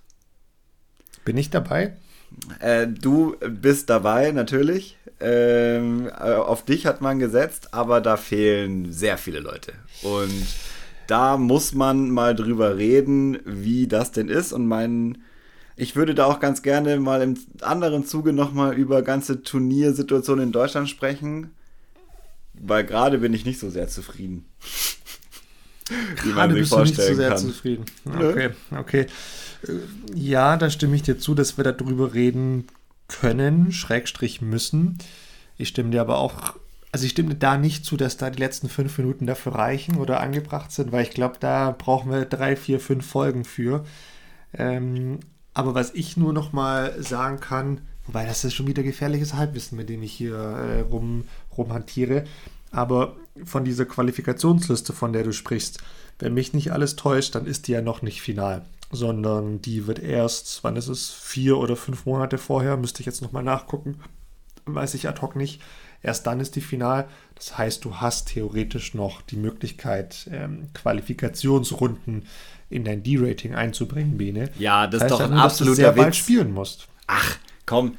Bin 1.30 1.38
ich 1.38 1.52
dabei? 1.52 1.94
Äh, 2.58 2.88
du 2.88 3.36
bist 3.48 3.92
dabei, 3.92 4.32
natürlich. 4.32 4.98
Ähm, 5.20 6.08
äh, 6.08 6.34
auf 6.34 6.66
dich 6.66 6.88
hat 6.88 7.02
man 7.02 7.20
gesetzt, 7.20 7.72
aber 7.72 8.02
da 8.02 8.18
fehlen 8.18 8.92
sehr 8.92 9.20
viele 9.20 9.40
Leute. 9.40 9.74
Und 10.02 10.48
da 11.06 11.38
muss 11.38 11.76
man 11.76 12.10
mal 12.10 12.34
drüber 12.34 12.78
reden, 12.78 13.38
wie 13.46 13.86
das 13.86 14.12
denn 14.12 14.28
ist. 14.28 14.54
Und 14.54 14.66
mein, 14.66 15.20
ich 15.76 15.96
würde 15.96 16.16
da 16.16 16.26
auch 16.26 16.40
ganz 16.40 16.64
gerne 16.64 17.00
mal 17.00 17.22
im 17.22 17.38
anderen 17.62 18.08
Zuge 18.08 18.34
nochmal 18.34 18.74
über 18.74 19.04
ganze 19.04 19.44
Turniersituationen 19.44 20.46
in 20.46 20.52
Deutschland 20.52 20.90
sprechen. 20.90 21.52
Weil 22.56 22.86
gerade 22.86 23.20
bin 23.20 23.36
ich 23.36 23.46
nicht 23.46 23.60
so 23.60 23.70
sehr 23.70 23.88
zufrieden. 23.88 24.46
man 26.34 26.56
sich 26.56 26.70
vorstellen 26.70 27.08
nicht 27.08 27.18
so 27.18 27.22
sehr 27.22 27.30
kann. 27.30 27.38
zufrieden. 27.38 27.86
Okay, 28.06 28.50
okay. 28.76 29.06
Ja, 30.16 30.58
da 30.58 30.70
stimme 30.70 30.96
ich 30.96 31.04
dir 31.04 31.18
zu, 31.18 31.36
dass 31.36 31.58
wir 31.58 31.64
darüber 31.64 32.14
reden 32.14 32.68
können, 33.08 33.72
Schrägstrich 33.72 34.42
müssen. 34.42 34.98
Ich 35.58 35.68
stimme 35.68 35.90
dir 35.90 36.02
aber 36.02 36.20
auch, 36.20 36.56
also 36.92 37.06
ich 37.06 37.12
stimme 37.12 37.36
da 37.36 37.58
nicht 37.58 37.84
zu, 37.84 37.98
dass 37.98 38.18
da 38.18 38.30
die 38.30 38.40
letzten 38.40 38.70
fünf 38.70 38.98
Minuten 38.98 39.26
dafür 39.26 39.56
reichen 39.56 39.98
oder 39.98 40.22
angebracht 40.22 40.72
sind, 40.72 40.92
weil 40.92 41.04
ich 41.04 41.12
glaube, 41.12 41.36
da 41.40 41.76
brauchen 41.78 42.12
wir 42.12 42.26
drei, 42.26 42.56
vier, 42.56 42.80
fünf 42.80 43.06
Folgen 43.06 43.44
für. 43.44 43.86
Ähm, 44.54 45.20
aber 45.54 45.76
was 45.76 45.94
ich 45.94 46.16
nur 46.16 46.32
noch 46.32 46.54
mal 46.54 47.02
sagen 47.02 47.40
kann, 47.40 47.82
wobei 48.06 48.26
das 48.26 48.44
ist 48.46 48.54
schon 48.54 48.68
wieder 48.68 48.84
gefährliches 48.84 49.34
Halbwissen, 49.34 49.78
mit 49.78 49.90
dem 49.90 50.04
ich 50.04 50.14
hier 50.14 50.36
äh, 50.36 50.80
rum, 50.82 51.26
rumhantiere, 51.58 52.24
aber 52.72 53.16
von 53.44 53.66
dieser 53.66 53.86
Qualifikationsliste, 53.86 54.94
von 54.94 55.12
der 55.12 55.24
du 55.24 55.34
sprichst, 55.34 55.80
wenn 56.20 56.34
mich 56.34 56.54
nicht 56.54 56.72
alles 56.72 56.96
täuscht, 56.96 57.36
dann 57.36 57.46
ist 57.46 57.68
die 57.68 57.74
ja 57.74 57.82
noch 57.82 58.02
nicht 58.02 58.22
final 58.22 58.64
sondern 58.92 59.62
die 59.62 59.88
wird 59.88 60.00
erst, 60.00 60.64
wann 60.64 60.76
ist 60.76 60.88
es, 60.88 61.12
vier 61.12 61.58
oder 61.58 61.76
fünf 61.76 62.06
Monate 62.06 62.38
vorher, 62.38 62.78
müsste 62.78 63.02
ich 63.02 63.06
jetzt 63.06 63.22
nochmal 63.22 63.44
nachgucken, 63.44 64.00
weiß 64.66 64.94
ich 64.96 65.08
ad 65.08 65.22
hoc 65.22 65.36
nicht. 65.36 65.62
Erst 66.02 66.28
dann 66.28 66.40
ist 66.40 66.56
die 66.56 66.62
final. 66.62 67.08
Das 67.36 67.58
heißt, 67.58 67.84
du 67.84 67.98
hast 67.98 68.30
theoretisch 68.30 68.94
noch 68.94 69.22
die 69.22 69.36
Möglichkeit, 69.36 70.30
ähm, 70.32 70.70
Qualifikationsrunden 70.74 72.26
in 72.70 72.86
dein 72.86 73.04
D-Rating 73.04 73.56
einzubringen, 73.56 74.18
Bene. 74.18 74.50
Ja, 74.58 74.88
das, 74.88 75.02
das 75.02 75.12
ist 75.12 75.20
doch 75.20 75.26
ein 75.26 75.34
absoluter 75.34 75.42
dass 75.42 75.58
du 75.58 75.74
sehr 75.76 75.96
Witz. 75.96 76.04
bald 76.04 76.16
spielen 76.16 76.54
musst. 76.54 76.88
Ach, 77.08 77.38
komm. 77.66 77.98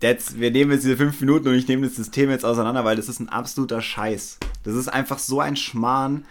Jetzt, 0.00 0.40
wir 0.40 0.50
nehmen 0.50 0.72
jetzt 0.72 0.84
diese 0.84 0.96
fünf 0.96 1.20
Minuten 1.20 1.48
und 1.48 1.54
ich 1.54 1.68
nehme 1.68 1.86
das 1.86 1.96
System 1.96 2.30
jetzt 2.30 2.44
auseinander, 2.44 2.84
weil 2.84 2.96
das 2.96 3.08
ist 3.08 3.20
ein 3.20 3.28
absoluter 3.28 3.80
Scheiß. 3.80 4.38
Das 4.62 4.74
ist 4.74 4.88
einfach 4.88 5.18
so 5.18 5.40
ein 5.40 5.56
Schmarrn 5.56 6.24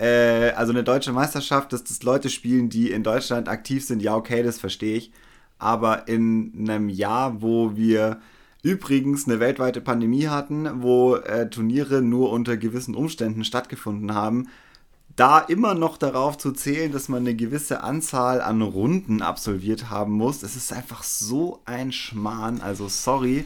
äh, 0.00 0.52
also 0.56 0.72
eine 0.72 0.82
deutsche 0.82 1.12
Meisterschaft, 1.12 1.72
dass 1.72 1.84
das 1.84 2.02
Leute 2.02 2.30
spielen, 2.30 2.70
die 2.70 2.90
in 2.90 3.02
Deutschland 3.02 3.48
aktiv 3.48 3.86
sind, 3.86 4.00
ja, 4.00 4.16
okay, 4.16 4.42
das 4.42 4.58
verstehe 4.58 4.96
ich. 4.96 5.12
Aber 5.58 6.08
in 6.08 6.54
einem 6.58 6.88
Jahr, 6.88 7.42
wo 7.42 7.76
wir 7.76 8.18
übrigens 8.62 9.26
eine 9.26 9.40
weltweite 9.40 9.82
Pandemie 9.82 10.28
hatten, 10.28 10.82
wo 10.82 11.16
äh, 11.16 11.50
Turniere 11.50 12.00
nur 12.00 12.30
unter 12.30 12.56
gewissen 12.56 12.94
Umständen 12.94 13.44
stattgefunden 13.44 14.14
haben, 14.14 14.48
da 15.16 15.38
immer 15.38 15.74
noch 15.74 15.98
darauf 15.98 16.38
zu 16.38 16.52
zählen, 16.52 16.92
dass 16.92 17.10
man 17.10 17.20
eine 17.20 17.34
gewisse 17.34 17.82
Anzahl 17.82 18.40
an 18.40 18.62
Runden 18.62 19.20
absolviert 19.20 19.90
haben 19.90 20.12
muss, 20.12 20.40
das 20.40 20.56
ist 20.56 20.72
einfach 20.72 21.02
so 21.02 21.60
ein 21.66 21.92
Schmarrn. 21.92 22.62
Also 22.62 22.88
sorry 22.88 23.44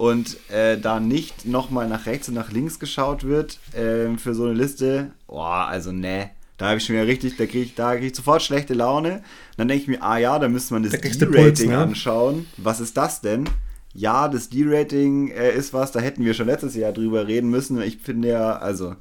und 0.00 0.38
äh, 0.50 0.78
da 0.78 0.98
nicht 0.98 1.44
nochmal 1.44 1.86
nach 1.86 2.06
rechts 2.06 2.26
und 2.30 2.34
nach 2.34 2.50
links 2.50 2.78
geschaut 2.78 3.24
wird 3.24 3.58
äh, 3.74 4.16
für 4.16 4.34
so 4.34 4.44
eine 4.44 4.54
Liste, 4.54 5.10
boah, 5.26 5.66
also 5.68 5.92
ne. 5.92 6.30
Da 6.56 6.68
habe 6.68 6.78
ich 6.78 6.86
schon 6.86 6.94
wieder 6.94 7.06
richtig, 7.06 7.36
da 7.36 7.44
kriege 7.44 7.64
ich, 7.64 7.76
krieg 7.76 8.02
ich 8.02 8.16
sofort 8.16 8.40
schlechte 8.40 8.72
Laune. 8.72 9.22
dann 9.58 9.68
denke 9.68 9.82
ich 9.82 9.88
mir, 9.88 10.02
ah 10.02 10.16
ja, 10.16 10.38
da 10.38 10.48
müsste 10.48 10.72
man 10.72 10.84
das 10.84 10.92
D-Rating 10.92 11.68
ne? 11.68 11.76
anschauen. 11.76 12.46
Was 12.56 12.80
ist 12.80 12.96
das 12.96 13.20
denn? 13.20 13.44
Ja, 13.92 14.28
das 14.28 14.48
D-Rating 14.48 15.32
äh, 15.32 15.54
ist 15.54 15.74
was, 15.74 15.92
da 15.92 16.00
hätten 16.00 16.24
wir 16.24 16.32
schon 16.32 16.46
letztes 16.46 16.74
Jahr 16.74 16.92
drüber 16.92 17.26
reden 17.26 17.50
müssen. 17.50 17.78
Ich 17.82 17.98
finde 17.98 18.28
ja, 18.28 18.56
also 18.56 18.96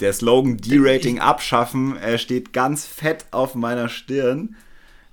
der 0.00 0.12
Slogan 0.12 0.56
D-Rating 0.56 1.20
abschaffen 1.20 1.96
äh, 1.98 2.18
steht 2.18 2.52
ganz 2.52 2.86
fett 2.86 3.26
auf 3.30 3.54
meiner 3.54 3.88
Stirn. 3.88 4.56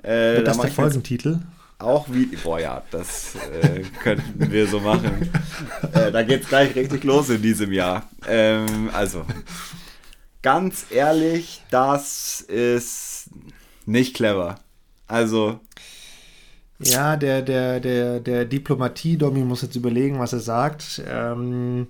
Äh, 0.02 0.38
Wird 0.38 0.48
das 0.48 0.58
der 0.58 0.72
Folgentitel? 0.72 1.42
Auch 1.78 2.08
wie. 2.10 2.28
Boah, 2.38 2.60
ja, 2.60 2.84
das 2.92 3.36
äh, 3.36 3.84
könnten 4.02 4.52
wir 4.52 4.68
so 4.68 4.80
machen. 4.80 5.30
Äh, 5.94 6.12
da 6.12 6.22
es 6.22 6.48
gleich 6.48 6.74
richtig 6.76 7.04
los 7.04 7.30
in 7.30 7.42
diesem 7.42 7.72
Jahr. 7.74 8.10
Ähm, 8.28 8.90
also, 8.94 9.26
ganz 10.42 10.86
ehrlich, 10.90 11.62
das 11.70 12.42
ist 12.42 13.30
nicht 13.86 14.16
clever. 14.16 14.60
Also. 15.08 15.60
Ja, 16.80 17.16
der, 17.18 17.42
der, 17.42 17.80
der, 17.80 18.20
der 18.20 18.46
Diplomatie-Domi 18.46 19.42
muss 19.42 19.62
jetzt 19.62 19.76
überlegen, 19.76 20.20
was 20.20 20.34
er 20.34 20.40
sagt. 20.40 21.02
Ähm, 21.08 21.88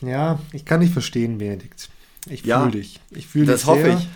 ja, 0.00 0.38
ich 0.52 0.64
kann 0.64 0.80
nicht 0.80 0.92
verstehen, 0.92 1.38
Benedikt. 1.38 1.88
Ich 2.26 2.42
fühle 2.42 2.50
ja, 2.54 2.66
dich. 2.66 3.00
Ich 3.10 3.26
fühle 3.26 3.46
dich. 3.46 3.54
Das 3.54 3.66
hoffe 3.66 3.88
ich. 3.88 4.08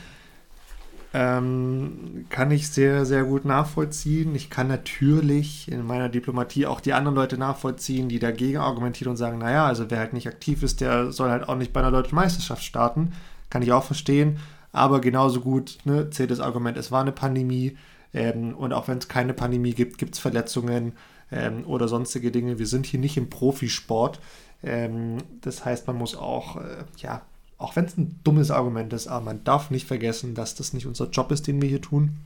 Ähm, 1.14 2.24
kann 2.30 2.50
ich 2.50 2.70
sehr, 2.70 3.04
sehr 3.04 3.24
gut 3.24 3.44
nachvollziehen. 3.44 4.34
Ich 4.34 4.48
kann 4.48 4.68
natürlich 4.68 5.70
in 5.70 5.86
meiner 5.86 6.08
Diplomatie 6.08 6.66
auch 6.66 6.80
die 6.80 6.94
anderen 6.94 7.14
Leute 7.14 7.36
nachvollziehen, 7.36 8.08
die 8.08 8.18
dagegen 8.18 8.58
argumentieren 8.58 9.10
und 9.10 9.18
sagen, 9.18 9.38
naja, 9.38 9.66
also 9.66 9.90
wer 9.90 9.98
halt 9.98 10.14
nicht 10.14 10.26
aktiv 10.26 10.62
ist, 10.62 10.80
der 10.80 11.12
soll 11.12 11.30
halt 11.30 11.48
auch 11.48 11.56
nicht 11.56 11.74
bei 11.74 11.80
einer 11.80 11.90
deutschen 11.90 12.16
Meisterschaft 12.16 12.62
starten. 12.64 13.12
Kann 13.50 13.62
ich 13.62 13.72
auch 13.72 13.84
verstehen. 13.84 14.38
Aber 14.72 15.02
genauso 15.02 15.40
gut 15.40 15.78
ne, 15.84 16.08
zählt 16.08 16.30
das 16.30 16.40
Argument, 16.40 16.78
es 16.78 16.90
war 16.90 17.02
eine 17.02 17.12
Pandemie. 17.12 17.76
Ähm, 18.14 18.54
und 18.54 18.72
auch 18.72 18.88
wenn 18.88 18.98
es 18.98 19.08
keine 19.08 19.34
Pandemie 19.34 19.74
gibt, 19.74 19.98
gibt 19.98 20.14
es 20.14 20.20
Verletzungen 20.20 20.92
ähm, 21.30 21.64
oder 21.66 21.88
sonstige 21.88 22.30
Dinge. 22.30 22.58
Wir 22.58 22.66
sind 22.66 22.86
hier 22.86 23.00
nicht 23.00 23.18
im 23.18 23.28
Profisport. 23.28 24.18
Ähm, 24.62 25.18
das 25.42 25.64
heißt, 25.64 25.86
man 25.86 25.96
muss 25.96 26.16
auch 26.16 26.56
äh, 26.56 26.84
ja, 26.98 27.22
auch 27.62 27.76
wenn 27.76 27.84
es 27.84 27.96
ein 27.96 28.18
dummes 28.24 28.50
Argument 28.50 28.92
ist, 28.92 29.06
aber 29.06 29.24
man 29.24 29.44
darf 29.44 29.70
nicht 29.70 29.86
vergessen, 29.86 30.34
dass 30.34 30.54
das 30.54 30.72
nicht 30.72 30.86
unser 30.86 31.08
Job 31.08 31.30
ist, 31.30 31.46
den 31.46 31.62
wir 31.62 31.68
hier 31.68 31.80
tun. 31.80 32.16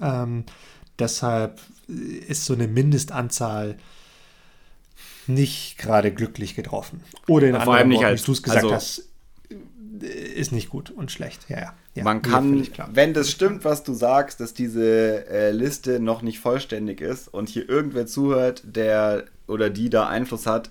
Ähm, 0.00 0.44
deshalb 0.98 1.60
ist 1.86 2.44
so 2.44 2.54
eine 2.54 2.68
Mindestanzahl 2.68 3.76
nicht 5.26 5.78
gerade 5.78 6.12
glücklich 6.12 6.54
getroffen. 6.54 7.02
Oder 7.26 7.48
in 7.48 7.54
ja, 7.54 7.60
anderen 7.60 7.90
Worten, 7.90 8.04
als, 8.04 8.22
wie 8.22 8.26
du 8.26 8.32
es 8.32 8.42
gesagt 8.42 8.64
also, 8.64 8.74
hast, 8.74 9.08
ist 10.00 10.52
nicht 10.52 10.70
gut 10.70 10.90
und 10.90 11.10
schlecht. 11.10 11.46
Ja, 11.48 11.58
ja. 11.58 11.74
ja 11.94 12.04
man 12.04 12.22
kann, 12.22 12.66
wenn 12.92 13.14
das 13.14 13.30
stimmt, 13.30 13.64
was 13.64 13.82
du 13.84 13.94
sagst, 13.94 14.40
dass 14.40 14.54
diese 14.54 15.26
äh, 15.28 15.50
Liste 15.50 16.00
noch 16.00 16.22
nicht 16.22 16.40
vollständig 16.40 17.00
ist 17.00 17.28
und 17.28 17.48
hier 17.48 17.68
irgendwer 17.68 18.06
zuhört, 18.06 18.62
der 18.64 19.24
oder 19.46 19.70
die 19.70 19.90
da 19.90 20.08
Einfluss 20.08 20.46
hat, 20.46 20.70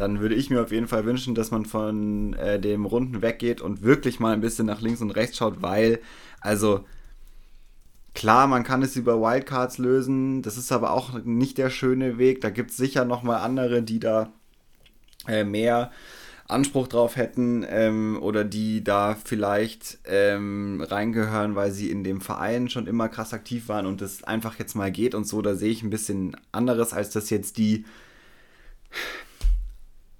dann 0.00 0.20
würde 0.20 0.34
ich 0.34 0.48
mir 0.48 0.62
auf 0.62 0.72
jeden 0.72 0.88
Fall 0.88 1.04
wünschen, 1.04 1.34
dass 1.34 1.50
man 1.50 1.66
von 1.66 2.32
äh, 2.32 2.58
dem 2.58 2.86
Runden 2.86 3.20
weggeht 3.20 3.60
und 3.60 3.82
wirklich 3.82 4.18
mal 4.18 4.32
ein 4.32 4.40
bisschen 4.40 4.64
nach 4.64 4.80
links 4.80 5.02
und 5.02 5.10
rechts 5.10 5.36
schaut, 5.36 5.60
weil, 5.60 6.00
also 6.40 6.86
klar, 8.14 8.46
man 8.46 8.64
kann 8.64 8.80
es 8.80 8.96
über 8.96 9.20
Wildcards 9.20 9.76
lösen, 9.76 10.40
das 10.40 10.56
ist 10.56 10.72
aber 10.72 10.92
auch 10.92 11.22
nicht 11.24 11.58
der 11.58 11.68
schöne 11.68 12.16
Weg. 12.16 12.40
Da 12.40 12.48
gibt 12.48 12.70
es 12.70 12.78
sicher 12.78 13.04
nochmal 13.04 13.42
andere, 13.42 13.82
die 13.82 14.00
da 14.00 14.32
äh, 15.28 15.44
mehr 15.44 15.90
Anspruch 16.48 16.88
drauf 16.88 17.16
hätten 17.16 17.66
ähm, 17.68 18.18
oder 18.22 18.42
die 18.44 18.82
da 18.82 19.14
vielleicht 19.22 19.98
ähm, 20.06 20.80
reingehören, 20.80 21.56
weil 21.56 21.72
sie 21.72 21.90
in 21.90 22.04
dem 22.04 22.22
Verein 22.22 22.70
schon 22.70 22.86
immer 22.86 23.10
krass 23.10 23.34
aktiv 23.34 23.68
waren 23.68 23.84
und 23.84 24.00
das 24.00 24.24
einfach 24.24 24.58
jetzt 24.58 24.74
mal 24.74 24.90
geht 24.90 25.14
und 25.14 25.26
so, 25.26 25.42
da 25.42 25.54
sehe 25.54 25.70
ich 25.70 25.82
ein 25.82 25.90
bisschen 25.90 26.38
anderes, 26.52 26.94
als 26.94 27.10
dass 27.10 27.28
jetzt 27.28 27.58
die 27.58 27.84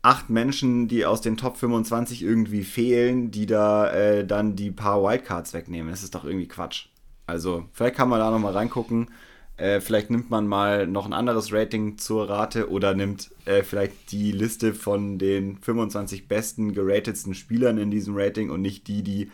acht 0.02 0.30
Menschen, 0.30 0.88
die 0.88 1.04
aus 1.04 1.20
den 1.20 1.36
Top 1.36 1.56
25 1.56 2.22
irgendwie 2.22 2.64
fehlen, 2.64 3.30
die 3.30 3.46
da 3.46 3.90
äh, 3.92 4.26
dann 4.26 4.56
die 4.56 4.70
paar 4.70 5.02
Wildcards 5.02 5.52
wegnehmen. 5.52 5.90
Das 5.90 6.02
ist 6.02 6.14
doch 6.14 6.24
irgendwie 6.24 6.48
Quatsch. 6.48 6.86
Also, 7.26 7.66
vielleicht 7.72 7.96
kann 7.96 8.08
man 8.08 8.18
da 8.18 8.30
nochmal 8.30 8.54
reingucken. 8.54 9.08
Äh, 9.56 9.80
vielleicht 9.80 10.08
nimmt 10.08 10.30
man 10.30 10.46
mal 10.46 10.86
noch 10.86 11.04
ein 11.04 11.12
anderes 11.12 11.52
Rating 11.52 11.98
zur 11.98 12.30
Rate 12.30 12.70
oder 12.70 12.94
nimmt 12.94 13.30
äh, 13.44 13.62
vielleicht 13.62 14.10
die 14.10 14.32
Liste 14.32 14.72
von 14.72 15.18
den 15.18 15.58
25 15.58 16.28
besten 16.28 16.72
geratetsten 16.72 17.34
Spielern 17.34 17.76
in 17.76 17.90
diesem 17.90 18.16
Rating 18.16 18.48
und 18.48 18.62
nicht 18.62 18.88
die, 18.88 19.02
die 19.02 19.30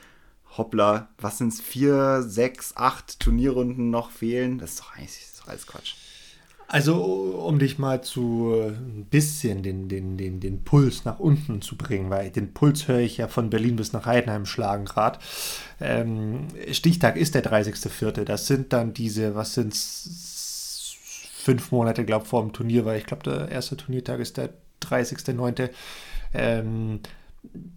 hoppla, 0.56 1.08
was 1.18 1.38
sind 1.38 1.52
es, 1.52 1.60
vier, 1.60 2.22
sechs, 2.22 2.76
acht 2.76 3.20
Turnierrunden 3.20 3.90
noch 3.90 4.10
fehlen? 4.10 4.58
Das 4.58 4.70
ist 4.70 4.80
doch 4.80 4.96
eigentlich 4.96 5.14
das 5.14 5.28
ist 5.28 5.40
doch 5.40 5.48
alles 5.48 5.66
Quatsch. 5.66 5.94
Also, 6.68 6.96
um 7.46 7.60
dich 7.60 7.78
mal 7.78 8.02
zu 8.02 8.52
ein 8.60 9.06
bisschen 9.08 9.62
den, 9.62 9.88
den, 9.88 10.16
den, 10.18 10.40
den 10.40 10.64
Puls 10.64 11.04
nach 11.04 11.20
unten 11.20 11.62
zu 11.62 11.76
bringen, 11.76 12.10
weil 12.10 12.30
den 12.30 12.54
Puls 12.54 12.88
höre 12.88 12.98
ich 12.98 13.18
ja 13.18 13.28
von 13.28 13.50
Berlin 13.50 13.76
bis 13.76 13.92
nach 13.92 14.06
Heidenheim 14.06 14.46
schlagen 14.46 14.84
gerade. 14.84 15.20
Ähm, 15.80 16.48
Stichtag 16.72 17.16
ist 17.16 17.36
der 17.36 17.44
30.04. 17.44 18.24
Das 18.24 18.48
sind 18.48 18.72
dann 18.72 18.94
diese, 18.94 19.36
was 19.36 19.54
sind 19.54 19.74
es, 19.74 20.96
fünf 21.32 21.70
Monate, 21.70 22.04
glaube 22.04 22.24
ich, 22.24 22.28
vor 22.30 22.42
dem 22.42 22.52
Turnier, 22.52 22.84
weil 22.84 22.98
ich 22.98 23.06
glaube, 23.06 23.22
der 23.22 23.48
erste 23.48 23.76
Turniertag 23.76 24.18
ist 24.20 24.36
der 24.36 24.50
30.09. 24.82 25.70
Ähm, 26.34 27.00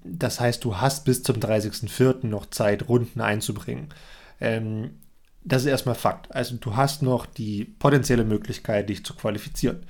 Das 0.03 0.39
heißt, 0.39 0.63
du 0.63 0.77
hast 0.77 1.05
bis 1.05 1.23
zum 1.23 1.37
30.04. 1.37 2.25
noch 2.27 2.47
Zeit, 2.49 2.89
Runden 2.89 3.21
einzubringen. 3.21 3.89
Ähm, 4.41 4.91
das 5.51 5.63
ist 5.63 5.67
erstmal 5.67 5.95
Fakt. 5.95 6.33
Also 6.33 6.55
du 6.55 6.75
hast 6.75 7.01
noch 7.01 7.25
die 7.25 7.65
potenzielle 7.65 8.23
Möglichkeit, 8.23 8.89
dich 8.89 9.05
zu 9.05 9.13
qualifizieren. 9.13 9.85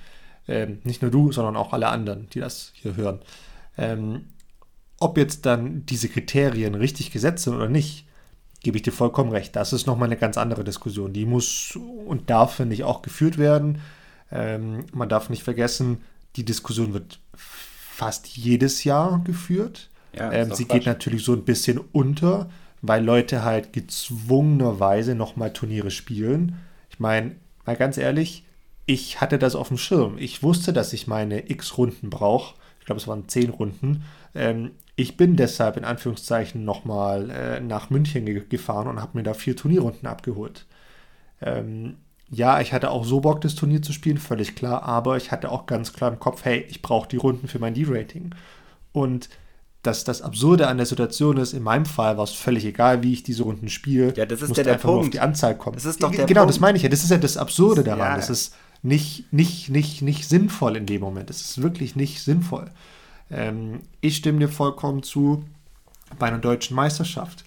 Ähm, 0.48 0.80
nicht 0.84 1.02
nur 1.02 1.12
du, 1.12 1.32
sondern 1.32 1.56
auch 1.56 1.74
alle 1.74 1.90
anderen, 1.90 2.28
die 2.30 2.40
das 2.40 2.72
hier 2.74 2.96
hören. 2.96 3.20
Ähm, 3.78 4.30
ob 5.00 5.18
jetzt 5.18 5.46
dann 5.46 5.86
diese 5.86 6.10
Kriterien 6.10 6.76
richtig 6.76 7.12
gesetzt 7.12 7.44
sind 7.44 7.54
oder 7.54 7.70
nicht, 7.70 8.06
gebe 8.62 8.78
ich 8.78 8.84
dir 8.84 8.92
vollkommen 8.92 9.32
recht. 9.32 9.56
Das 9.56 9.72
ist 9.74 9.88
nochmal 9.88 10.08
eine 10.08 10.18
ganz 10.18 10.38
andere 10.38 10.64
Diskussion. 10.64 11.14
Die 11.14 11.26
muss 11.26 11.78
und 12.06 12.30
darf, 12.30 12.56
finde 12.56 12.74
ich, 12.74 12.84
auch 12.84 13.02
geführt 13.02 13.38
werden. 13.38 13.82
Ähm, 14.32 14.86
man 14.92 15.10
darf 15.10 15.30
nicht 15.30 15.44
vergessen, 15.44 16.00
die 16.36 16.46
Diskussion 16.46 16.94
wird 16.94 17.20
fast 17.36 18.28
jedes 18.28 18.84
Jahr 18.84 19.22
geführt. 19.24 19.90
Ja, 20.14 20.32
ähm, 20.32 20.54
sie 20.54 20.66
geht 20.66 20.86
natürlich 20.86 21.24
so 21.24 21.34
ein 21.34 21.46
bisschen 21.46 21.80
unter, 21.92 22.50
weil 22.82 23.04
Leute 23.04 23.44
halt 23.44 23.74
gezwungenerweise 23.74 25.16
nochmal 25.16 25.54
Turniere 25.54 25.92
spielen. 25.92 26.58
Ich 26.90 27.00
meine, 27.00 27.36
mal 27.66 27.76
ganz 27.76 27.98
ehrlich, 27.98 28.44
ich 28.86 29.22
hatte 29.22 29.38
das 29.38 29.56
auf 29.56 29.68
dem 29.68 29.78
Schirm. 29.78 30.18
Ich 30.18 30.42
wusste, 30.42 30.74
dass 30.74 30.94
ich 30.94 31.08
meine 31.08 31.50
x 31.50 31.78
Runden 31.78 32.10
brauche. 32.10 32.56
Ich 32.80 32.86
glaube, 32.86 33.00
es 33.00 33.08
waren 33.08 33.28
zehn 33.28 33.50
Runden. 33.50 34.04
Ähm, 34.34 34.72
ich 34.96 35.16
bin 35.16 35.36
deshalb 35.36 35.78
in 35.78 35.86
Anführungszeichen 35.86 36.66
nochmal 36.66 37.30
äh, 37.30 37.60
nach 37.60 37.90
München 37.90 38.26
ge 38.26 38.44
gefahren 38.48 38.88
und 38.88 39.02
habe 39.02 39.18
mir 39.18 39.24
da 39.24 39.34
vier 39.34 39.56
Turnierrunden 39.56 40.08
abgeholt. 40.08 40.66
Ähm, 41.42 41.98
ja, 42.32 42.62
ich 42.62 42.74
hatte 42.74 42.92
auch 42.92 43.06
so 43.06 43.22
Bock, 43.22 43.42
das 43.42 43.56
Turnier 43.56 43.82
zu 43.82 43.94
spielen, 43.94 44.18
völlig 44.18 44.56
klar, 44.56 44.84
aber 44.84 45.18
ich 45.18 45.32
hatte 45.32 45.52
auch 45.52 45.66
ganz 45.66 45.94
klar 45.94 46.12
im 46.12 46.20
Kopf, 46.20 46.46
hey, 46.46 46.66
ich 46.70 46.82
brauche 46.82 47.08
die 47.08 47.18
Runden 47.18 47.48
für 47.48 47.60
mein 47.60 47.74
D-Rating. 47.74 48.36
Und 48.92 49.30
dass 49.82 50.04
das 50.04 50.22
Absurde 50.22 50.68
an 50.68 50.78
der 50.78 50.86
Situation 50.86 51.38
ist, 51.38 51.54
in 51.54 51.64
meinem 51.64 51.86
Fall 51.86 52.18
war 52.18 52.26
es 52.26 52.32
völlig 52.32 52.66
egal, 52.66 53.02
wie 53.02 53.14
ich 53.14 53.24
diese 53.24 53.44
Runden 53.44 53.70
spiele. 53.70 54.14
Ja, 54.16 54.26
das 54.26 54.42
ist 54.42 54.58
der, 54.58 54.66
der 54.66 54.74
Punkt. 54.74 54.86
Nur 54.86 55.00
auf 55.00 55.10
die 55.10 55.20
Anzahl 55.22 55.58
kommen. 55.58 55.76
Das 55.76 55.86
ist 55.86 56.04
doch 56.04 56.12
der 56.12 56.26
genau, 56.26 56.42
Punkt. 56.42 56.56
das 56.56 56.60
meine 56.60 56.78
ich 56.78 56.84
ja. 56.84 56.90
Das 56.90 57.04
ist 57.04 57.12
ja 57.12 57.18
das 57.18 57.38
Absurde 57.38 57.84
daran. 57.84 58.12
Ja. 58.12 58.16
Das 58.18 58.30
ist 58.30 58.54
nicht, 58.82 59.32
nicht, 59.32 59.70
nicht, 59.70 60.02
nicht 60.02 60.28
sinnvoll 60.28 60.76
in 60.76 60.86
dem 60.86 61.02
Moment. 61.02 61.30
Das 61.30 61.42
ist 61.42 61.62
wirklich 61.62 61.96
nicht 61.96 62.22
sinnvoll. 62.22 62.72
Ähm, 63.32 63.82
ich 64.02 64.18
stimme 64.18 64.40
dir 64.40 64.50
vollkommen 64.50 65.02
zu. 65.04 65.46
Bei 66.18 66.28
einer 66.28 66.40
deutschen 66.40 66.76
Meisterschaft 66.76 67.46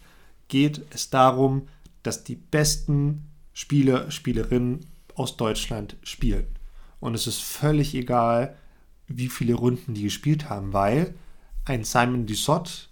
geht 0.48 0.82
es 0.90 1.10
darum, 1.10 1.68
dass 2.02 2.24
die 2.24 2.36
besten 2.36 3.26
Spieler, 3.52 4.10
Spielerinnen 4.10 4.80
aus 5.14 5.36
Deutschland 5.36 5.96
spielen. 6.02 6.46
Und 7.00 7.14
es 7.14 7.26
ist 7.26 7.42
völlig 7.42 7.94
egal, 7.94 8.56
wie 9.08 9.28
viele 9.28 9.54
Runden 9.54 9.94
die 9.94 10.04
gespielt 10.04 10.48
haben, 10.48 10.72
weil 10.72 11.14
ein 11.64 11.84
Simon 11.84 12.26
Dissot 12.26 12.88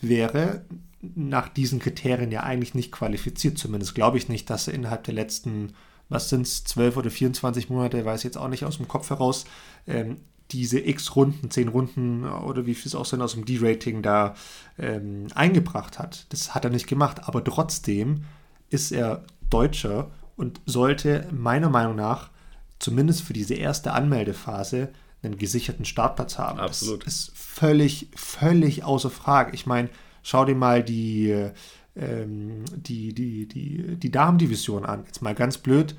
wäre 0.00 0.64
nach 1.00 1.48
diesen 1.48 1.78
Kriterien 1.78 2.30
ja 2.30 2.42
eigentlich 2.42 2.74
nicht 2.74 2.92
qualifiziert. 2.92 3.58
Zumindest 3.58 3.94
glaube 3.94 4.18
ich 4.18 4.28
nicht, 4.28 4.48
dass 4.50 4.68
er 4.68 4.74
innerhalb 4.74 5.04
der 5.04 5.14
letzten, 5.14 5.72
was 6.08 6.28
sind 6.28 6.42
es, 6.42 6.64
12 6.64 6.96
oder 6.96 7.10
24 7.10 7.70
Monate, 7.70 8.04
weiß 8.04 8.20
ich 8.20 8.24
jetzt 8.24 8.38
auch 8.38 8.48
nicht 8.48 8.64
aus 8.64 8.76
dem 8.76 8.88
Kopf 8.88 9.10
heraus, 9.10 9.44
ähm, 9.86 10.18
diese 10.50 10.78
x 10.80 11.16
Runden, 11.16 11.50
10 11.50 11.68
Runden 11.68 12.24
oder 12.24 12.66
wie 12.66 12.74
viel 12.74 12.88
es 12.88 12.94
auch 12.94 13.06
sind 13.06 13.22
aus 13.22 13.32
dem 13.32 13.44
D-Rating 13.44 14.02
da 14.02 14.34
ähm, 14.78 15.28
eingebracht 15.34 15.98
hat. 15.98 16.26
Das 16.28 16.54
hat 16.54 16.64
er 16.64 16.70
nicht 16.70 16.86
gemacht, 16.86 17.26
aber 17.26 17.42
trotzdem 17.42 18.24
ist 18.68 18.92
er 18.92 19.24
Deutscher 19.48 20.10
und 20.36 20.60
sollte 20.66 21.26
meiner 21.32 21.70
Meinung 21.70 21.96
nach 21.96 22.30
zumindest 22.78 23.22
für 23.22 23.32
diese 23.32 23.54
erste 23.54 23.92
Anmeldephase 23.92 24.90
einen 25.22 25.38
gesicherten 25.38 25.84
Startplatz 25.84 26.38
haben. 26.38 26.58
Absolut. 26.58 27.06
Das 27.06 27.14
ist 27.14 27.32
völlig, 27.34 28.08
völlig 28.14 28.84
außer 28.84 29.10
Frage. 29.10 29.54
Ich 29.54 29.66
meine, 29.66 29.88
schau 30.22 30.44
dir 30.44 30.54
mal 30.54 30.82
die, 30.82 31.50
ähm, 31.96 32.64
die, 32.74 33.14
die, 33.14 33.46
die, 33.46 33.96
die 33.96 34.10
Damendivision 34.10 34.84
an. 34.84 35.04
Jetzt 35.06 35.22
mal 35.22 35.34
ganz 35.34 35.58
blöd. 35.58 35.94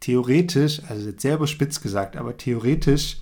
Theoretisch, 0.00 0.82
also 0.88 1.08
jetzt 1.08 1.22
sehr 1.22 1.36
überspitzt 1.36 1.82
gesagt, 1.82 2.16
aber 2.16 2.36
theoretisch 2.36 3.18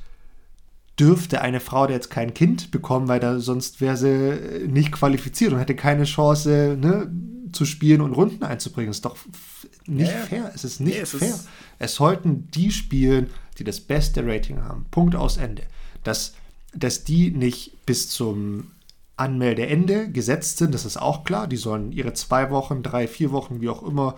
dürfte 0.99 1.43
eine 1.43 1.61
Frau, 1.61 1.87
der 1.87 1.97
jetzt 1.97 2.11
kein 2.11 2.35
Kind 2.35 2.71
bekommen, 2.71 3.09
weil 3.09 3.21
da 3.21 3.39
sonst 3.39 3.81
wäre 3.81 3.97
sie 3.97 4.67
nicht 4.67 4.93
qualifiziert 4.93 5.53
und 5.53 5.59
hätte 5.59 5.77
keine 5.77 6.05
Chance, 6.05 6.77
ne, 6.81 7.11
zu 7.53 7.65
spielen 7.65 8.01
und 8.01 8.13
Runden 8.13 8.45
einzubringen. 8.45 8.89
Das 8.89 8.99
ist 8.99 9.05
doch 9.05 9.17
nicht 9.87 10.11
ja, 10.11 10.19
fair. 10.19 10.53
Es 10.55 10.65
ist 10.65 10.81
nicht 10.81 10.95
nee, 10.95 11.01
es 11.01 11.11
fair. 11.11 11.29
Ist 11.29 11.49
es 11.79 11.95
sollten 11.95 12.49
die 12.51 12.71
spielen, 12.71 13.31
die 13.59 13.65
das 13.65 13.81
beste 13.81 14.27
Rating 14.27 14.63
haben. 14.63 14.87
Punkt 14.91 15.15
aus 15.15 15.37
Ende. 15.37 15.63
Dass, 16.03 16.35
dass 16.75 17.05
die 17.05 17.31
nicht 17.31 17.85
bis 17.87 18.09
zum 18.09 18.73
Anmeldeende 19.17 20.11
gesetzt 20.11 20.59
sind, 20.59 20.75
das 20.75 20.85
ist 20.85 20.97
auch 20.97 21.25
klar. 21.25 21.47
Die 21.47 21.57
sollen 21.57 21.93
ihre 21.93 22.13
zwei 22.13 22.51
Wochen, 22.51 22.83
drei, 22.83 23.09
vier 23.09 23.33
Wochen, 23.33 23.61
wie 23.61 23.69
auch 23.69 23.83
immer 23.83 24.17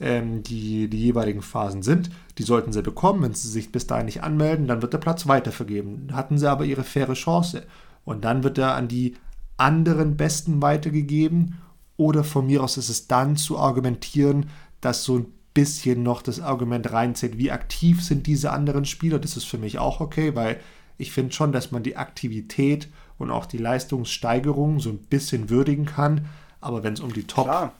ähm, 0.00 0.42
die, 0.42 0.88
die 0.88 0.98
jeweiligen 0.98 1.42
Phasen 1.42 1.82
sind, 1.82 2.10
die 2.40 2.46
sollten 2.46 2.72
sie 2.72 2.82
bekommen. 2.82 3.22
Wenn 3.22 3.34
sie 3.34 3.48
sich 3.48 3.70
bis 3.70 3.86
dahin 3.86 4.06
nicht 4.06 4.22
anmelden, 4.22 4.66
dann 4.66 4.80
wird 4.80 4.94
der 4.94 4.98
Platz 4.98 5.28
weitervergeben. 5.28 6.08
Hatten 6.14 6.38
sie 6.38 6.50
aber 6.50 6.64
ihre 6.64 6.84
faire 6.84 7.12
Chance. 7.12 7.64
Und 8.06 8.24
dann 8.24 8.42
wird 8.42 8.56
er 8.56 8.76
an 8.76 8.88
die 8.88 9.16
anderen 9.58 10.16
Besten 10.16 10.62
weitergegeben. 10.62 11.58
Oder 11.98 12.24
von 12.24 12.46
mir 12.46 12.64
aus 12.64 12.78
ist 12.78 12.88
es 12.88 13.08
dann 13.08 13.36
zu 13.36 13.58
argumentieren, 13.58 14.46
dass 14.80 15.04
so 15.04 15.18
ein 15.18 15.26
bisschen 15.52 16.02
noch 16.02 16.22
das 16.22 16.40
Argument 16.40 16.90
reinzählt, 16.90 17.36
wie 17.36 17.50
aktiv 17.50 18.02
sind 18.02 18.26
diese 18.26 18.52
anderen 18.52 18.86
Spieler. 18.86 19.18
Das 19.18 19.36
ist 19.36 19.44
für 19.44 19.58
mich 19.58 19.78
auch 19.78 20.00
okay, 20.00 20.34
weil 20.34 20.60
ich 20.96 21.12
finde 21.12 21.34
schon, 21.34 21.52
dass 21.52 21.72
man 21.72 21.82
die 21.82 21.98
Aktivität 21.98 22.88
und 23.18 23.30
auch 23.30 23.44
die 23.44 23.58
Leistungssteigerung 23.58 24.80
so 24.80 24.88
ein 24.88 24.98
bisschen 24.98 25.50
würdigen 25.50 25.84
kann. 25.84 26.24
Aber 26.62 26.82
wenn 26.84 26.94
es 26.94 27.00
um 27.00 27.12
die 27.12 27.24
Top 27.24 27.44
Klar. 27.44 27.74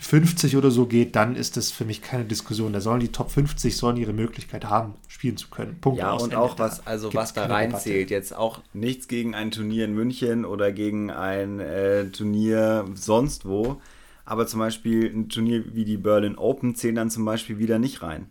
50 0.00 0.56
oder 0.56 0.70
so 0.70 0.86
geht, 0.86 1.14
dann 1.14 1.36
ist 1.36 1.58
das 1.58 1.70
für 1.70 1.84
mich 1.84 2.00
keine 2.00 2.24
Diskussion. 2.24 2.72
Da 2.72 2.80
sollen 2.80 3.00
die 3.00 3.12
Top 3.12 3.30
50 3.30 3.76
sollen 3.76 3.98
ihre 3.98 4.14
Möglichkeit 4.14 4.64
haben, 4.64 4.94
spielen 5.08 5.36
zu 5.36 5.50
können. 5.50 5.78
Punkt 5.78 5.98
ja, 5.98 6.12
und 6.12 6.34
auch 6.34 6.58
was, 6.58 6.86
also 6.86 7.12
was 7.12 7.34
da 7.34 7.44
reinzählt. 7.44 8.10
Jetzt 8.10 8.34
auch 8.34 8.62
nichts 8.72 9.08
gegen 9.08 9.34
ein 9.34 9.50
Turnier 9.50 9.84
in 9.84 9.94
München 9.94 10.46
oder 10.46 10.72
gegen 10.72 11.10
ein 11.10 11.60
äh, 11.60 12.06
Turnier 12.06 12.86
sonst 12.94 13.44
wo. 13.44 13.78
Aber 14.24 14.46
zum 14.46 14.60
Beispiel 14.60 15.04
ein 15.04 15.28
Turnier 15.28 15.74
wie 15.74 15.84
die 15.84 15.98
Berlin 15.98 16.38
Open 16.38 16.74
zählen 16.74 16.94
dann 16.94 17.10
zum 17.10 17.26
Beispiel 17.26 17.58
wieder 17.58 17.78
nicht 17.78 18.00
rein. 18.00 18.30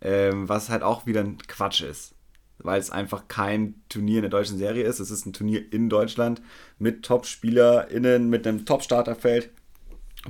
Ähm, 0.00 0.48
was 0.48 0.70
halt 0.70 0.82
auch 0.82 1.06
wieder 1.06 1.20
ein 1.20 1.38
Quatsch 1.46 1.82
ist. 1.82 2.16
Weil 2.58 2.80
es 2.80 2.90
einfach 2.90 3.28
kein 3.28 3.76
Turnier 3.88 4.16
in 4.16 4.22
der 4.22 4.30
deutschen 4.30 4.58
Serie 4.58 4.84
ist. 4.84 4.98
Es 4.98 5.12
ist 5.12 5.24
ein 5.24 5.32
Turnier 5.32 5.72
in 5.72 5.88
Deutschland 5.88 6.42
mit 6.80 7.04
Top-SpielerInnen, 7.04 8.28
mit 8.28 8.44
einem 8.44 8.66
Top-Starterfeld, 8.66 9.50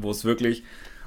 wo 0.02 0.10
es 0.10 0.24
wirklich 0.24 0.62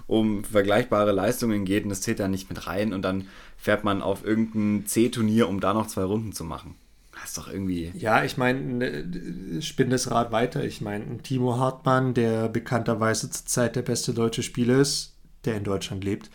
um 0.07 0.43
vergleichbare 0.43 1.11
Leistungen 1.11 1.65
geht 1.65 1.83
und 1.83 1.89
das 1.89 2.01
zählt 2.01 2.19
da 2.19 2.27
nicht 2.27 2.49
mit 2.49 2.65
rein 2.65 2.93
und 2.93 3.03
dann 3.03 3.27
fährt 3.57 3.83
man 3.83 4.01
auf 4.01 4.25
irgendein 4.25 4.87
C-Turnier, 4.87 5.47
um 5.47 5.59
da 5.59 5.73
noch 5.73 5.87
zwei 5.87 6.03
Runden 6.03 6.33
zu 6.33 6.43
machen. 6.43 6.75
Das 7.13 7.29
ist 7.29 7.37
doch 7.37 7.51
irgendwie. 7.51 7.91
Ja, 7.95 8.23
ich 8.23 8.37
meine, 8.37 8.59
ne, 8.59 9.61
spinn 9.61 9.89
das 9.89 10.09
Rad 10.09 10.31
weiter. 10.31 10.63
Ich 10.63 10.81
meine, 10.81 11.17
Timo 11.19 11.57
Hartmann, 11.57 12.13
der 12.13 12.47
bekannterweise 12.47 13.29
zurzeit 13.29 13.75
der 13.75 13.81
beste 13.81 14.13
deutsche 14.13 14.41
Spieler 14.41 14.79
ist, 14.79 15.13
der 15.45 15.57
in 15.57 15.63
Deutschland 15.63 16.03
lebt, 16.03 16.29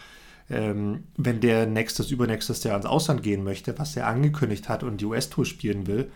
ähm, 0.50 1.04
wenn 1.16 1.40
der 1.40 1.66
nächstes, 1.66 2.10
übernächstes 2.10 2.62
Jahr 2.64 2.76
ins 2.76 2.86
Ausland 2.86 3.22
gehen 3.22 3.44
möchte, 3.44 3.78
was 3.78 3.96
er 3.96 4.06
angekündigt 4.06 4.68
hat 4.68 4.82
und 4.82 5.00
die 5.00 5.06
US-Tour 5.06 5.46
spielen 5.46 5.86
will, 5.86 6.10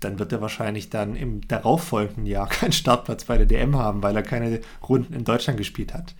dann 0.00 0.18
wird 0.18 0.32
er 0.32 0.40
wahrscheinlich 0.40 0.90
dann 0.90 1.16
im 1.16 1.46
darauffolgenden 1.46 2.26
Jahr 2.26 2.48
keinen 2.48 2.72
Startplatz 2.72 3.24
bei 3.24 3.36
der 3.38 3.46
DM 3.46 3.76
haben, 3.76 4.02
weil 4.02 4.16
er 4.16 4.22
keine 4.22 4.60
Runden 4.88 5.14
in 5.14 5.24
Deutschland 5.24 5.58
gespielt 5.58 5.94
hat. 5.94 6.14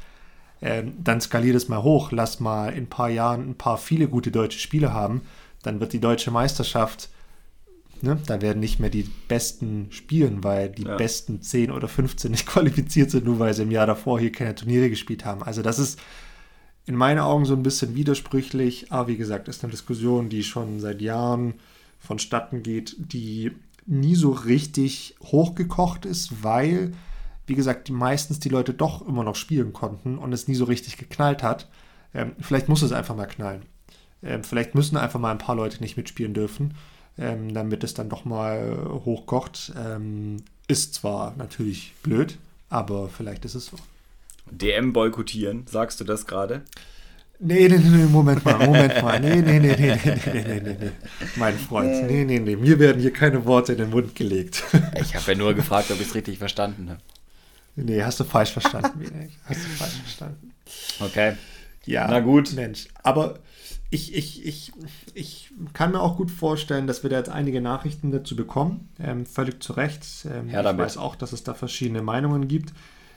Ähm, 0.62 0.94
dann 1.02 1.20
skaliert 1.20 1.56
es 1.56 1.68
mal 1.68 1.82
hoch, 1.82 2.12
lass 2.12 2.38
mal 2.38 2.68
in 2.70 2.84
ein 2.84 2.88
paar 2.88 3.08
Jahren 3.08 3.50
ein 3.50 3.54
paar 3.54 3.78
viele 3.78 4.08
gute 4.08 4.30
deutsche 4.30 4.58
Spiele 4.58 4.92
haben, 4.92 5.22
dann 5.62 5.80
wird 5.80 5.92
die 5.92 6.00
deutsche 6.00 6.30
Meisterschaft 6.30 7.08
Ne? 8.02 8.18
Da 8.26 8.40
werden 8.40 8.60
nicht 8.60 8.80
mehr 8.80 8.90
die 8.90 9.08
Besten 9.28 9.88
spielen, 9.90 10.42
weil 10.42 10.70
die 10.70 10.84
ja. 10.84 10.96
besten 10.96 11.42
10 11.42 11.70
oder 11.70 11.88
15 11.88 12.30
nicht 12.30 12.46
qualifiziert 12.46 13.10
sind, 13.10 13.26
nur 13.26 13.38
weil 13.38 13.54
sie 13.54 13.62
im 13.62 13.70
Jahr 13.70 13.86
davor 13.86 14.18
hier 14.18 14.32
keine 14.32 14.54
Turniere 14.54 14.88
gespielt 14.88 15.24
haben. 15.24 15.42
Also 15.42 15.62
das 15.62 15.78
ist 15.78 15.98
in 16.86 16.96
meinen 16.96 17.18
Augen 17.18 17.44
so 17.44 17.54
ein 17.54 17.62
bisschen 17.62 17.94
widersprüchlich, 17.94 18.90
aber 18.90 19.08
wie 19.08 19.16
gesagt, 19.16 19.48
ist 19.48 19.62
eine 19.62 19.70
Diskussion, 19.70 20.28
die 20.28 20.42
schon 20.42 20.80
seit 20.80 21.02
Jahren 21.02 21.54
vonstatten 22.00 22.62
geht, 22.62 22.96
die 22.98 23.52
nie 23.86 24.16
so 24.16 24.32
richtig 24.32 25.14
hochgekocht 25.22 26.04
ist, 26.04 26.42
weil, 26.42 26.92
wie 27.46 27.54
gesagt, 27.54 27.90
meistens 27.90 28.40
die 28.40 28.48
Leute 28.48 28.74
doch 28.74 29.06
immer 29.06 29.22
noch 29.22 29.36
spielen 29.36 29.72
konnten 29.72 30.18
und 30.18 30.32
es 30.32 30.48
nie 30.48 30.54
so 30.54 30.64
richtig 30.64 30.96
geknallt 30.96 31.42
hat. 31.42 31.68
Ähm, 32.12 32.32
vielleicht 32.40 32.68
muss 32.68 32.82
es 32.82 32.92
einfach 32.92 33.16
mal 33.16 33.26
knallen. 33.26 33.62
Ähm, 34.22 34.42
vielleicht 34.44 34.74
müssen 34.74 34.96
einfach 34.96 35.20
mal 35.20 35.30
ein 35.30 35.38
paar 35.38 35.54
Leute 35.54 35.80
nicht 35.80 35.96
mitspielen 35.96 36.34
dürfen 36.34 36.74
ähm, 37.20 37.52
damit 37.52 37.84
es 37.84 37.94
dann 37.94 38.08
doch 38.08 38.24
mal 38.24 39.00
hochkocht. 39.04 39.72
Ähm, 39.76 40.42
ist 40.66 40.94
zwar 40.94 41.34
natürlich 41.36 41.94
blöd, 42.02 42.38
aber 42.68 43.08
vielleicht 43.08 43.44
ist 43.44 43.54
es 43.54 43.66
so. 43.66 43.76
DM 44.50 44.92
boykottieren, 44.92 45.66
sagst 45.66 46.00
du 46.00 46.04
das 46.04 46.26
gerade? 46.26 46.62
Nee, 47.42 47.68
nee, 47.68 47.78
nee, 47.78 48.04
Moment 48.04 48.44
mal, 48.44 48.58
Moment 48.66 49.02
mal. 49.02 49.18
Nee, 49.18 49.36
nee, 49.36 49.58
nee, 49.58 49.74
nee, 49.74 49.96
nee, 49.96 49.98
nee, 50.04 50.44
nee, 50.44 50.60
nee, 50.60 50.76
nee. 50.78 50.90
Mein 51.36 51.56
Freund, 51.58 52.06
nee, 52.06 52.24
nee, 52.24 52.38
nee. 52.38 52.54
Mir 52.54 52.78
werden 52.78 53.00
hier 53.00 53.14
keine 53.14 53.46
Worte 53.46 53.72
in 53.72 53.78
den 53.78 53.90
Mund 53.90 54.14
gelegt. 54.14 54.62
Ich 55.00 55.14
habe 55.14 55.32
ja 55.32 55.38
nur 55.38 55.54
gefragt, 55.54 55.90
ob 55.90 55.98
ich 56.00 56.08
es 56.08 56.14
richtig 56.14 56.38
verstanden 56.38 56.90
habe. 56.90 57.00
Nee, 57.76 58.02
hast 58.02 58.20
du 58.20 58.24
falsch 58.24 58.52
verstanden, 58.52 59.06
Hast 59.44 59.64
du 59.64 59.68
falsch 59.68 59.94
verstanden. 59.94 60.52
Okay. 61.00 61.36
Ja, 61.86 62.06
na 62.08 62.20
gut. 62.20 62.52
Mensch, 62.52 62.88
aber 63.02 63.38
ich, 63.88 64.14
ich, 64.14 64.44
ich, 64.46 64.72
ich 65.14 65.50
kann 65.72 65.92
mir 65.92 66.00
auch 66.00 66.18
gut 66.18 66.30
vorstellen, 66.30 66.86
dass 66.86 67.02
wir 67.02 67.10
da 67.10 67.16
jetzt 67.16 67.30
einige 67.30 67.62
Nachrichten 67.62 68.12
dazu 68.12 68.36
bekommen. 68.36 68.90
Ähm, 69.02 69.24
völlig 69.24 69.62
zu 69.62 69.72
Recht. 69.72 70.04
Ähm, 70.26 70.50
ja, 70.50 70.70
ich 70.70 70.78
weiß 70.78 70.98
auch, 70.98 71.16
dass 71.16 71.32
es 71.32 71.42
da 71.42 71.54
verschiedene 71.54 72.02
Meinungen 72.02 72.48
gibt. 72.48 72.74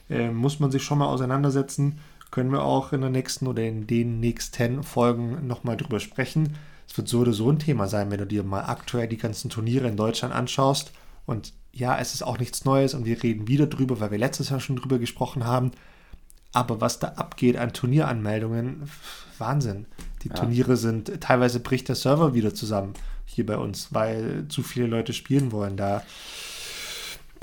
Ähm, 0.10 0.36
muss 0.36 0.60
man 0.60 0.72
sich 0.72 0.84
schon 0.84 0.98
mal 0.98 1.08
auseinandersetzen 1.08 2.00
können 2.34 2.52
wir 2.52 2.64
auch 2.64 2.94
in 2.94 3.02
der 3.02 3.12
nächsten 3.12 3.46
oder 3.46 3.62
in 3.62 3.86
den 3.86 4.20
nächsten 4.20 4.82
Folgen 4.82 5.46
nochmal 5.46 5.78
drüber 5.78 6.00
sprechen. 6.00 6.56
Es 6.90 6.98
wird 6.98 7.08
so 7.08 7.20
oder 7.20 7.32
so 7.32 7.48
ein 7.52 7.60
Thema 7.60 7.88
sein, 7.88 8.10
wenn 8.10 8.18
du 8.18 8.26
dir 8.26 8.42
mal 8.42 8.64
aktuell 8.64 9.08
die 9.08 9.18
ganzen 9.18 9.52
Turniere 9.52 9.88
in 9.88 9.98
Deutschland 9.98 10.34
anschaust. 10.34 10.94
Und 11.28 11.54
ja, 11.72 11.96
es 12.00 12.16
ist 12.16 12.24
auch 12.24 12.40
nichts 12.40 12.66
Neues 12.66 12.96
und 12.96 13.06
wir 13.06 13.22
reden 13.22 13.48
wieder 13.48 13.68
drüber, 13.68 14.00
weil 14.00 14.10
wir 14.10 14.18
letztes 14.18 14.50
Jahr 14.50 14.60
schon 14.60 14.78
drüber 14.78 14.98
gesprochen 14.98 15.46
haben. 15.46 15.74
Aber 16.54 16.82
was 16.82 16.98
da 16.98 17.10
abgeht 17.10 17.56
an 17.56 17.72
Turnieranmeldungen, 17.72 18.90
Wahnsinn. 19.38 19.86
Die 20.24 20.30
ja. 20.30 20.34
Turniere 20.34 20.76
sind, 20.76 21.22
teilweise 21.22 21.60
bricht 21.60 21.88
der 21.88 21.96
Server 21.96 22.34
wieder 22.34 22.56
zusammen 22.56 22.94
hier 23.26 23.46
bei 23.46 23.58
uns, 23.58 23.94
weil 23.94 24.48
zu 24.48 24.64
viele 24.64 24.88
Leute 24.88 25.14
spielen 25.14 25.52
wollen. 25.52 25.78
Da 25.78 26.02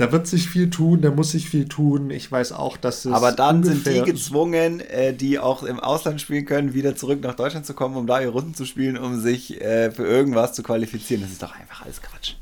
da 0.01 0.13
wird 0.13 0.27
sich 0.27 0.49
viel 0.49 0.71
tun, 0.71 1.03
da 1.03 1.11
muss 1.11 1.33
sich 1.33 1.51
viel 1.51 1.69
tun. 1.69 2.11
Ich 2.11 2.33
weiß 2.33 2.53
auch, 2.53 2.79
dass 2.79 3.05
es. 3.05 3.13
Aber 3.13 3.33
dann 3.33 3.63
sind 3.63 3.87
die 3.87 4.01
gezwungen, 4.01 4.81
äh, 4.81 5.13
die 5.13 5.39
auch 5.39 5.63
im 5.63 5.79
Ausland 5.79 6.23
spielen 6.23 6.47
können, 6.47 6.73
wieder 6.73 6.97
zurück 6.97 7.21
nach 7.23 7.35
Deutschland 7.35 7.67
zu 7.67 7.75
kommen, 7.75 7.97
um 7.97 8.07
da 8.07 8.19
ihre 8.19 8.31
Runden 8.31 8.55
zu 8.55 8.65
spielen, 8.65 8.97
um 8.97 9.21
sich 9.21 9.61
äh, 9.61 9.91
für 9.91 10.07
irgendwas 10.07 10.55
zu 10.55 10.63
qualifizieren. 10.63 11.23
Das 11.23 11.31
ist 11.31 11.43
doch 11.43 11.55
einfach 11.55 11.85
alles 11.85 12.01
Quatsch. 12.01 12.37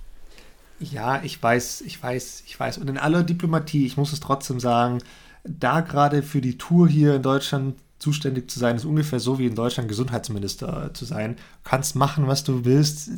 Ja, 0.79 1.21
ich 1.25 1.43
weiß, 1.43 1.81
ich 1.81 2.01
weiß, 2.01 2.45
ich 2.47 2.61
weiß. 2.61 2.79
Und 2.79 2.89
in 2.89 2.97
aller 2.97 3.25
Diplomatie, 3.25 3.87
ich 3.87 3.97
muss 3.97 4.13
es 4.13 4.21
trotzdem 4.21 4.61
sagen, 4.61 4.99
da 5.43 5.81
gerade 5.81 6.23
für 6.23 6.41
die 6.41 6.59
Tour 6.59 6.87
hier 6.89 7.17
in 7.17 7.23
Deutschland 7.23 7.75
zuständig 7.99 8.49
zu 8.49 8.61
sein, 8.61 8.77
ist 8.77 8.85
ungefähr 8.85 9.19
so 9.19 9.41
wie 9.41 9.47
in 9.47 9.57
Deutschland 9.57 9.89
Gesundheitsminister 9.89 10.91
zu 10.95 11.05
sein. 11.05 11.35
Du 11.35 11.71
kannst 11.71 11.97
machen, 11.97 12.29
was 12.29 12.45
du 12.45 12.65
willst. 12.65 13.11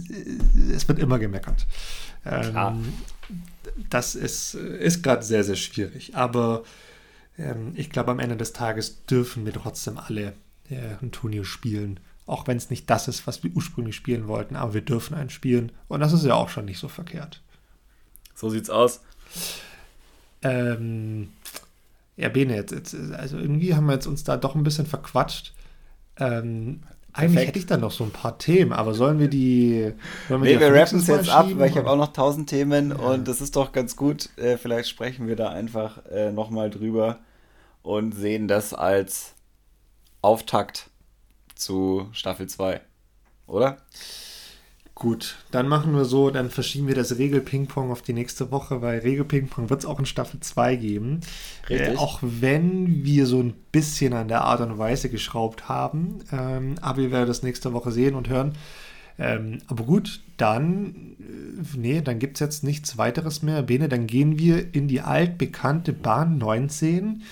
Es 0.74 0.88
wird 0.88 0.99
immer 0.99 1.18
gemeckert. 1.18 1.66
Ähm, 2.24 2.95
das 3.91 4.14
ist, 4.14 4.55
ist 4.55 5.03
gerade 5.03 5.22
sehr, 5.22 5.45
sehr 5.45 5.57
schwierig. 5.57 6.16
Aber 6.16 6.64
ähm, 7.39 7.72
ich 7.74 7.91
glaube, 7.91 8.11
am 8.11 8.18
Ende 8.18 8.37
des 8.37 8.53
Tages 8.53 9.05
dürfen 9.07 9.45
wir 9.45 9.53
trotzdem 9.53 9.99
alle 9.99 10.35
äh, 10.68 10.97
ein 11.01 11.12
Turnier 11.12 11.45
spielen. 11.45 12.01
Auch 12.26 12.47
wenn 12.47 12.57
es 12.57 12.70
nicht 12.70 12.89
das 12.89 13.09
ist, 13.09 13.26
was 13.26 13.43
wir 13.43 13.51
ursprünglich 13.55 13.97
spielen 13.97 14.28
wollten, 14.28 14.57
aber 14.57 14.74
wir 14.74 14.83
dürfen 14.83 15.14
ein 15.14 15.31
spielen. 15.31 15.72
Und 15.89 16.01
das 16.01 16.12
ist 16.12 16.24
ja 16.24 16.35
auch 16.35 16.49
schon 16.49 16.64
nicht 16.64 16.78
so 16.78 16.89
verkehrt. 16.89 17.43
So 18.35 18.49
sieht's 18.51 18.70
aus. 18.70 19.01
Ähm, 20.43 21.33
ja, 22.16 22.28
Bene, 22.28 22.55
jetzt, 22.55 22.72
jetzt, 22.72 22.95
also 22.95 23.39
irgendwie 23.39 23.74
haben 23.74 23.87
wir 23.87 23.95
jetzt 23.95 24.07
uns 24.07 24.24
da 24.24 24.37
doch 24.37 24.55
ein 24.55 24.62
bisschen 24.62 24.87
verquatscht. 24.87 25.55
Ähm, 26.18 26.83
eigentlich 27.13 27.33
Perfekt. 27.33 27.49
hätte 27.49 27.59
ich 27.59 27.67
da 27.67 27.77
noch 27.77 27.91
so 27.91 28.05
ein 28.05 28.11
paar 28.11 28.39
Themen, 28.39 28.73
aber 28.73 28.95
sollen 28.95 29.19
wir 29.19 29.29
die. 29.29 29.93
Sollen 30.29 30.43
wir, 30.43 30.55
nee, 30.55 30.61
wir 30.61 30.73
rappen 30.73 30.99
es 30.99 31.07
jetzt 31.07 31.29
ab, 31.29 31.49
weil 31.55 31.71
ich 31.71 31.77
habe 31.77 31.91
auch 31.91 31.97
noch 31.97 32.13
tausend 32.13 32.49
Themen 32.49 32.91
ja. 32.91 32.97
und 32.97 33.27
das 33.27 33.41
ist 33.41 33.57
doch 33.57 33.73
ganz 33.73 33.97
gut. 33.97 34.29
Äh, 34.37 34.57
vielleicht 34.57 34.89
sprechen 34.89 35.27
wir 35.27 35.37
da 35.37 35.49
einfach 35.49 36.05
äh, 36.07 36.31
nochmal 36.31 36.71
drüber 36.71 37.19
und 37.83 38.13
sehen 38.13 38.49
das 38.49 38.75
als 38.75 39.35
Auftakt 40.23 40.91
zu 41.55 42.09
Staffel 42.13 42.49
2. 42.49 42.81
Oder? 43.47 43.79
Gut, 45.01 45.37
dann 45.51 45.67
machen 45.67 45.95
wir 45.95 46.05
so, 46.05 46.29
dann 46.29 46.51
verschieben 46.51 46.87
wir 46.87 46.95
das 46.95 47.17
Regel-Ping-Pong 47.17 47.91
auf 47.91 48.03
die 48.03 48.13
nächste 48.13 48.51
Woche, 48.51 48.83
weil 48.83 48.99
Regel-Ping-Pong 48.99 49.71
wird 49.71 49.81
es 49.81 49.87
auch 49.87 49.99
in 49.99 50.05
Staffel 50.05 50.41
2 50.41 50.77
geben. 50.77 51.21
Äh, 51.71 51.97
auch 51.97 52.19
wenn 52.21 53.03
wir 53.03 53.25
so 53.25 53.41
ein 53.41 53.55
bisschen 53.73 54.13
an 54.13 54.29
der 54.29 54.43
Art 54.43 54.61
und 54.61 54.77
Weise 54.77 55.09
geschraubt 55.09 55.71
haben. 55.71 56.19
Ähm, 56.31 56.75
aber 56.83 57.01
ihr 57.01 57.11
werdet 57.13 57.31
das 57.31 57.43
nächste 57.43 57.73
Woche 57.73 57.93
sehen 57.93 58.15
und 58.15 58.29
hören. 58.29 58.53
Ähm, 59.19 59.61
aber 59.69 59.85
gut, 59.85 60.21
dann, 60.37 61.17
äh, 61.19 61.79
nee, 61.79 62.03
dann 62.03 62.19
gibt 62.19 62.37
es 62.37 62.41
jetzt 62.41 62.63
nichts 62.63 62.99
weiteres 62.99 63.41
mehr. 63.41 63.63
Bene, 63.63 63.89
dann 63.89 64.07
gehen 64.07 64.39
wir 64.39 64.75
in 64.75 64.87
die 64.87 65.01
altbekannte 65.01 65.95
Bahn 65.95 66.37
19. 66.37 67.23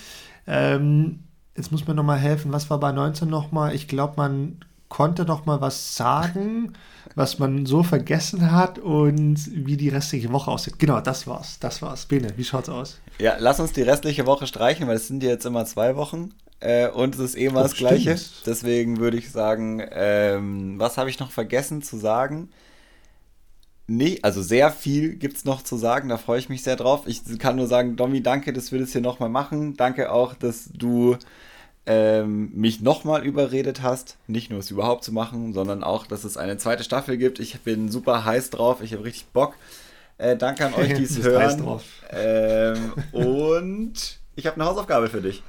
Ähm, 0.47 1.19
jetzt 1.55 1.71
muss 1.71 1.85
man 1.85 1.95
nochmal 1.95 2.17
helfen. 2.17 2.51
Was 2.51 2.71
war 2.71 2.79
bei 2.79 2.91
19 2.91 3.29
nochmal? 3.29 3.75
Ich 3.75 3.87
glaube, 3.87 4.13
man 4.17 4.57
konnte 4.89 5.23
noch 5.23 5.45
mal 5.45 5.61
was 5.61 5.95
sagen, 5.95 6.73
was 7.15 7.39
man 7.39 7.65
so 7.65 7.83
vergessen 7.83 8.51
hat 8.51 8.79
und 8.79 9.37
wie 9.65 9.77
die 9.77 9.89
restliche 9.89 10.31
Woche 10.31 10.51
aussieht. 10.51 10.79
Genau, 10.79 10.99
das 10.99 11.27
war's. 11.27 11.59
Das 11.59 11.81
war's. 11.81 12.05
Bene, 12.05 12.33
wie 12.35 12.43
schaut's 12.43 12.69
aus? 12.69 12.99
Ja, 13.19 13.35
lass 13.39 13.59
uns 13.59 13.71
die 13.71 13.83
restliche 13.83 14.25
Woche 14.25 14.47
streichen, 14.47 14.87
weil 14.87 14.97
es 14.97 15.07
sind 15.07 15.23
ja 15.23 15.29
jetzt 15.29 15.45
immer 15.45 15.65
zwei 15.65 15.95
Wochen. 15.95 16.33
Äh, 16.59 16.89
und 16.89 17.15
es 17.15 17.21
ist 17.21 17.37
eh 17.37 17.49
oh, 17.49 17.53
das 17.53 17.75
Gleiche. 17.75 18.17
Stimmt. 18.17 18.47
Deswegen 18.47 18.97
würde 18.97 19.17
ich 19.17 19.31
sagen, 19.31 19.81
ähm, 19.91 20.75
was 20.77 20.97
habe 20.97 21.09
ich 21.09 21.19
noch 21.19 21.31
vergessen 21.31 21.81
zu 21.81 21.97
sagen? 21.97 22.49
Nee, 23.87 24.19
also 24.21 24.43
sehr 24.43 24.71
viel 24.71 25.15
gibt 25.15 25.37
es 25.37 25.45
noch 25.45 25.63
zu 25.63 25.75
sagen, 25.75 26.09
da 26.09 26.17
freue 26.17 26.37
ich 26.37 26.47
mich 26.47 26.61
sehr 26.61 26.75
drauf. 26.75 27.03
Ich 27.07 27.23
kann 27.39 27.55
nur 27.55 27.65
sagen, 27.65 27.95
Domi, 27.95 28.21
danke, 28.21 28.53
dass 28.53 28.71
wir 28.71 28.79
das 28.79 28.91
hier 28.91 29.01
nochmal 29.01 29.29
machen. 29.29 29.77
Danke 29.77 30.11
auch, 30.11 30.35
dass 30.35 30.69
du 30.73 31.17
ähm, 31.85 32.51
mich 32.53 32.81
nochmal 32.81 33.25
überredet 33.25 33.81
hast, 33.81 34.17
nicht 34.27 34.49
nur 34.49 34.59
es 34.59 34.69
überhaupt 34.69 35.03
zu 35.03 35.11
machen, 35.11 35.53
sondern 35.53 35.83
auch, 35.83 36.05
dass 36.05 36.23
es 36.23 36.37
eine 36.37 36.57
zweite 36.57 36.83
Staffel 36.83 37.17
gibt. 37.17 37.39
Ich 37.39 37.59
bin 37.61 37.89
super 37.89 38.25
heiß 38.25 38.49
drauf, 38.51 38.81
ich 38.81 38.93
habe 38.93 39.03
richtig 39.03 39.27
Bock. 39.27 39.55
Äh, 40.17 40.35
danke 40.35 40.65
an 40.65 40.73
euch, 40.73 40.93
die 40.93 41.03
es 41.03 41.17
hören. 41.23 41.79
Ähm, 42.11 42.93
und 43.11 44.19
ich 44.35 44.45
habe 44.45 44.55
eine 44.55 44.65
Hausaufgabe 44.65 45.07
für 45.07 45.21
dich. 45.21 45.41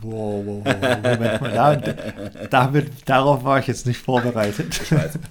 Wow, 0.00 0.44
wow, 0.44 0.64
wow. 0.64 0.76
Moment 1.02 1.40
mal. 1.40 1.52
Da, 1.52 2.46
damit, 2.50 2.90
darauf 3.06 3.44
war 3.44 3.58
ich 3.60 3.66
jetzt 3.66 3.86
nicht 3.86 3.98
vorbereitet. 3.98 4.80
Ich 4.82 4.92
weiß. 4.92 5.18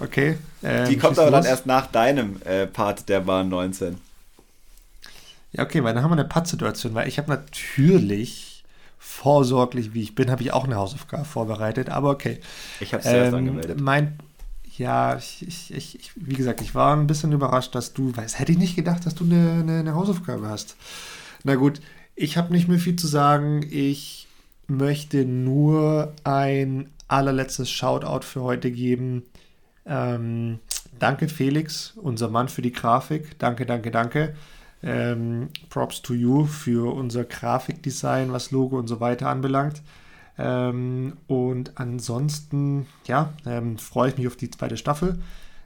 Okay. 0.00 0.38
Ähm, 0.62 0.88
die 0.88 0.96
kommt 0.96 1.18
aber 1.18 1.30
los. 1.30 1.40
dann 1.40 1.50
erst 1.50 1.66
nach 1.66 1.86
deinem 1.86 2.40
äh, 2.44 2.66
Part 2.66 3.08
der 3.08 3.20
Bahn 3.20 3.48
19. 3.48 3.96
Ja, 5.52 5.64
okay, 5.64 5.82
weil 5.82 5.94
dann 5.94 6.02
haben 6.02 6.10
wir 6.10 6.18
eine 6.18 6.28
Pattsituation, 6.28 6.94
weil 6.94 7.08
ich 7.08 7.18
habe 7.18 7.30
natürlich 7.30 8.64
vorsorglich, 8.98 9.94
wie 9.94 10.02
ich 10.02 10.14
bin, 10.14 10.30
habe 10.30 10.42
ich 10.42 10.52
auch 10.52 10.64
eine 10.64 10.76
Hausaufgabe 10.76 11.24
vorbereitet, 11.24 11.88
aber 11.88 12.10
okay. 12.10 12.40
Ich 12.80 12.92
habe 12.92 13.02
es 13.02 13.10
ähm, 13.10 13.34
angemeldet. 13.34 13.80
Mein, 13.80 14.18
ja, 14.76 15.16
ich, 15.16 15.46
ich, 15.46 15.74
ich, 15.74 16.12
wie 16.16 16.34
gesagt, 16.34 16.60
ich 16.60 16.74
war 16.74 16.96
ein 16.96 17.06
bisschen 17.06 17.32
überrascht, 17.32 17.74
dass 17.74 17.94
du, 17.94 18.16
weiß, 18.16 18.38
hätte 18.38 18.52
ich 18.52 18.58
nicht 18.58 18.76
gedacht, 18.76 19.06
dass 19.06 19.14
du 19.14 19.24
eine, 19.24 19.60
eine, 19.60 19.78
eine 19.80 19.94
Hausaufgabe 19.94 20.48
hast. 20.48 20.76
Na 21.44 21.54
gut, 21.54 21.80
ich 22.14 22.36
habe 22.36 22.52
nicht 22.52 22.68
mehr 22.68 22.78
viel 22.78 22.96
zu 22.96 23.06
sagen. 23.06 23.64
Ich 23.70 24.26
möchte 24.66 25.24
nur 25.24 26.12
ein 26.24 26.90
allerletztes 27.08 27.70
Shoutout 27.70 28.24
für 28.24 28.42
heute 28.42 28.70
geben. 28.70 29.22
Ähm, 29.86 30.58
danke 30.98 31.28
Felix, 31.28 31.94
unser 31.96 32.28
Mann 32.28 32.48
für 32.48 32.62
die 32.62 32.72
Grafik. 32.72 33.38
Danke, 33.38 33.66
danke, 33.66 33.90
danke. 33.90 34.34
Ähm, 34.82 35.48
Props 35.70 36.02
to 36.02 36.14
you 36.14 36.44
für 36.46 36.94
unser 36.94 37.24
Grafikdesign, 37.24 38.32
was 38.32 38.50
Logo 38.50 38.78
und 38.78 38.86
so 38.86 39.00
weiter 39.00 39.28
anbelangt. 39.28 39.82
Ähm, 40.38 41.14
und 41.26 41.72
ansonsten, 41.80 42.86
ja, 43.06 43.32
ähm, 43.44 43.76
freue 43.76 44.10
ich 44.10 44.18
mich 44.18 44.26
auf 44.28 44.36
die 44.36 44.50
zweite 44.50 44.76
Staffel. 44.76 45.18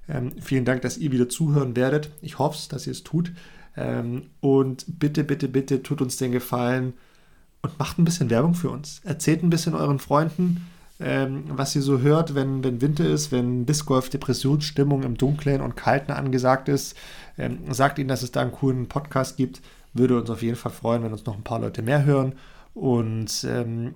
Ähm, 0.08 0.32
vielen 0.40 0.64
Dank, 0.64 0.82
dass 0.82 0.98
ihr 0.98 1.12
wieder 1.12 1.28
zuhören 1.28 1.76
werdet. 1.76 2.10
Ich 2.22 2.38
hoffe 2.38 2.56
es, 2.56 2.68
dass 2.68 2.86
ihr 2.86 2.92
es 2.92 3.04
tut. 3.04 3.32
Ähm, 3.76 4.30
und 4.40 4.84
bitte, 4.98 5.24
bitte, 5.24 5.48
bitte 5.48 5.82
tut 5.82 6.00
uns 6.00 6.16
den 6.16 6.32
Gefallen 6.32 6.94
und 7.62 7.78
macht 7.78 7.98
ein 7.98 8.04
bisschen 8.04 8.30
Werbung 8.30 8.54
für 8.54 8.70
uns. 8.70 9.00
Erzählt 9.04 9.42
ein 9.42 9.50
bisschen 9.50 9.74
euren 9.74 9.98
Freunden, 9.98 10.66
ähm, 11.00 11.44
was 11.48 11.74
ihr 11.76 11.82
so 11.82 12.00
hört, 12.00 12.34
wenn, 12.34 12.64
wenn 12.64 12.80
Winter 12.80 13.04
ist, 13.04 13.32
wenn 13.32 13.66
Disc 13.66 13.86
Golf 13.86 14.10
Depressionsstimmung 14.10 15.02
im 15.04 15.16
Dunklen 15.16 15.60
und 15.60 15.76
Kalten 15.76 16.12
angesagt 16.12 16.68
ist. 16.68 16.96
Ähm, 17.38 17.72
sagt 17.72 17.98
ihnen, 17.98 18.08
dass 18.08 18.22
es 18.22 18.32
da 18.32 18.42
einen 18.42 18.52
coolen 18.52 18.88
Podcast 18.88 19.36
gibt. 19.36 19.60
Würde 19.92 20.18
uns 20.18 20.30
auf 20.30 20.42
jeden 20.42 20.56
Fall 20.56 20.72
freuen, 20.72 21.02
wenn 21.02 21.12
uns 21.12 21.26
noch 21.26 21.36
ein 21.36 21.44
paar 21.44 21.60
Leute 21.60 21.82
mehr 21.82 22.04
hören. 22.04 22.34
Und 22.74 23.44
ähm, 23.48 23.94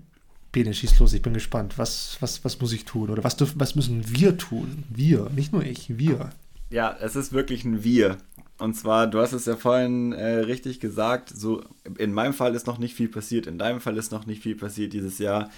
Bene, 0.53 0.73
schieß 0.73 0.99
los, 1.01 1.13
ich 1.13 1.23
bin 1.23 1.35
gespannt. 1.35 1.77
Was, 1.77 2.17
was, 2.21 2.45
was 2.45 2.61
muss 2.61 2.73
ich 2.73 2.85
tun? 2.85 3.11
Oder 3.11 3.25
was, 3.25 3.37
dürfen, 3.37 3.61
was 3.61 3.75
müssen 3.75 4.05
wir 4.09 4.39
tun? 4.39 4.85
Wir, 4.89 5.29
nicht 5.35 5.53
nur 5.53 5.63
ich, 5.63 5.99
wir. 5.99 6.31
Ja, 6.71 6.97
es 7.01 7.15
ist 7.15 7.33
wirklich 7.33 7.65
ein 7.65 7.85
Wir. 7.85 8.17
Und 8.59 8.75
zwar, 8.75 9.07
du 9.07 9.21
hast 9.21 9.33
es 9.33 9.45
ja 9.45 9.57
vorhin 9.57 10.13
äh, 10.13 10.39
richtig 10.39 10.81
gesagt, 10.81 11.29
so 11.29 11.63
in 11.99 12.13
meinem 12.15 12.33
Fall 12.33 12.55
ist 12.55 12.67
noch 12.67 12.79
nicht 12.79 12.95
viel 12.95 13.09
passiert, 13.09 13.47
in 13.47 13.59
deinem 13.59 13.81
Fall 13.81 13.99
ist 13.99 14.13
noch 14.13 14.25
nicht 14.25 14.43
viel 14.43 14.57
passiert 14.57 14.95
dieses 14.95 15.19
Jahr. 15.19 15.51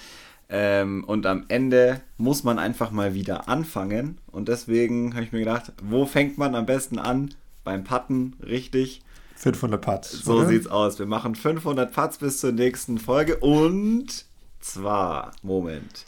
Ähm, 0.48 1.04
und 1.04 1.26
am 1.26 1.44
Ende 1.46 2.00
muss 2.16 2.42
man 2.42 2.58
einfach 2.58 2.90
mal 2.90 3.14
wieder 3.14 3.48
anfangen. 3.48 4.18
Und 4.26 4.48
deswegen 4.48 5.14
habe 5.14 5.24
ich 5.24 5.32
mir 5.32 5.40
gedacht, 5.40 5.72
wo 5.82 6.06
fängt 6.06 6.38
man 6.38 6.54
am 6.54 6.66
besten 6.66 6.98
an? 6.98 7.34
Beim 7.68 7.84
Putten, 7.84 8.32
richtig. 8.42 9.02
500 9.36 9.78
Putts. 9.78 10.24
So 10.24 10.36
oder? 10.36 10.48
sieht's 10.48 10.68
aus. 10.68 10.98
Wir 10.98 11.04
machen 11.04 11.34
500 11.34 11.92
Putts 11.92 12.16
bis 12.16 12.40
zur 12.40 12.52
nächsten 12.52 12.96
Folge 12.96 13.36
und 13.36 14.24
zwar, 14.58 15.32
Moment, 15.42 16.06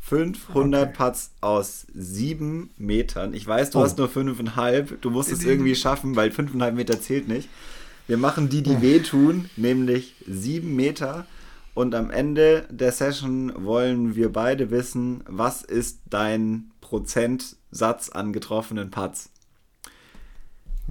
500 0.00 0.88
okay. 0.88 0.92
Putts 0.96 1.32
aus 1.42 1.86
sieben 1.92 2.70
Metern. 2.78 3.34
Ich 3.34 3.46
weiß, 3.46 3.68
du 3.68 3.80
oh. 3.80 3.82
hast 3.82 3.98
nur 3.98 4.08
fünfeinhalb. 4.08 5.02
Du 5.02 5.10
musst 5.10 5.30
es 5.30 5.44
irgendwie 5.44 5.74
schaffen, 5.74 6.16
weil 6.16 6.30
fünfeinhalb 6.30 6.74
Meter 6.74 6.98
zählt 6.98 7.28
nicht. 7.28 7.50
Wir 8.06 8.16
machen 8.16 8.48
die, 8.48 8.62
die 8.62 8.80
wehtun, 8.80 9.50
nämlich 9.56 10.14
sieben 10.26 10.74
Meter. 10.76 11.26
Und 11.74 11.94
am 11.94 12.10
Ende 12.10 12.66
der 12.70 12.92
Session 12.92 13.52
wollen 13.54 14.16
wir 14.16 14.32
beide 14.32 14.70
wissen, 14.70 15.22
was 15.26 15.60
ist 15.60 15.98
dein 16.08 16.70
Prozentsatz 16.80 18.08
an 18.08 18.32
getroffenen 18.32 18.90
Putts? 18.90 19.28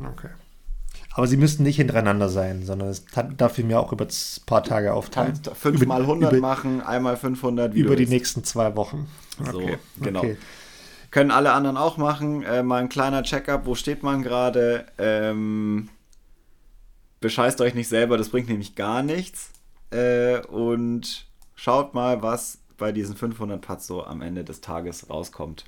Okay. 0.06 0.30
Aber 1.14 1.28
sie 1.28 1.38
müssten 1.38 1.64
nicht 1.64 1.76
hintereinander 1.76 2.30
sein, 2.30 2.64
sondern 2.64 2.88
es 2.88 3.06
darf 3.36 3.58
ich 3.58 3.66
mir 3.66 3.80
auch 3.80 3.92
über 3.92 4.06
ein 4.06 4.46
paar 4.46 4.64
Tage 4.64 4.94
aufteilen. 4.94 5.34
Kannst 5.44 5.62
fünfmal 5.62 6.02
100 6.02 6.32
über, 6.32 6.42
machen, 6.42 6.82
einmal 6.82 7.18
500. 7.18 7.74
über 7.74 7.96
die 7.96 8.08
nächsten 8.08 8.44
zwei 8.44 8.76
Wochen. 8.76 9.10
Okay. 9.40 9.52
So, 9.52 10.04
genau. 10.04 10.20
Okay. 10.20 10.38
Können 11.10 11.32
alle 11.32 11.52
anderen 11.52 11.76
auch 11.76 11.98
machen. 11.98 12.44
Äh, 12.44 12.64
mal 12.64 12.82
ein 12.82 12.88
kleiner 12.88 13.24
Checkup, 13.24 13.66
wo 13.66 13.76
steht 13.76 14.04
man 14.04 14.24
gerade? 14.24 14.86
Ähm, 14.98 15.90
bescheißt 17.20 17.60
euch 17.60 17.76
nicht 17.76 17.90
selber, 17.90 18.18
das 18.18 18.30
bringt 18.30 18.48
nämlich 18.48 18.76
gar 18.76 19.04
nichts. 19.04 19.52
Äh, 19.92 20.40
und 20.48 21.28
schaut 21.56 21.94
mal, 21.94 22.24
was 22.24 22.60
bei 22.78 22.94
diesen 22.94 23.18
500 23.18 23.62
Putts 23.62 23.88
so 23.88 24.06
am 24.06 24.22
Ende 24.22 24.46
des 24.46 24.62
Tages 24.62 25.10
rauskommt. 25.10 25.66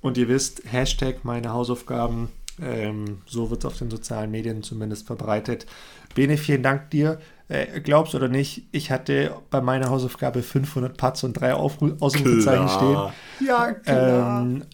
Und 0.00 0.16
ihr 0.16 0.28
wisst, 0.28 0.62
Hashtag 0.70 1.24
meine 1.24 1.52
Hausaufgaben 1.52 2.28
ähm, 2.62 3.22
so 3.26 3.50
wird 3.50 3.60
es 3.60 3.66
auf 3.66 3.78
den 3.78 3.90
sozialen 3.90 4.30
Medien 4.30 4.62
zumindest 4.62 5.06
verbreitet. 5.06 5.66
Bene, 6.14 6.36
vielen 6.36 6.62
Dank 6.62 6.90
dir. 6.90 7.18
Äh, 7.48 7.80
glaubst 7.80 8.14
oder 8.14 8.28
nicht, 8.28 8.62
ich 8.72 8.90
hatte 8.90 9.36
bei 9.50 9.60
meiner 9.60 9.90
Hausaufgabe 9.90 10.42
500 10.42 10.96
Putts 10.96 11.24
und 11.24 11.34
drei 11.34 11.54
Ausrufezeichen 11.54 12.68
stehen. 12.68 13.46
Ja, 13.46 13.72
klar. 13.72 14.42
Ähm, 14.42 14.64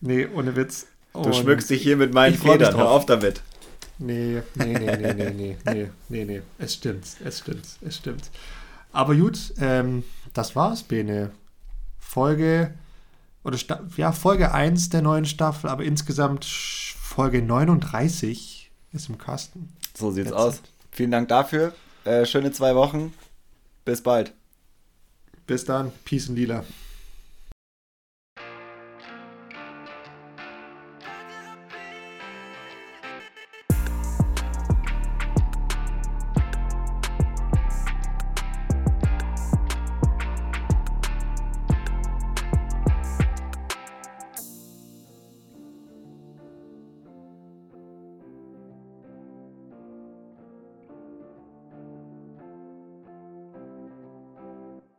nee, 0.00 0.26
ohne 0.26 0.56
Witz. 0.56 0.86
Du 1.14 1.32
schmückst 1.32 1.70
dich 1.70 1.82
hier 1.82 1.96
mit 1.96 2.12
meinen 2.12 2.36
Federn. 2.36 2.76
Hör 2.76 2.90
auf 2.90 3.06
damit. 3.06 3.40
Nee, 3.98 4.42
nee, 4.56 4.64
nee, 4.66 4.96
nee, 4.96 5.14
nee, 5.14 5.30
nee, 5.30 5.56
nee, 5.64 5.90
nee, 6.10 6.24
nee. 6.24 6.42
Es 6.58 6.74
stimmt, 6.74 7.06
es 7.24 7.38
stimmt, 7.38 7.66
es 7.80 7.96
stimmt. 7.96 8.30
Aber 8.92 9.14
gut, 9.14 9.54
ähm, 9.58 10.04
das 10.34 10.54
war's, 10.54 10.82
Bene. 10.82 11.30
Folge, 11.98 12.74
oder 13.46 13.58
ja, 13.96 14.12
Folge 14.12 14.52
1 14.52 14.90
der 14.90 15.02
neuen 15.02 15.24
Staffel, 15.24 15.70
aber 15.70 15.84
insgesamt 15.84 16.44
Folge 16.44 17.42
39 17.42 18.70
ist 18.92 19.08
im 19.08 19.18
Kasten. 19.18 19.72
So 19.96 20.10
sieht's 20.10 20.30
Jetzt. 20.30 20.36
aus. 20.36 20.62
Vielen 20.90 21.10
Dank 21.12 21.28
dafür. 21.28 21.72
Äh, 22.04 22.26
schöne 22.26 22.52
zwei 22.52 22.74
Wochen. 22.74 23.12
Bis 23.84 24.02
bald. 24.02 24.32
Bis 25.46 25.64
dann. 25.64 25.92
Peace 26.04 26.28
und 26.28 26.36
Lila. 26.36 26.64